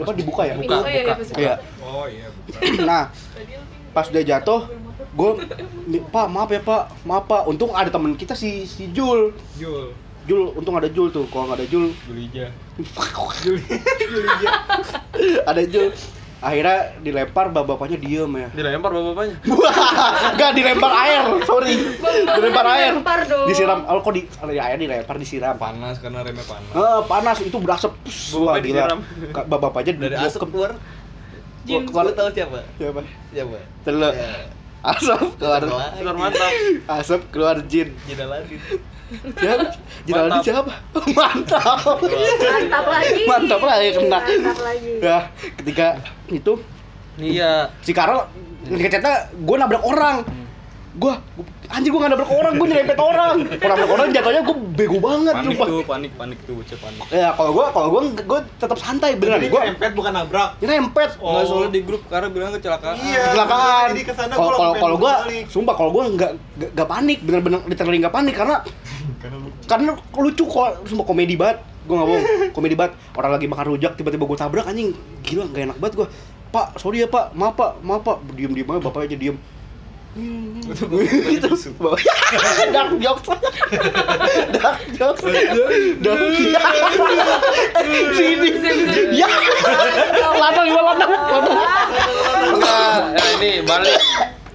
[0.00, 0.54] apa dibuka ya?
[0.58, 1.32] Buka, iya, iya, pasti.
[1.38, 1.54] Iya.
[1.82, 2.28] Oh iya.
[2.82, 3.10] Nah,
[3.94, 4.68] pas dia jatuh,
[5.14, 5.30] gue,
[6.12, 7.42] Pak maaf ya Pak, maaf Pak.
[7.48, 9.32] Untung ada temen kita si si Jul.
[9.56, 9.94] Jul.
[10.26, 11.22] Jul, untung ada Jul tuh.
[11.30, 12.50] Kalau nggak ada Jul, Julija.
[15.50, 15.94] ada Jul.
[16.36, 18.48] Akhirnya dilempar, bapak-bapaknya diem ya.
[18.52, 19.36] Dilempar bapak-bapaknya.
[20.36, 21.72] Enggak dilempar air, sorry.
[22.28, 22.92] Dilempar air.
[22.92, 23.46] Dilempar dong.
[23.48, 25.56] Disiram, oh kok di di air dilempar disiram.
[25.56, 26.72] Panas karena remnya panas.
[26.76, 27.92] Eh, panas itu berasap.
[28.04, 29.00] Pus, Wah, gila.
[29.32, 30.76] Bapak-bapaknya Dari asap keluar.
[31.66, 31.82] Jin.
[31.88, 32.58] keluar Lu tahu siapa?
[32.78, 33.00] siapa?
[33.34, 33.56] Siapa?
[33.82, 34.12] Telur.
[34.14, 34.30] Ya.
[34.86, 35.60] Asap keluar.
[35.98, 36.52] Keluar mantap.
[36.86, 37.90] Asap keluar jin.
[38.06, 38.60] Jina Ladin.
[39.36, 39.54] Ya,
[40.18, 40.42] Mantap.
[40.42, 40.72] siapa?
[41.18, 41.78] Mantap.
[42.02, 43.22] Mantap lagi.
[43.24, 44.18] Mantap lagi kena.
[44.18, 44.92] Mantap lagi.
[44.98, 45.18] Ya,
[45.56, 45.86] ketika
[46.26, 46.52] itu
[47.16, 47.70] Iya.
[47.80, 48.26] si Karel
[48.66, 50.26] ngecatnya gue nabrak orang.
[50.96, 51.12] Gue
[51.68, 53.34] anjir gue gak nabrak orang, gue nyerempet orang.
[53.52, 55.66] Kalau nabrak orang jatuhnya gue bego banget Panik sumpah.
[55.66, 57.00] tuh, panik, panik tuh, bocah panik.
[57.08, 59.38] Ya, kalau gue kalau gue gue tetap santai beneran.
[59.38, 60.50] Jadi Gue nyerempet bukan nabrak.
[60.58, 61.10] nyerempet.
[61.16, 62.96] Enggak soalnya di grup karena bilang kecelakaan.
[62.96, 63.22] Iya.
[63.28, 63.86] kecelakaan.
[63.90, 65.44] Jadi ke sana Kalau gua kalau kalau gue, balik.
[65.48, 68.56] sumpah kalau gue nggak nggak- nggak panik, bener-bener literally nggak panik karena
[69.66, 71.58] karena lucu kok, sumpah komedi banget.
[71.82, 72.24] Gue nggak bohong,
[72.56, 72.92] komedi banget.
[73.12, 74.90] Orang lagi makan rujak, tiba-tiba gue tabrak anjing,
[75.20, 76.08] gila nggak enak banget gue.
[76.46, 78.16] Pak, sorry ya Pak, maaf Pak, maaf Pak.
[78.32, 79.36] Diem diem aja, bapak aja diem.
[80.16, 80.88] Gitu.
[82.72, 83.28] Dark jokes.
[84.56, 85.22] Dark jokes.
[86.00, 86.20] Dark
[88.16, 88.48] Sini.
[89.12, 89.28] Ya.
[90.36, 91.10] Ladang gimana ladang?
[91.12, 91.58] Ladang.
[92.56, 94.00] Enggak, ya ini balik.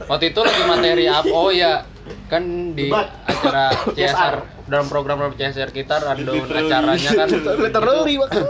[0.09, 1.31] Waktu itu lagi materi apa?
[1.31, 1.85] Oh ya,
[2.27, 2.43] kan
[2.75, 7.27] di acara CSR dalam program CSR kita rundown acaranya kan
[7.59, 8.43] Literally, itu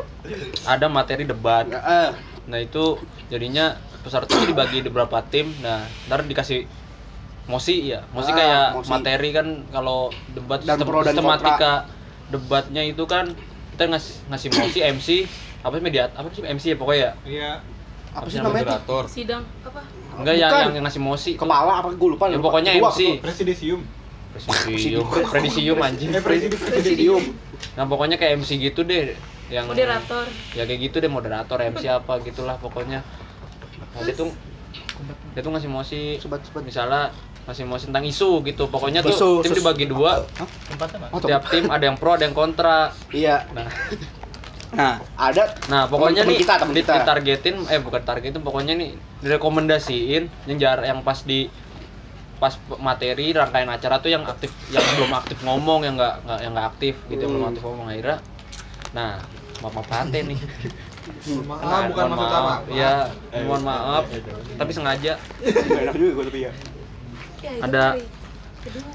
[0.65, 1.69] ada materi debat.
[2.49, 2.97] Nah itu
[3.29, 5.53] jadinya peserta itu dibagi di beberapa tim.
[5.61, 6.65] Nah ntar dikasih
[7.43, 8.89] mosi ya, mosi Ah, kayak mosi.
[8.89, 11.73] materi kan kalau debat Dan sistem- pro dan sistematika
[12.27, 13.25] debatnya itu kan
[13.71, 15.07] kita ngasih ngasih mosi MC
[15.59, 17.51] apa sih media apa sih MC ya pokoknya ya Iya.
[18.11, 18.63] apa sih namanya?
[18.77, 19.03] Moderator.
[19.05, 19.81] Sidang apa?
[20.13, 20.61] enggak yang, Bukan.
[20.61, 21.31] yang yang ngasih mosi.
[21.33, 22.25] Kepala apa gue lupa.
[22.25, 22.45] Ya, lupa.
[22.49, 23.01] pokoknya Kedua, MC.
[23.21, 23.81] Presidium.
[24.31, 26.09] Presidium, Presidium anjing.
[26.09, 26.59] Eh presidium.
[26.61, 27.23] Presidium.
[27.73, 29.15] Nah pokoknya kayak MC gitu deh
[29.47, 30.23] yang Moderator.
[30.51, 33.03] ya kayak gitu deh moderator MC apa gitulah pokoknya
[33.91, 34.31] nah, dia tuh
[35.29, 36.63] dia tuh ngasih mosi Sebat, sebat.
[36.63, 37.11] misalnya
[37.43, 40.23] ngasih mosi tentang isu gitu pokoknya Isu, tuh tim sus- dibagi dua
[41.09, 43.45] Oh, setiap tim ada yang pro ada yang kontra Iya.
[43.51, 43.67] nah
[44.71, 46.93] Nah, ada nah pokoknya Temen nih kita, temen kita.
[46.97, 51.51] ditargetin eh bukan targetin pokoknya nih direkomendasiin yang jar yang pas di
[52.37, 56.51] pas materi rangkaian acara tuh yang aktif yang belum aktif ngomong yang nggak nggak yang
[56.51, 57.51] nggak aktif gitu yang belum Hmm.
[57.51, 58.17] aktif ngomong akhirnya
[58.91, 59.11] nah
[59.59, 60.39] maaf maaf hati nih
[61.41, 62.45] Maaf, Nah, bukan mohon maksud maaf.
[62.61, 62.71] apa.
[62.71, 62.93] Ya,
[63.43, 64.03] mohon maaf.
[64.53, 65.13] Tapi sengaja
[65.81, 66.51] enak juga gue tapi ya.
[67.41, 67.97] Ya, Ada-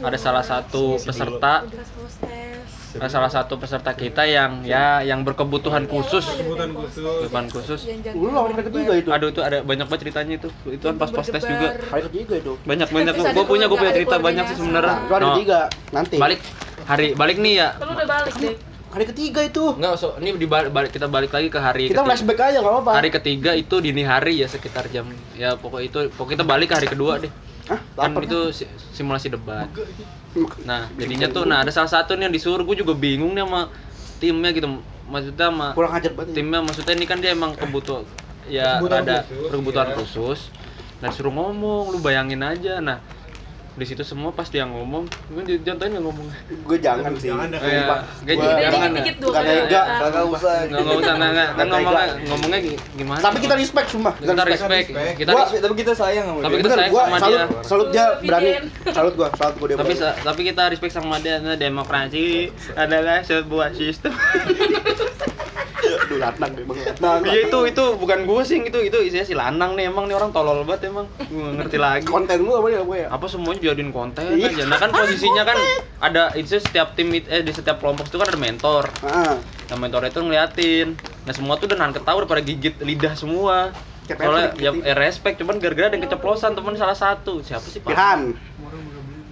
[0.00, 1.66] ada salah satu peserta
[2.96, 7.02] ada salah satu peserta kita yang ya yang berkebutuhan khusus Kebutuhan khusus.
[7.20, 7.80] kebutuhan khusus
[8.14, 9.08] Lu lawan hari ketiga itu.
[9.10, 12.34] aduh itu ada banyak banget ceritanya itu itu kan pas pos tes juga Hari ketiga
[12.38, 12.52] itu.
[12.62, 15.60] banyak banyak gue punya gue punya cerita banyak sih sebenarnya Itu hari No, ketiga.
[15.90, 16.16] Nanti.
[16.16, 16.40] balik
[16.86, 18.54] hari balik nih ya lu udah balik deh.
[18.86, 19.76] Hari ketiga itu.
[19.76, 22.06] Enggak, so, ini dibalik balik, kita balik lagi ke hari Kita ketiga.
[22.08, 22.92] flashback aja nggak apa-apa.
[22.96, 25.04] Hari ketiga itu dini hari ya sekitar jam
[25.36, 27.28] ya pokok itu pokok kita balik ke hari kedua deh.
[27.66, 27.80] Hah?
[27.98, 29.66] Kan itu si- simulasi debat.
[30.62, 33.72] Nah, jadinya tuh nah ada salah satu nih yang disuruh gue juga bingung nih sama
[34.18, 34.68] timnya gitu.
[35.06, 36.30] Maksudnya sama kurang ajar banget.
[36.30, 36.34] ya.
[36.36, 38.02] timnya maksudnya ini kan dia emang kebutuhan
[38.46, 39.96] ya Kebutuhan ada khusus, kebutuhan iya.
[39.96, 40.40] khusus.
[40.96, 42.80] Nah, disuruh ngomong, lu bayangin aja.
[42.80, 42.98] Nah,
[43.76, 46.26] di situ semua pas dia ngomong, gue jantoin nggak ngomong.
[46.64, 47.28] Gue jangan sih.
[47.28, 48.00] Jangan Iya, Sumpah.
[48.22, 49.56] gue jangan dikit dua Nggak kali.
[49.62, 49.82] tega.
[49.86, 50.54] Kagak usah.
[50.64, 51.46] Nggak nggak usah nggak nggak.
[51.46, 53.20] kan Nggak ngomongnya ngomongnya gi- gimana?
[53.20, 54.14] Tapi kita respect sumpah.
[54.16, 55.30] kita respect, kita.
[55.58, 56.62] Tapi kita sayang sama Tapi dia.
[56.62, 57.46] kita sayang sama salut, dia.
[57.62, 58.50] salut dia berani.
[58.88, 59.92] Salut gua, salut gua dia tapi
[60.24, 62.24] tapi kita respect sama dia demokrasi
[62.72, 64.12] adalah sebuah sistem
[65.88, 66.76] Aduh, latnang deh bang.
[66.78, 67.20] Latnang.
[67.24, 70.30] iya itu itu bukan gue sih itu itu isinya si lanang nih emang nih orang
[70.30, 73.08] tolol banget emang gue ngerti lagi Konten lu apa ya gue ya?
[73.08, 74.50] apa semuanya jadiin konten Iya.
[74.50, 75.58] aja nah kan posisinya kan
[75.98, 80.04] ada itu setiap tim eh di setiap kelompok itu kan ada mentor Ah, nah mentor
[80.04, 83.70] itu ngeliatin nah semua tuh udah nahan ketawa udah pada gigit lidah semua
[84.06, 84.82] soalnya ya gitu.
[84.82, 88.20] eh, respect cuman gara-gara ada yang keceplosan temen salah satu siapa sih Pak Pirhan.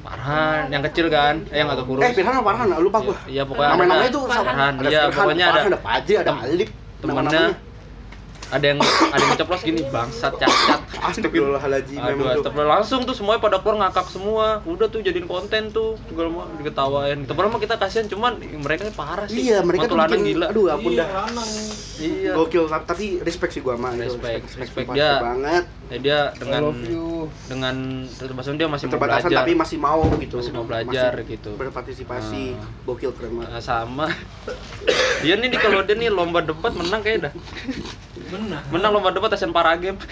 [0.05, 2.66] Farhan yang kecil kan eh yang agak kurus Eh, Pirhan apa Farhan?
[2.78, 3.16] Lupa gua.
[3.24, 4.72] Iya pokoknya Namanya-namanya ada itu Farhan.
[4.74, 6.68] ada Iya Firhan, pokoknya ada Farhan, ada Fajri, ada tem- Alip.
[7.00, 7.44] temennya.
[8.53, 12.80] Ada yang ada yang ceplos gini bangsat cacat Astagfirullahaladzim Aduh, astagfirullah.
[12.80, 14.64] langsung tuh semuanya pada keluar ngakak semua.
[14.64, 17.28] Udah tuh jadiin konten tuh, segala mau diketawain.
[17.28, 19.53] Kita mah kita kasihan, cuman mereka ini parah sih.
[19.53, 20.47] Iya, mereka tuh bikin gila.
[20.49, 21.09] aduh ampun dah.
[22.01, 22.32] Iya.
[22.34, 24.16] Gokil tapi respect sih gua mah itu.
[24.16, 25.20] Respect, respect Pak, dia.
[25.20, 25.64] banget.
[25.92, 26.62] Ya, dia dengan
[27.45, 27.76] dengan
[28.09, 29.28] terbatasan dia masih mau belajar.
[29.28, 30.36] tapi masih mau gitu.
[30.40, 31.51] Masih mau belajar Masih gitu.
[31.61, 32.45] Berpartisipasi.
[32.57, 32.68] Ah.
[32.88, 33.51] Gokil keren banget.
[33.53, 34.07] Nah, sama.
[35.20, 37.34] Dia nih kalau dia nih lomba debat menang kayaknya dah.
[38.35, 38.64] Menang.
[38.68, 40.03] Menang lomba debat Asian Para Games.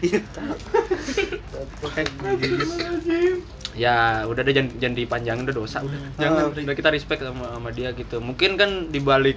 [0.00, 0.20] Iya.
[3.74, 6.50] ya udah deh jangan, jangan dipanjangin udah dosa udah jangan Ah.
[6.54, 9.34] udah kita respect sama, sama dia gitu mungkin kan dibalik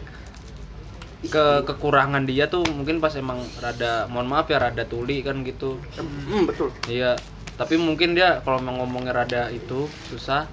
[1.24, 5.82] ke kekurangan dia tuh mungkin pas emang rada mohon maaf ya rada tuli kan gitu
[5.98, 6.70] Hmm, betul.
[6.86, 7.18] iya
[7.58, 10.46] tapi mungkin dia kalau mau ngomongnya rada itu susah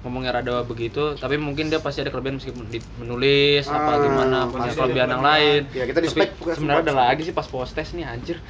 [0.00, 4.38] ngomongnya rada begitu tapi mungkin dia pasti ada kelebihan meskipun di- menulis apa Ah, gimana
[4.46, 7.92] punya kelebihan ada yang lain Ya, kita pokoknya sebenarnya ada lagi sih pas post test
[7.92, 8.40] nih anjir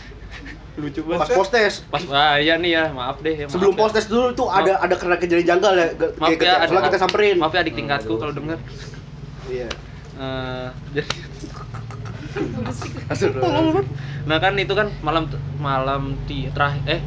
[0.72, 1.78] lucu Pas banget post test.
[1.86, 3.78] pas ah iya nih ya maaf deh ya, maaf Sebelum ya.
[3.78, 5.86] post test dulu tuh ada ada kena kejadian janggal ya.
[6.16, 7.36] Maaf ya kita, soalnya kita samperin.
[7.36, 8.58] maaf ya adik tingkatku kalau denger
[9.46, 9.68] Iya.
[10.16, 11.10] Eh, jadi
[14.22, 15.26] nah kan itu kan malam
[15.58, 17.00] malam ti terakhir eh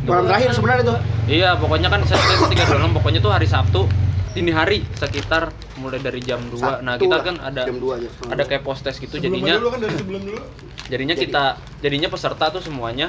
[0.00, 0.98] Malam terakhir sebenarnya tuh.
[1.26, 3.84] iya pokoknya kan saya tiga dalam pokoknya tuh hari Sabtu
[4.30, 7.98] dini hari sekitar mulai dari jam 2 nah Sabtu kita lah, kan ada jam 2
[7.98, 8.08] aja.
[8.28, 10.38] ada kayak post test gitu Sebelum jadinya dulu kan dari sebelum dulu.
[10.86, 11.44] jadinya Jadi- kita
[11.80, 13.06] jadinya peserta tuh semuanya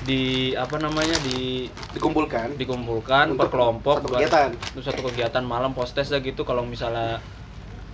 [0.00, 0.22] di
[0.54, 2.56] apa namanya di dikumpulkan.
[2.56, 4.48] dikumpulkan per kelompok satu buat- kegiatan.
[4.80, 7.22] satu kegiatan malam post test lah gitu kalau misalnya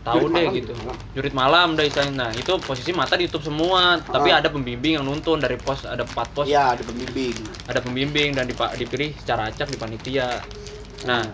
[0.05, 0.53] tahu deh malam.
[0.53, 0.73] gitu.
[1.11, 2.15] Jurit malam dah istilahnya.
[2.15, 3.97] Nah itu posisi mata ditutup semua.
[3.99, 4.39] Tapi Ah.
[4.39, 6.45] ada pembimbing yang nuntun dari pos ada empat pos.
[6.45, 7.33] Iya, ada pembimbing.
[7.65, 10.29] ada pembimbing dan dipa- dipilih secara acak di panitia.
[11.03, 11.25] Nah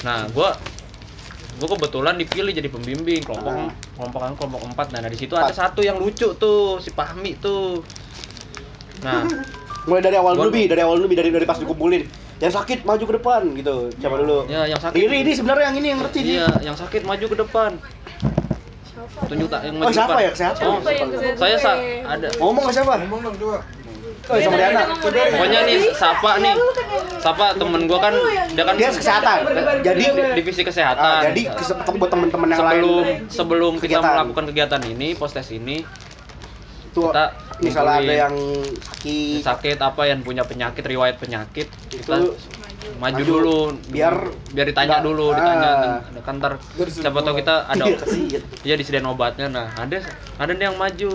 [0.00, 0.54] nah gua
[1.54, 3.20] gua kebetulan dipilih jadi pembimbing.
[3.20, 3.70] Kelompok Ah.
[3.92, 4.86] kelompok kan kelompok empat.
[4.90, 7.82] Nah dari situ ada satu yang lucu tuh si Pahmi tuh.
[9.02, 9.26] Nah.
[9.84, 12.23] Mulai dari awal dulu bi, dari awal dulu bi, dari dari pas dikumpulin.
[12.36, 13.74] Yang sakit maju ke depan gitu.
[13.96, 14.38] Coba dulu.
[14.46, 16.34] ya yang sakit Ini ini sebenarnya yang ini yang ngerti nih.
[16.34, 17.72] iya yang sakit maju ke depan
[19.24, 20.24] tunjuk tak yang Oh, maju ke siapa depan.
[20.24, 20.30] ya?
[20.34, 20.58] Siapa?
[20.64, 21.72] Oh, Siapa saya sa
[22.04, 22.92] ada Ngomong ke siapa?
[23.00, 23.58] Ngomong dong coba.
[24.24, 24.82] Oh, sama Diana.
[24.96, 26.54] pokoknya nih Sapa nih
[27.18, 28.14] Sapa temen gua kan
[28.50, 29.38] dia kan Dia kesehatan.
[29.82, 30.04] Jadi
[30.34, 31.52] divisi kesehatan ah, jadi
[31.94, 34.12] buat teman-teman yang sebelum lain sebelum kita kegiatan.
[34.16, 35.84] melakukan kegiatan ini post test ini
[36.94, 37.24] tuh kita
[37.60, 38.34] misalnya ada yang
[38.78, 42.38] sakit sakit apa yang punya penyakit riwayat penyakit kita Itu
[42.96, 43.22] maju, maju.
[43.22, 43.58] dulu
[43.90, 45.34] Biar- biar ditanya nggak- dulu ah.
[45.34, 45.70] ditanya
[46.20, 46.52] kan ntar
[46.86, 48.42] siapa tahu kita ada Iya, kasihan.
[48.62, 49.98] iya disediain obatnya nah ada
[50.36, 51.10] ada nih yang maju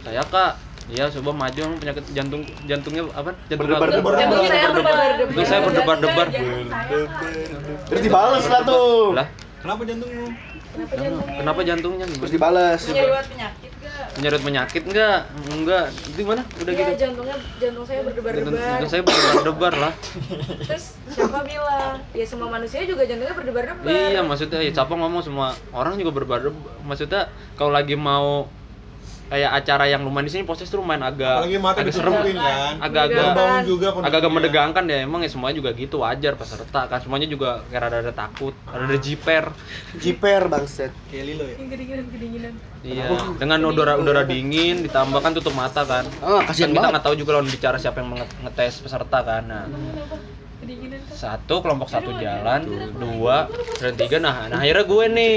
[0.00, 0.52] saya kak
[0.84, 3.32] Iya, coba maju emang penyakit jantung jantungnya apa?
[3.48, 4.12] Jantung Berdebar-debar.
[4.20, 5.16] Jantung saya berdebar-debar.
[5.24, 6.26] Jantung saya berdebar-debar.
[7.86, 9.26] terus dibales lah tuh Lah,
[9.58, 10.28] Kenapa jantung lu?
[10.68, 11.38] Kenapa jantungnya?
[11.40, 12.04] kenapa jantungnya?
[12.10, 13.70] terus dibales Punya riwayat penyakit?
[14.14, 15.26] Menyerut penyakit enggak?
[15.50, 15.86] Enggak.
[16.06, 16.42] Itu gimana?
[16.56, 16.92] Udah Iya, gitu.
[17.00, 18.54] jantungnya jantung saya berdebar-debar.
[18.56, 19.92] jantung saya berdebar-debar lah.
[20.68, 21.96] Terus siapa bilang?
[22.12, 23.86] Ya semua manusia juga jantungnya berdebar-debar.
[23.86, 26.62] Iya, maksudnya ya siapa ngomong semua orang juga berdebar-debar.
[26.82, 28.46] Maksudnya kalau lagi mau
[29.34, 32.14] kayak acara yang lumayan di sini proses tuh lumayan agak Apalagi mata agak serem.
[32.14, 32.74] kan.
[32.78, 34.98] agak-agak juga agak-agak mendegangkan ya.
[35.02, 37.02] Emang ya semuanya juga gitu wajar peserta kan.
[37.02, 39.50] Semuanya juga kayak rada-rada takut rada jiper.
[39.98, 41.56] Jiper bangset Kayak Lilo ya.
[41.58, 42.54] Yang kedinginan-kedinginan.
[42.84, 43.08] iya
[43.40, 46.06] dengan udara udara dingin ditambahkan tutup mata kan.
[46.22, 46.92] Ah kan kasihan kita banget.
[46.94, 48.14] nggak tahu juga lawan bicara siapa yang
[48.46, 49.42] ngetes peserta kan.
[49.50, 49.66] Nah?
[50.62, 51.16] Kedinginan kan?
[51.18, 52.62] satu kelompok satu jalan.
[53.02, 53.50] dua
[53.82, 54.22] dan tiga.
[54.22, 55.34] Nah, nah akhirnya gue nih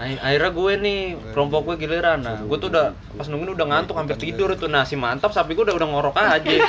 [0.00, 0.98] akhirnya gue nih
[1.36, 2.24] kelompok gue giliran.
[2.24, 4.72] Nah gue tuh udah pas nungguin udah ngantuk hampir tidur tuh.
[4.72, 6.48] Nah si mantap sapi gue udah udah ngorok aja.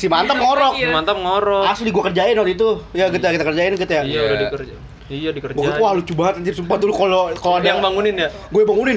[0.00, 0.72] Si mantap ngorok.
[0.74, 1.68] Si mantap ngorok.
[1.68, 2.68] Asli gua kerjain waktu itu.
[2.96, 4.02] Ya kita kita kerjain gitu ya?
[4.02, 4.74] Iya udah dikerja
[5.10, 5.58] iya dikerjain.
[5.60, 6.54] Gua wah lucu banget anjir.
[6.56, 8.16] Sumpah dulu kalau kalau ada yang bangunin.
[8.16, 8.96] Ya gue bangunin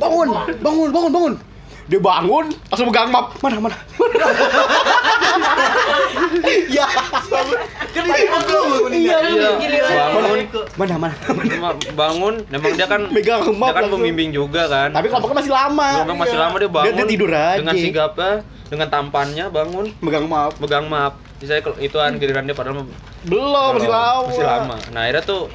[0.00, 0.28] bangun
[0.64, 1.34] bangun bangun bangun
[1.88, 3.32] dia bangun langsung pegang map.
[3.40, 3.76] Mana mana?
[6.68, 6.86] Ya
[8.92, 9.18] iya
[9.56, 10.04] iya.
[10.12, 10.38] bangun.
[10.76, 11.14] Mana mana?
[11.56, 12.34] Ma- bangun.
[12.52, 14.04] Memang dia kan Megang dia map kan langsung.
[14.04, 14.92] pembimbing juga kan.
[14.92, 15.90] Tapi kelompoknya masih lama.
[16.04, 17.56] Memang masih lama dia bangun dia tidur aja.
[17.56, 18.32] dengan sigapnya
[18.68, 19.86] dengan tampannya bangun.
[20.04, 20.52] Megang map.
[20.60, 21.16] Pegang map.
[21.40, 22.84] Saya itu kan giliran dia padahal
[23.24, 24.26] belum masih lama.
[24.28, 24.76] masih lama.
[24.92, 25.48] Nah akhirnya tuh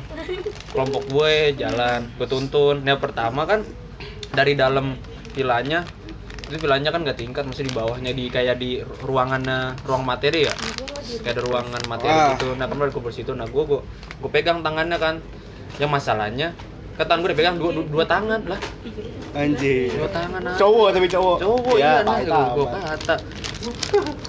[0.73, 2.09] kelompok gue jalan.
[2.17, 2.81] Gue tuntun.
[2.81, 3.61] Yang pertama kan
[4.33, 4.97] dari dalam
[5.37, 5.85] vilanya
[6.53, 10.53] itu vilanya kan nggak tingkat masih di bawahnya di kayak di ruangannya ruang materi ya?
[11.25, 12.13] Kayak ada ruangan materi.
[12.13, 12.37] Ah.
[12.37, 12.53] gitu.
[12.53, 13.81] Nah kemarin gue situ nah gue gue
[14.21, 15.17] gue pegang tangannya kan.
[15.81, 16.47] Yang masalahnya
[16.93, 18.59] ke tangan gue dipegang dua, dua, dua tangan lah.
[19.33, 19.89] Anjir.
[19.97, 20.53] Dua tangan ah.
[20.53, 21.37] cowok tapi cowok?
[21.41, 22.17] Cowok ya, iya nah
[22.53, 23.15] gue kata.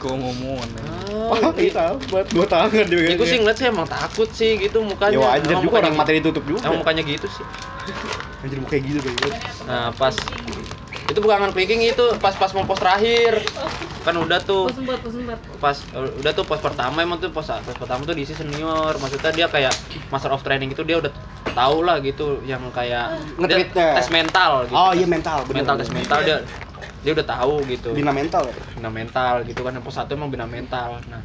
[0.01, 4.29] Kok ngomong ah, Iya, buat dua tangan dia ya gue sih ngeliat sih emang takut
[4.33, 5.21] sih gitu mukanya.
[5.21, 6.65] Ya Emang juga orang materi tutup juga.
[6.65, 7.45] emang mukanya gitu sih.
[8.41, 9.29] Anjir mukanya gitu kayak gitu.
[9.69, 10.15] Nah pas
[11.15, 13.47] itu bukan clicking itu pas pas mau pos terakhir.
[14.03, 14.67] Kan udah tuh.
[14.67, 15.39] Pos empat, pos empat.
[15.63, 18.99] pas udah tuh pos pertama emang tuh pos pos pertama tuh diisi senior.
[18.99, 19.71] Maksudnya dia kayak
[20.11, 21.15] master of training itu dia udah
[21.55, 23.15] tahu lah gitu yang kayak
[23.47, 24.75] dia tes mental gitu.
[24.75, 25.63] Oh iya mental, bener.
[25.63, 26.37] mental tes mental dia
[27.07, 27.95] dia udah tahu gitu.
[27.95, 28.55] Bina mental ya.
[28.75, 30.99] bina mental gitu kan pos satu emang bina mental.
[31.07, 31.23] Nah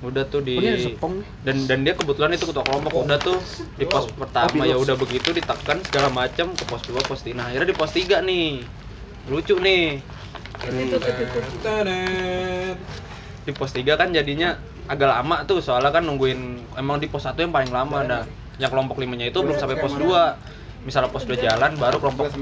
[0.00, 0.56] udah tuh di
[1.00, 1.12] Oh,
[1.44, 3.36] dan dan dia kebetulan itu ketua kelompok udah tuh
[3.76, 7.36] di pos pertama Oh, ya udah begitu ditekan segala macam ke pos 2 pos 3
[7.36, 8.64] nah akhirnya di pos 3 nih
[9.28, 10.00] lucu nih.
[13.44, 14.56] Di pos 3 kan jadinya
[14.90, 18.22] agak lama tuh soalnya kan nungguin emang di pos 1 yang paling lama dah
[18.60, 22.32] yang kelompok limanya itu belum sampai pos 2 misalnya pos 2 jalan baru kelompok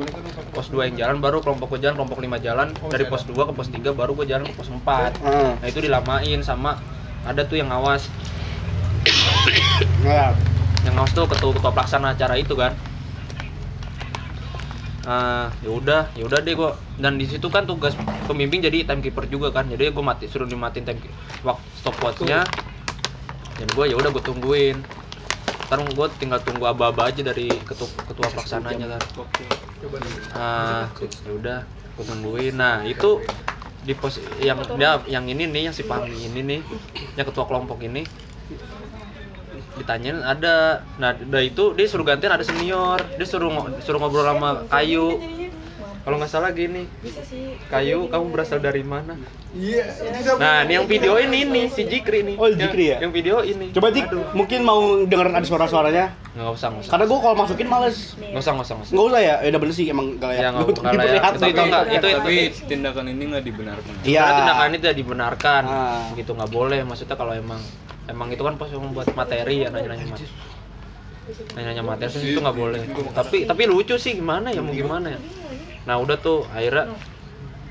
[0.55, 2.69] pos 2 yang jalan baru kelompok gue jalan kelompok 5 jalan.
[2.91, 5.51] Dari pos 2 ke pos 3 baru gue jalan ke pos 4 Heeh.
[5.59, 6.79] nah itu dilamain sama
[7.27, 8.07] ada tuh yang ngawas.
[10.07, 10.33] Nah,
[10.87, 12.73] yang ngawas tuh ketua ketua pelaksana acara itu kan
[15.09, 16.77] nah ya udah ya udah deh gua.
[17.01, 17.97] Dan di situ kan tugas
[18.29, 19.65] pembimbing jadi timekeeper juga kan.
[19.65, 21.01] Jadi gue mati suruh dimatiin time
[21.41, 22.45] waktu stopwatchnya
[23.57, 24.77] dan gue ya udah gue tungguin.
[25.73, 29.01] Ntar gue tinggal tunggu aba-aba aja dari ketua ketua pelaksananya kan.
[30.37, 30.85] Ah
[31.25, 32.53] ya udah gue tungguin.
[32.61, 33.25] Nah itu
[33.89, 36.61] di pos yang dia yang ini nih yang si Pami ini nih
[37.17, 38.05] yang ketua kelompok ini
[39.79, 40.55] ditanyain ada
[40.97, 45.17] nah udah itu dia suruh gantian ada senior dia suruh suruh ngobrol sama kayu
[45.99, 47.53] kalau nggak salah gini Bisa sih.
[47.67, 49.13] kayu kamu berasal dari mana
[49.51, 49.81] Iya.
[50.37, 52.97] nah ini yang video ini nih si Jikri nih Oh, Jikri ya?
[53.01, 56.13] yang, video ini Coba Dik, mungkin mau denger ada suara-suaranya.
[56.31, 58.13] nggak usah nggak usah Karena gua kalau masukin males.
[58.15, 60.49] nggak usah nggak usah nggak usah ya, ya udah bener sih emang gak layak Ya,
[60.51, 61.01] nggak- untuk nggak layak.
[61.03, 61.33] diperlihatkan.
[61.35, 62.37] Itu- itu nggak- itu- Tapi
[62.69, 63.93] tindakan ini nggak dibenarkan.
[64.03, 64.21] Iya.
[64.23, 66.01] Karena tindakan itu tidak dibenarkan Ah.
[66.15, 67.61] gitu nggak boleh maksudnya kalau emang
[68.09, 70.33] emang itu kan pas membuat materi ya nanya-nanya materi
[71.55, 72.81] nanya-nanya materi sih itu nggak boleh.
[73.13, 75.21] Tapi tapi lucu sih gimana ya mau gimana ya?
[75.85, 76.97] Nah udah tuh akhirnya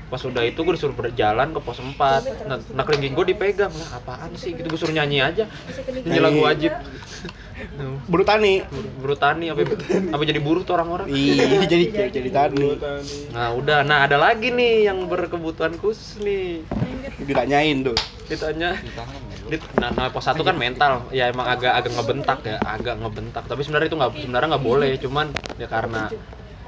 [0.08, 3.72] pas udah itu gue disuruh berjalan ke pos 4 nah, nah kelingking gue dipegang.
[3.74, 4.56] Lah apaan sih?
[4.56, 5.44] Gitu gue suruh nyanyi aja.
[6.06, 6.72] Nyanyi lagu wajib.
[8.06, 8.62] Buru tani.
[9.02, 9.66] buru tani apa
[10.14, 11.10] apa jadi buruh tuh orang-orang?
[11.10, 11.84] Iya, jadi
[12.14, 12.78] jadi tani.
[13.34, 13.82] nah udah.
[13.82, 16.62] Nah ada lagi nih yang berkebutuhan khusus nih.
[17.26, 17.98] Ditanyain tuh.
[18.30, 18.78] ditanya.
[18.78, 18.94] Dit,
[19.80, 21.08] nah, nah pos satu kan mental.
[21.14, 23.42] Ya emang agak agak ngebentak ya agak ngebentak.
[23.48, 24.90] Tapi sebenarnya itu nggak sebenarnya nggak boleh.
[25.00, 25.26] Cuman
[25.56, 26.12] ya karena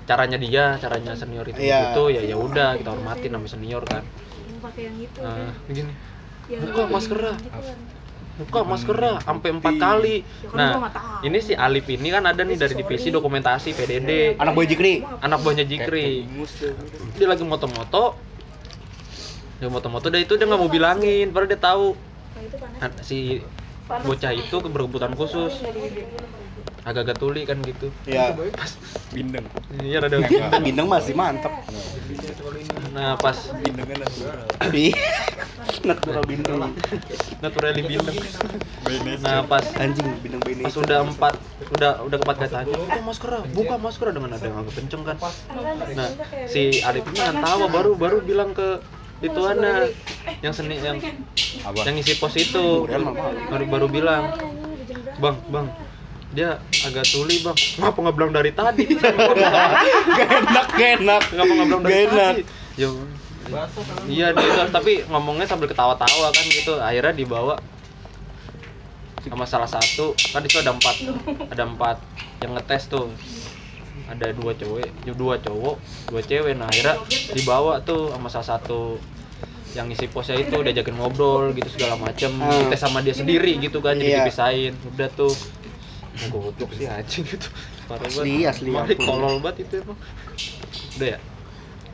[0.09, 1.95] caranya dia caranya senior itu Iya.
[1.95, 4.03] itu ya ya udah kita hormatin namanya senior kan.
[4.61, 5.19] Pakai yang itu.
[5.23, 5.93] nah begini.
[6.51, 7.79] Yang buka maskernya gitu kan.
[8.41, 10.17] buka maskernya sampai empat kali.
[10.25, 10.73] Ya kan nah
[11.23, 15.05] ini si Alif ini kan ada nih dari divisi dokumentasi PDD Anak boy Jikri.
[15.21, 16.27] anak buahnya Jikri.
[17.15, 18.17] Dia lagi moto-moto.
[19.61, 21.31] Dia moto-moto dia itu dia nggak mau bilangin.
[21.31, 21.95] Padahal dia tahu
[22.43, 22.81] itu panas.
[22.81, 23.19] An- si
[23.91, 25.53] bocah itu berkebutuhan khusus
[26.81, 28.33] agak-agak tuli kan gitu Iya.
[29.11, 29.45] Bindeng.
[29.83, 30.17] iya rada
[30.59, 31.53] Bintang masih mantap.
[32.91, 34.47] nah pas Bindengnya natural.
[34.71, 34.97] Iya.
[35.81, 36.59] Natural bintang.
[37.41, 38.17] naturally bindeng
[39.21, 40.81] nah pas Anjing bintang pas Indonesia.
[40.81, 41.35] udah empat
[41.71, 45.17] udah udah keempat katanya buka masker buka masker dengan ada yang agak kenceng kan
[45.95, 46.09] nah
[46.47, 48.81] si Arif ini kan tawa baru baru bilang ke
[49.21, 49.85] itu ana.
[50.41, 50.97] yang seni yang
[51.61, 51.85] Apa?
[51.85, 52.89] yang isi pos itu.
[53.49, 54.33] Baru baru bilang
[55.17, 55.67] bang bang
[56.31, 56.51] dia
[56.83, 57.57] agak tuli bang.
[57.79, 58.85] Ngapa nggak bilang dari tadi?
[60.17, 61.23] Gak enak, gak enak.
[61.33, 62.35] ngapa nggak bilang dari Gak enak.
[62.35, 62.43] tadi?
[62.79, 62.89] Ya
[64.07, 66.79] iya dia itu, tapi ngomongnya sambil ketawa-tawa kan gitu.
[66.79, 67.59] Akhirnya dibawa
[69.21, 70.15] sama salah satu.
[70.31, 70.97] Kan itu ada empat
[71.51, 71.97] ada empat
[72.41, 73.11] yang ngetes tuh
[74.11, 75.77] ada dua cewek dua cowok
[76.09, 76.99] dua cewek nah akhirnya
[77.31, 78.99] dibawa tuh sama salah satu
[79.71, 82.51] yang isi posnya itu diajakin ngobrol gitu segala macem Ah.
[82.61, 84.19] dites sama dia sendiri gitu kan jadi Iya.
[84.21, 85.31] dipisahin udah tuh
[86.27, 87.49] goblok sih anjing gitu
[87.87, 88.51] parah Asli, banget.
[88.51, 89.07] asli, Mari ampun.
[89.07, 89.99] kolol banget itu emang
[90.97, 91.19] udah ya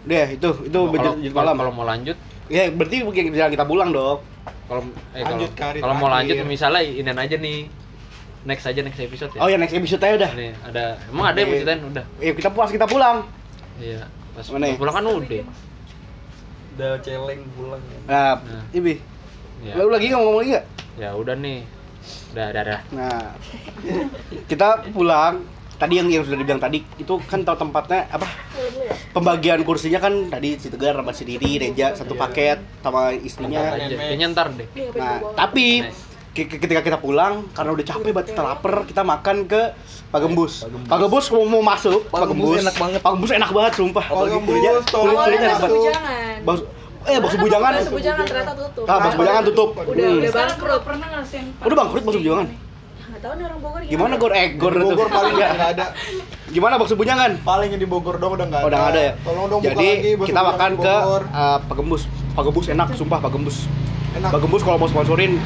[0.07, 1.55] Deh, itu itu kalau kalau malam.
[1.55, 2.17] kalau mau lanjut
[2.47, 4.23] Ya, berarti mungkin bisa kita pulang dong.
[4.65, 7.67] kalau eh kalau Lanjut kalau mau lanjut misalnya ini aja nih
[8.47, 10.31] next aja next episode ya Oh ya next episode aja udah.
[10.33, 13.27] nih ada emang ada yang mau ceritain udah Ya kita puas kita pulang.
[13.77, 14.77] iya pas Mana ya?
[14.77, 15.45] pulang kan udah
[16.73, 17.83] Udah celeng pulang.
[18.05, 18.63] Nah, Nah.
[18.71, 18.95] Ibi.
[19.61, 20.67] ya Lalu lagi nggak ngomong lagi nggak?
[20.97, 21.61] ya udah nih
[22.31, 23.21] udah udah udah Nah,
[24.45, 25.35] kita pulang.
[25.77, 28.25] Tadi yang yang sudah dibilang tadi itu kan tahu tempatnya apa?
[29.11, 33.77] Pembagian kursinya kan tadi si Tegar sama si Didi, Reja satu paket sama istrinya.
[33.77, 34.65] Kayaknya ntar deh
[34.95, 35.85] Nah, tapi
[36.39, 39.61] ketika kita pulang karena udah capek banget kita lapar, kita makan ke
[40.07, 40.69] Pak Gembus.
[40.85, 43.01] Pak Gembus mau, mau masuk, Pak, Gembus enak banget.
[43.01, 44.05] Pak Gembus enak banget sumpah.
[44.05, 45.73] Pak Apalagi Gembus, kulitnya, kulitnya enak banget.
[45.73, 46.59] bujangan.
[47.07, 47.73] Eh bakso bujangan.
[47.73, 48.85] Bakso bujangan ternyata tutup.
[48.85, 49.69] Ah, bakso bujangan tutup.
[49.73, 50.19] Udah Hmm.
[50.19, 50.81] udah Sekarang bangkrut.
[50.83, 52.47] pernah ngerasain Udah bangkrut bakso bujangan.
[53.07, 55.49] Nggak tahu nih orang Bogor Gimana gor eh gor Bogor paling Ya.
[55.49, 55.87] nggak ada.
[56.55, 57.31] Gimana bakso bunyangan?
[57.41, 59.13] Paling yang di Bogor dong udah nggak Oh, udah nggak ada ya?
[59.23, 59.89] Tolong dong buka Jadi
[60.21, 61.23] kita makan ke Bogor.
[61.29, 62.03] uh, Pak Gembus.
[62.35, 63.57] Pak Gembus enak, sumpah Pak Gembus.
[64.17, 64.31] Enak.
[64.33, 65.37] Pak Gembus kalau mau sponsorin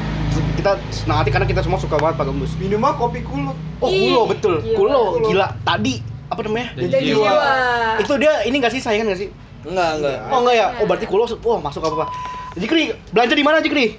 [0.55, 2.51] kita senang hati karena kita semua suka banget Pak Gembus.
[2.55, 3.57] Minimal kopi kulut.
[3.83, 4.53] Oh, kulo betul.
[4.63, 4.77] gila.
[4.77, 5.27] Kulo Kulo.
[5.27, 5.47] gila.
[5.67, 5.93] Tadi
[6.31, 6.67] apa namanya?
[6.79, 7.27] Dan jiwa.
[7.27, 7.51] jiwa.
[7.99, 9.29] Itu dia ini enggak sih saingan enggak sih?
[9.67, 10.17] Enggak, enggak.
[10.31, 10.67] Oh enggak ya?
[10.79, 12.07] Oh berarti kulo wah masuk apa apa.
[12.55, 13.95] Jikri, belanja di mana Jikri?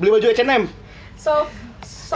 [0.00, 0.62] Beli baju H&M.
[1.16, 1.63] Soft.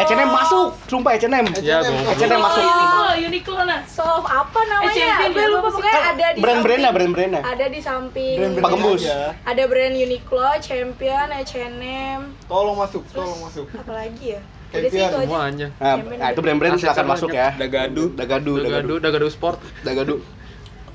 [0.01, 0.11] Soft.
[0.11, 1.45] H&M masuk, sumpah H&M.
[1.59, 1.93] Ya, H&M.
[1.93, 2.63] gua- H&M masuk.
[2.63, 3.81] Uniqlo, Uniqlo nah.
[3.85, 4.95] Soft apa namanya?
[4.95, 7.43] Champion Gue ya, lupa pokoknya ada di Brand-brandnya, samping- brand-brandnya.
[7.45, 8.37] Ada di samping.
[8.37, 9.01] Brand-brand Pak Gembus.
[9.03, 9.19] aja.
[9.43, 13.67] Ada brand Uniqlo, Champion, H&M, Tolong masuk, tolong masuk.
[13.73, 14.41] apa lagi ya?
[14.69, 15.05] Aja.
[15.19, 15.69] Semuanya.
[15.75, 17.57] Nah, nah itu brand-brand silakan masuk ya.
[17.57, 18.13] Dagadu.
[18.13, 18.95] Dagadu, Dagadu, Dagadu.
[19.01, 19.59] Dagadu Sport.
[19.81, 20.21] Dagadu.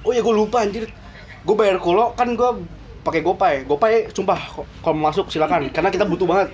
[0.01, 0.85] Oh ya gue lupa anjir.
[1.41, 2.49] Gue bayar kulo kan gue
[3.01, 3.55] pakai GoPay.
[3.63, 4.37] GoPay sumpah
[4.79, 6.53] kalau mau masuk silakan karena kita butuh banget.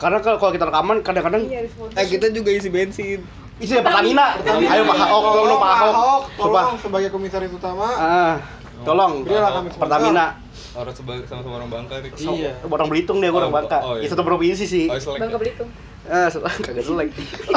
[0.00, 1.68] Karena kalau kita rekaman kadang-kadang Iya.
[1.92, 3.20] Eh kita juga isi bensin.
[3.60, 4.40] isi Pertamina.
[4.40, 6.22] Ayo Pak Ahok, tolong Pak Ahok.
[6.34, 7.84] Tolong sebagai komisaris utama.
[7.92, 8.34] Ah,
[8.82, 9.28] tolong.
[9.70, 10.40] Pertamina.
[10.70, 12.00] Orang sebagai sama-sama orang Bangka.
[12.16, 12.56] Iya.
[12.62, 13.78] Orang Belitung dia, orang Oh, Bangka.
[13.82, 14.06] oh, iya.
[14.06, 14.86] Ya satu provinsi sih.
[14.86, 15.20] Oh, selek.
[15.20, 15.68] Bangka Belitung.
[16.06, 17.08] Ah, se- kagak selek.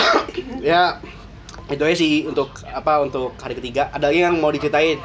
[0.66, 1.00] ya,
[1.70, 3.88] itu aja sih untuk apa untuk hari ketiga.
[3.88, 5.00] Ada lagi yang mau diceritain?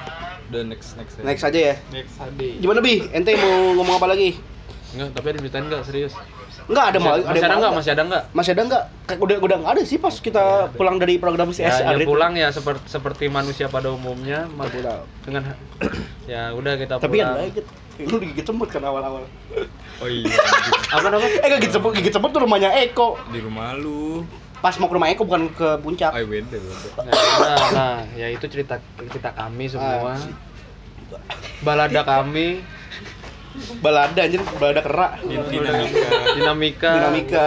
[0.48, 1.14] Udah next next.
[1.14, 1.22] ya.
[1.22, 1.74] Next aja ya.
[1.92, 2.40] Next HD.
[2.58, 3.04] Gimana bi?
[3.06, 4.40] Ente mau ngomong apa lagi?
[4.88, 6.12] Enggak, tapi ada ceritain enggak serius?
[6.68, 7.72] Enggak ada mau Masih, masih ada enggak?
[7.72, 8.22] Masih ada enggak?
[8.32, 8.82] Masih ada enggak?
[9.04, 12.32] Kayak udah udah enggak ada sih pas kita pulang dari program CS Ya, ya pulang
[12.36, 15.04] ya seperti seperti manusia pada umumnya Pulang.
[15.24, 15.42] dengan
[16.32, 17.52] ya udah kita Tapi yang pulang.
[17.52, 17.64] baik
[17.98, 19.26] lu digigit semut kan awal-awal.
[19.98, 20.30] Oh iya.
[20.94, 21.42] apa namanya?
[21.42, 23.18] Eh gigit semut, gigit semut tuh rumahnya Eko.
[23.34, 24.22] Di rumah lu.
[24.62, 26.14] Pas mau ke rumah Eko bukan ke puncak.
[26.14, 27.02] Oh, beda, beda.
[27.02, 30.14] Nah, nah, ya itu cerita cerita kami semua.
[30.14, 30.22] Ah.
[31.66, 32.62] Balada kami,
[33.78, 35.12] Balada anjir, balada kerak.
[35.22, 36.08] Dinamika.
[36.34, 37.46] dinamika, Dinamika,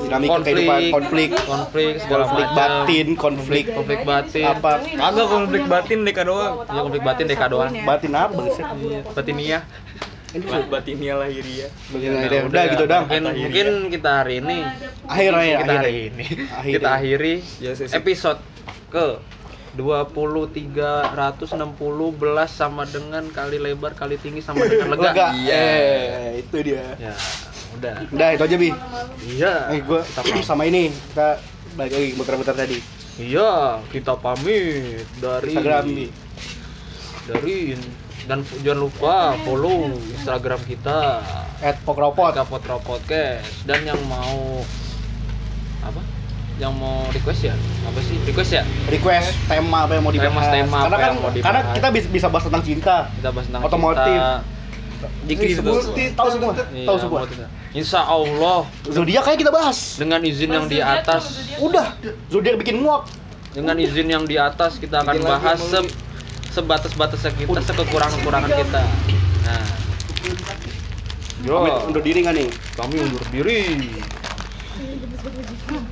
[0.00, 2.56] dinamika konflik, kehidupan, konflik, konflik segala konflik macam.
[2.56, 4.44] batin, konflik konflik batin.
[4.46, 4.72] apa?
[4.84, 6.54] Kagak konflik batin Deka doang.
[6.64, 7.72] Ya konflik batin deka doang.
[7.80, 8.32] Batin apa?
[8.34, 8.66] Buset.
[9.10, 9.58] Batinia.
[10.34, 11.70] Ba- Batinia lahiria.
[11.88, 12.38] Batin Nah, aja.
[12.44, 13.04] Udah gitu dong.
[13.06, 14.58] Mungkin mungkin kita hari ini
[15.04, 15.78] Akhir akhir kita akhir.
[15.78, 16.24] hari ini
[16.66, 18.40] kita akhiri Ya, episode
[18.90, 19.06] ke
[19.74, 21.02] 2360
[22.14, 25.10] belas sama dengan kali lebar kali tinggi sama dengan lega.
[25.10, 25.26] Lega.
[25.34, 25.54] Iya.
[25.54, 26.84] Eh, itu dia.
[26.96, 27.14] Ya,
[27.78, 27.94] udah.
[28.14, 28.70] Udah itu aja bi.
[29.26, 29.52] Iya.
[29.74, 30.00] Eh gua
[30.48, 31.42] sama ini kita
[31.74, 32.78] balik lagi muter-muter tadi.
[33.14, 36.10] Iya, kita pamit dari Instagram nih.
[37.24, 37.58] dari
[38.24, 41.22] dan jangan lupa follow Instagram kita
[41.62, 42.32] At Pokropot.
[42.84, 44.60] Podcast dan yang mau
[45.84, 46.13] apa?
[46.54, 47.54] Yang mau request ya?
[47.84, 48.16] Apa sih?
[48.22, 48.62] Request ya?
[48.86, 50.46] Request tema apa yang mau Tema- dibahas.
[50.48, 52.96] tema karena apa kan yang mau karena kita bisa, bisa bahas tentang cinta.
[53.12, 54.06] Kita bahas tentang Otomotif.
[54.06, 54.34] cinta.
[55.26, 55.60] Dikit itu.
[56.14, 56.52] Tahu semua.
[56.72, 57.20] Iya, Tahu semua.
[57.74, 59.98] Insya Allah Zodiak kayak kita bahas.
[59.98, 61.98] dengan izin yang di atas Udah.
[62.30, 63.10] Zodiak bikin muak.
[63.50, 65.62] dengan izin yang di atas kita akan bahas
[66.50, 68.82] sebatas-batasnya kita sekekurangan-kurangan kita
[69.44, 69.62] nah
[71.42, 72.48] Pamit yo undur diri nggak nih?
[72.74, 73.58] kami undur diri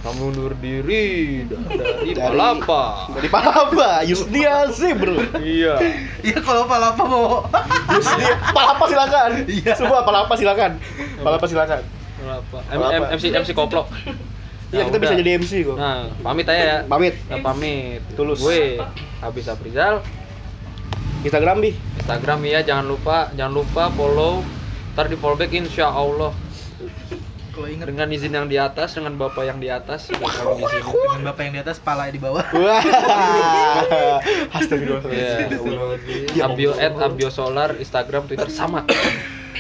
[0.02, 5.14] kami undur diri dari Dari- Palapa Dari Palapa, Yusnia sih bro.
[5.38, 5.78] iya
[6.20, 7.46] Iya kalau palapa mau.
[7.88, 9.30] Yusnia, Palapa silakan.
[9.44, 9.72] Iya.
[9.72, 10.78] Semua Palapa silakan.
[11.16, 11.80] Palapa silakan.
[12.18, 12.58] Palapa.
[12.68, 13.86] M- MC MC koplok
[14.68, 15.76] Iya Nah, kita bisa jadi MC kok.
[15.76, 17.14] nah pamit aja ya Pamit.
[17.28, 18.40] Nah, pamit Tulus.
[18.40, 18.82] gue
[19.18, 20.02] Habis Aprizal
[21.22, 21.70] Instagram bi.
[22.00, 24.42] Instagram ya jangan lupa jangan lupa follow
[24.92, 26.34] ntar di fallback insya Allah
[27.52, 30.72] Kalau inget dengan izin yang di atas dengan bapak yang di atas sudah kami di
[30.72, 32.40] sini dengan bapak yang di atas, pala di bawah.
[32.48, 32.80] Wah.
[34.56, 35.12] Astagfirullah.
[36.32, 36.48] Ya.
[36.48, 38.88] Abio at Abio Solar Instagram Twitter sama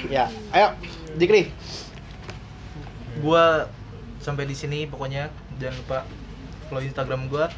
[0.08, 0.72] Ya, ayo
[1.20, 1.52] Jikri.
[3.20, 3.68] Gua
[4.24, 5.28] sampai di sini pokoknya
[5.60, 5.98] jangan lupa
[6.72, 7.52] follow Instagram gua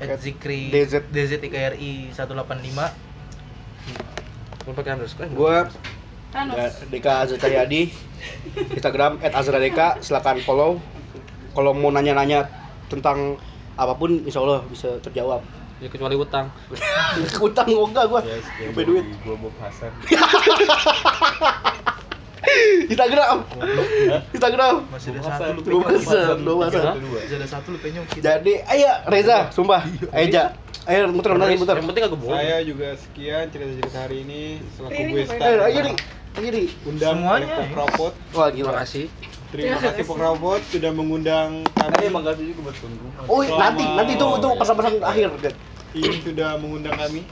[0.00, 1.12] @zikri DZ.
[1.12, 2.34] DZIKRI 185
[4.64, 5.68] Lu pakai underscore Gua.
[6.34, 7.82] Ya, Deka Azra Cahyadi.
[8.70, 10.72] Instagram @azradeka silakan follow.
[11.50, 12.50] Kalau mau nanya-nanya
[12.86, 13.38] tentang
[13.74, 15.42] apa pun insya Allah bisa terjawab.
[15.76, 16.46] ya kecuali utang
[17.42, 18.20] Utang kok enggak gua.
[18.22, 19.04] Ya, Sampai duit.
[19.20, 19.90] Gua Bob Hasan.
[22.86, 23.36] Instagram.
[24.30, 24.74] Instagram.
[24.86, 25.90] masih ada satu lu Dua
[26.38, 26.94] dua masa.
[26.94, 28.04] masih ada satu lu penyok.
[28.14, 29.82] Jadi, ayo Reza, sumpah.
[30.12, 30.44] Ayo Ja.
[30.84, 31.76] Ayo muter muter muter.
[31.80, 34.42] yang penting agak bohong Saya juga sekian cerita-cerita hari ini
[34.76, 35.22] selaku gue?
[35.32, 35.94] Ayo, ayo nih.
[36.34, 36.68] Nih.
[36.82, 37.46] Undang Semuanya.
[37.46, 38.12] oleh Pokropot.
[38.34, 38.80] Wah, terima gila.
[38.82, 39.06] kasih
[39.54, 42.10] Terima kasih Pokropot sudah mengundang kami.
[42.10, 43.06] makasih juga buat tunggu.
[43.30, 45.54] Oh, nanti nanti itu itu pesan-pesan akhir, Dad.
[45.94, 47.22] Ini sudah mengundang kami.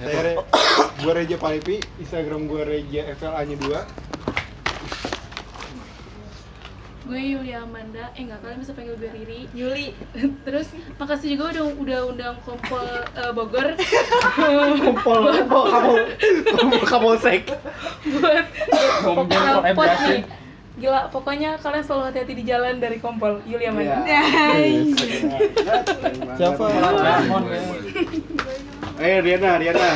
[0.00, 0.32] Saya Re,
[1.04, 3.80] gua Reja Palipi, Instagram gua Reja FLA nya 2.
[7.10, 8.14] Gue Yulia Amanda.
[8.14, 9.40] Eh enggak kalian bisa panggil gue Riri.
[9.50, 9.86] Yuli.
[10.46, 12.86] Terus makasih juga udah udah undang kompol
[13.18, 13.74] eh, Bogor.
[14.78, 15.94] Kompol, kompol, kamu,
[16.54, 17.42] kompol, kamu sek.
[18.06, 18.46] buat
[19.02, 20.22] Kompol nih.
[20.80, 23.42] Gila pokoknya kalian selalu hati-hati di jalan dari kompol.
[23.42, 24.06] Yulia Amanda.
[26.38, 26.64] Siapa?
[29.02, 29.90] Eh, Riana, Riana.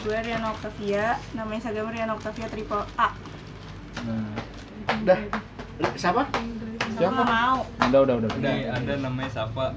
[0.00, 1.20] gue Riana Octavia.
[1.36, 3.12] Nama Instagram Riana Octavia triple A.
[5.04, 5.20] Dah.
[5.96, 6.22] Siapa?
[6.96, 8.30] siapa mau Udah, udah, udah.
[8.40, 9.76] Ini ada namanya Safa.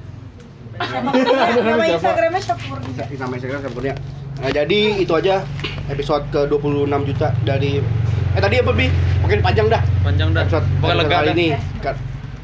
[0.80, 3.96] nama Instagramnya Syafur Nama Instagram Sampurnia.
[4.40, 5.44] Nah, jadi itu aja
[5.92, 7.84] episode ke 26 juta dari
[8.30, 8.88] eh tadi apa bi?
[9.26, 9.82] Makin panjang dah.
[10.00, 10.48] Panjang dah.
[10.48, 11.36] Episode lega kali dah.
[11.36, 11.48] ini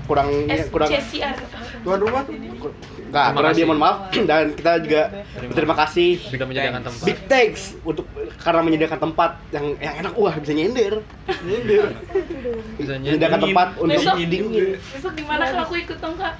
[0.06, 0.30] kurang
[0.70, 0.90] kurang
[1.82, 2.36] tuan rumah tuh
[3.16, 3.68] Enggak, Terima karena dia kasih.
[3.72, 3.98] mohon maaf
[4.30, 5.02] dan kita juga
[5.42, 7.06] berterima kasih Sudah menyediakan tempat.
[7.06, 8.06] Big thanks untuk
[8.36, 10.94] karena menyediakan tempat yang yang enak wah bisa nyender.
[11.40, 11.86] Nyender.
[12.76, 14.16] Bisa Menyediakan tempat untuk Besok.
[14.20, 14.68] dingin.
[14.76, 16.34] besok gimana kalau aku ikut dong kak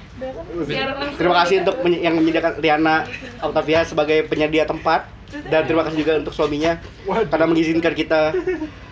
[0.62, 2.96] biar langsung Terima kasih untuk menye- yang menyediakan Riana
[3.40, 5.08] Octavia sebagai penyedia tempat
[5.48, 6.76] dan terima kasih juga untuk suaminya
[7.26, 8.36] karena mengizinkan kita.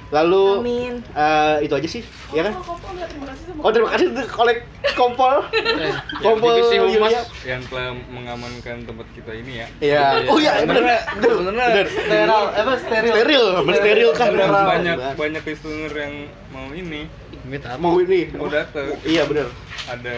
[0.09, 2.53] Lalu Amin eh, itu aja sih, ya kan?
[2.55, 4.59] Kompol terima kasih sama Oh terima kasih untuk kolek
[4.93, 5.35] kompol,
[5.83, 7.11] Eh, kompol divisi humas.
[7.11, 7.23] Yulia.
[7.43, 9.67] yang telah mengamankan tempat kita ini ya.
[9.81, 10.05] Iya.
[10.29, 11.03] Oh iya, benar.
[11.19, 11.85] Benar.
[11.89, 13.15] Steril, apa steril?
[13.17, 14.29] Steril, steril kan.
[14.31, 16.15] Karena banyak banyak listener yang
[16.49, 17.09] mau ini,
[17.43, 18.29] Minta mau ini.
[18.33, 18.95] mau datang.
[19.03, 19.49] Iya benar.
[19.85, 20.15] Ada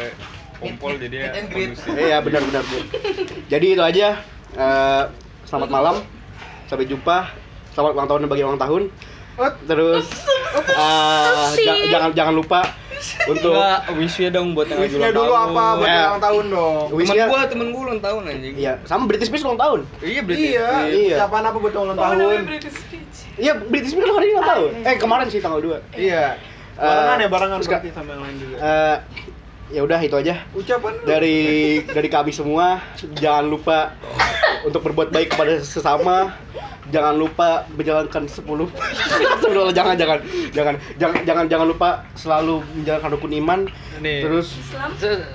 [0.56, 1.30] kompol jadi ya.
[1.94, 2.78] Iya benar benar Bu.
[3.46, 4.08] Jadi itu aja.
[4.52, 5.02] Eh,
[5.46, 5.96] selamat malam.
[6.66, 7.30] Sampai jumpa.
[7.72, 8.82] Selamat ulang tahun bagi ulang tahun.
[9.62, 10.06] Terus
[10.56, 12.60] eh, ja- jangan jangan lupa
[13.26, 15.44] untuk Enggak, wish ya dong buat yang lagi ulang dulu tahun.
[15.46, 16.00] apa buat Ya.
[16.02, 17.26] ulang tahun dong wish Temen ya.
[17.28, 18.54] gua, temen gua ulang tahun anjing.
[18.56, 19.80] Iya, sama British Spears ulang tahun.
[20.00, 20.46] Iya, berarti.
[20.48, 21.16] Iya, Iya.
[21.18, 23.16] siapa apa buat ulang Oh, tahun namanya British Speech.
[23.36, 24.70] Iya, British Spears hari ini ulang tahun.
[24.82, 26.24] Eh kemarin sih tanggal 2 Iya
[26.74, 28.96] Barengan ya, barengan terus, berarti sama yang lain juga eh,
[29.66, 31.38] ya udah itu aja Ucapan dari
[31.82, 32.84] dari kami semua
[33.14, 33.96] jangan lupa
[34.62, 36.36] untuk berbuat baik kepada sesama
[36.88, 38.46] jangan lupa menjalankan 10
[39.36, 40.18] Sebelum- jangan jangan
[40.50, 43.60] jangan jangan jangan jangan lupa selalu menjalankan rukun iman
[43.98, 44.22] Nih.
[44.22, 44.54] terus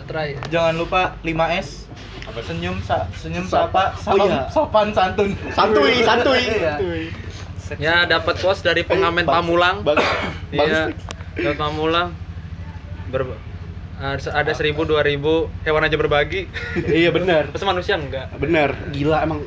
[0.05, 0.37] terakhir.
[0.47, 1.89] Jangan lupa 5S.
[2.23, 4.41] Apa senyum sa senyum Sa- sapa Oh salam, iya.
[4.47, 5.29] sopan santun.
[5.51, 6.75] santuy santuy Iya.
[7.77, 9.83] Ya dapat kos dari pengamen Pamulang.
[9.83, 10.55] Iya.
[10.55, 10.79] bagus.
[11.35, 12.09] Dapat Pamulang.
[13.07, 13.35] Ber
[13.97, 16.49] ada ada seribu dua ribu hewan aja berbagi
[16.89, 19.45] iya benar terus manusia enggak benar gila emang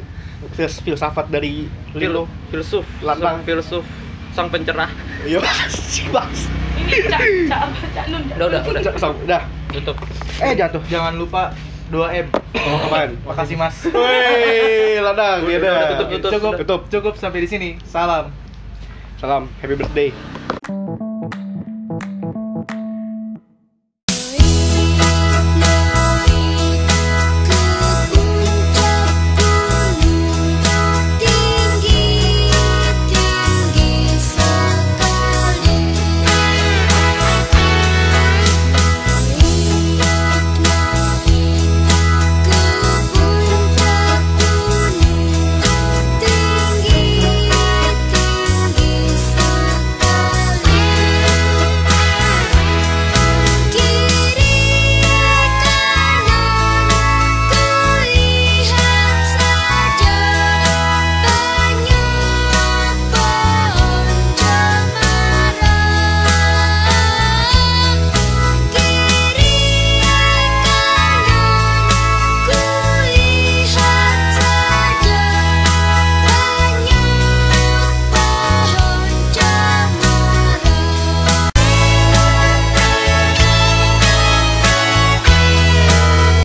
[0.55, 3.43] fils- filsafat dari Fil Lilo filsuf Lantang.
[3.43, 3.83] filsuf
[4.31, 4.91] sang pencerah
[5.23, 5.39] iya
[5.71, 8.23] si bas Ini cak cak apa cak nun.
[8.29, 9.97] udah udah udah udah tutup
[10.39, 11.55] eh jatuh Jangan lupa
[11.87, 12.27] 2M.
[12.57, 13.77] oh apaan Makasih Mas.
[13.87, 16.31] Woi, ladang, ya Udah, tutup, tutup.
[16.33, 16.81] Cukup, Tutup.
[16.89, 17.69] cukup sampai di sini.
[17.85, 18.33] Salam.
[19.21, 21.14] Salam, happy birthday.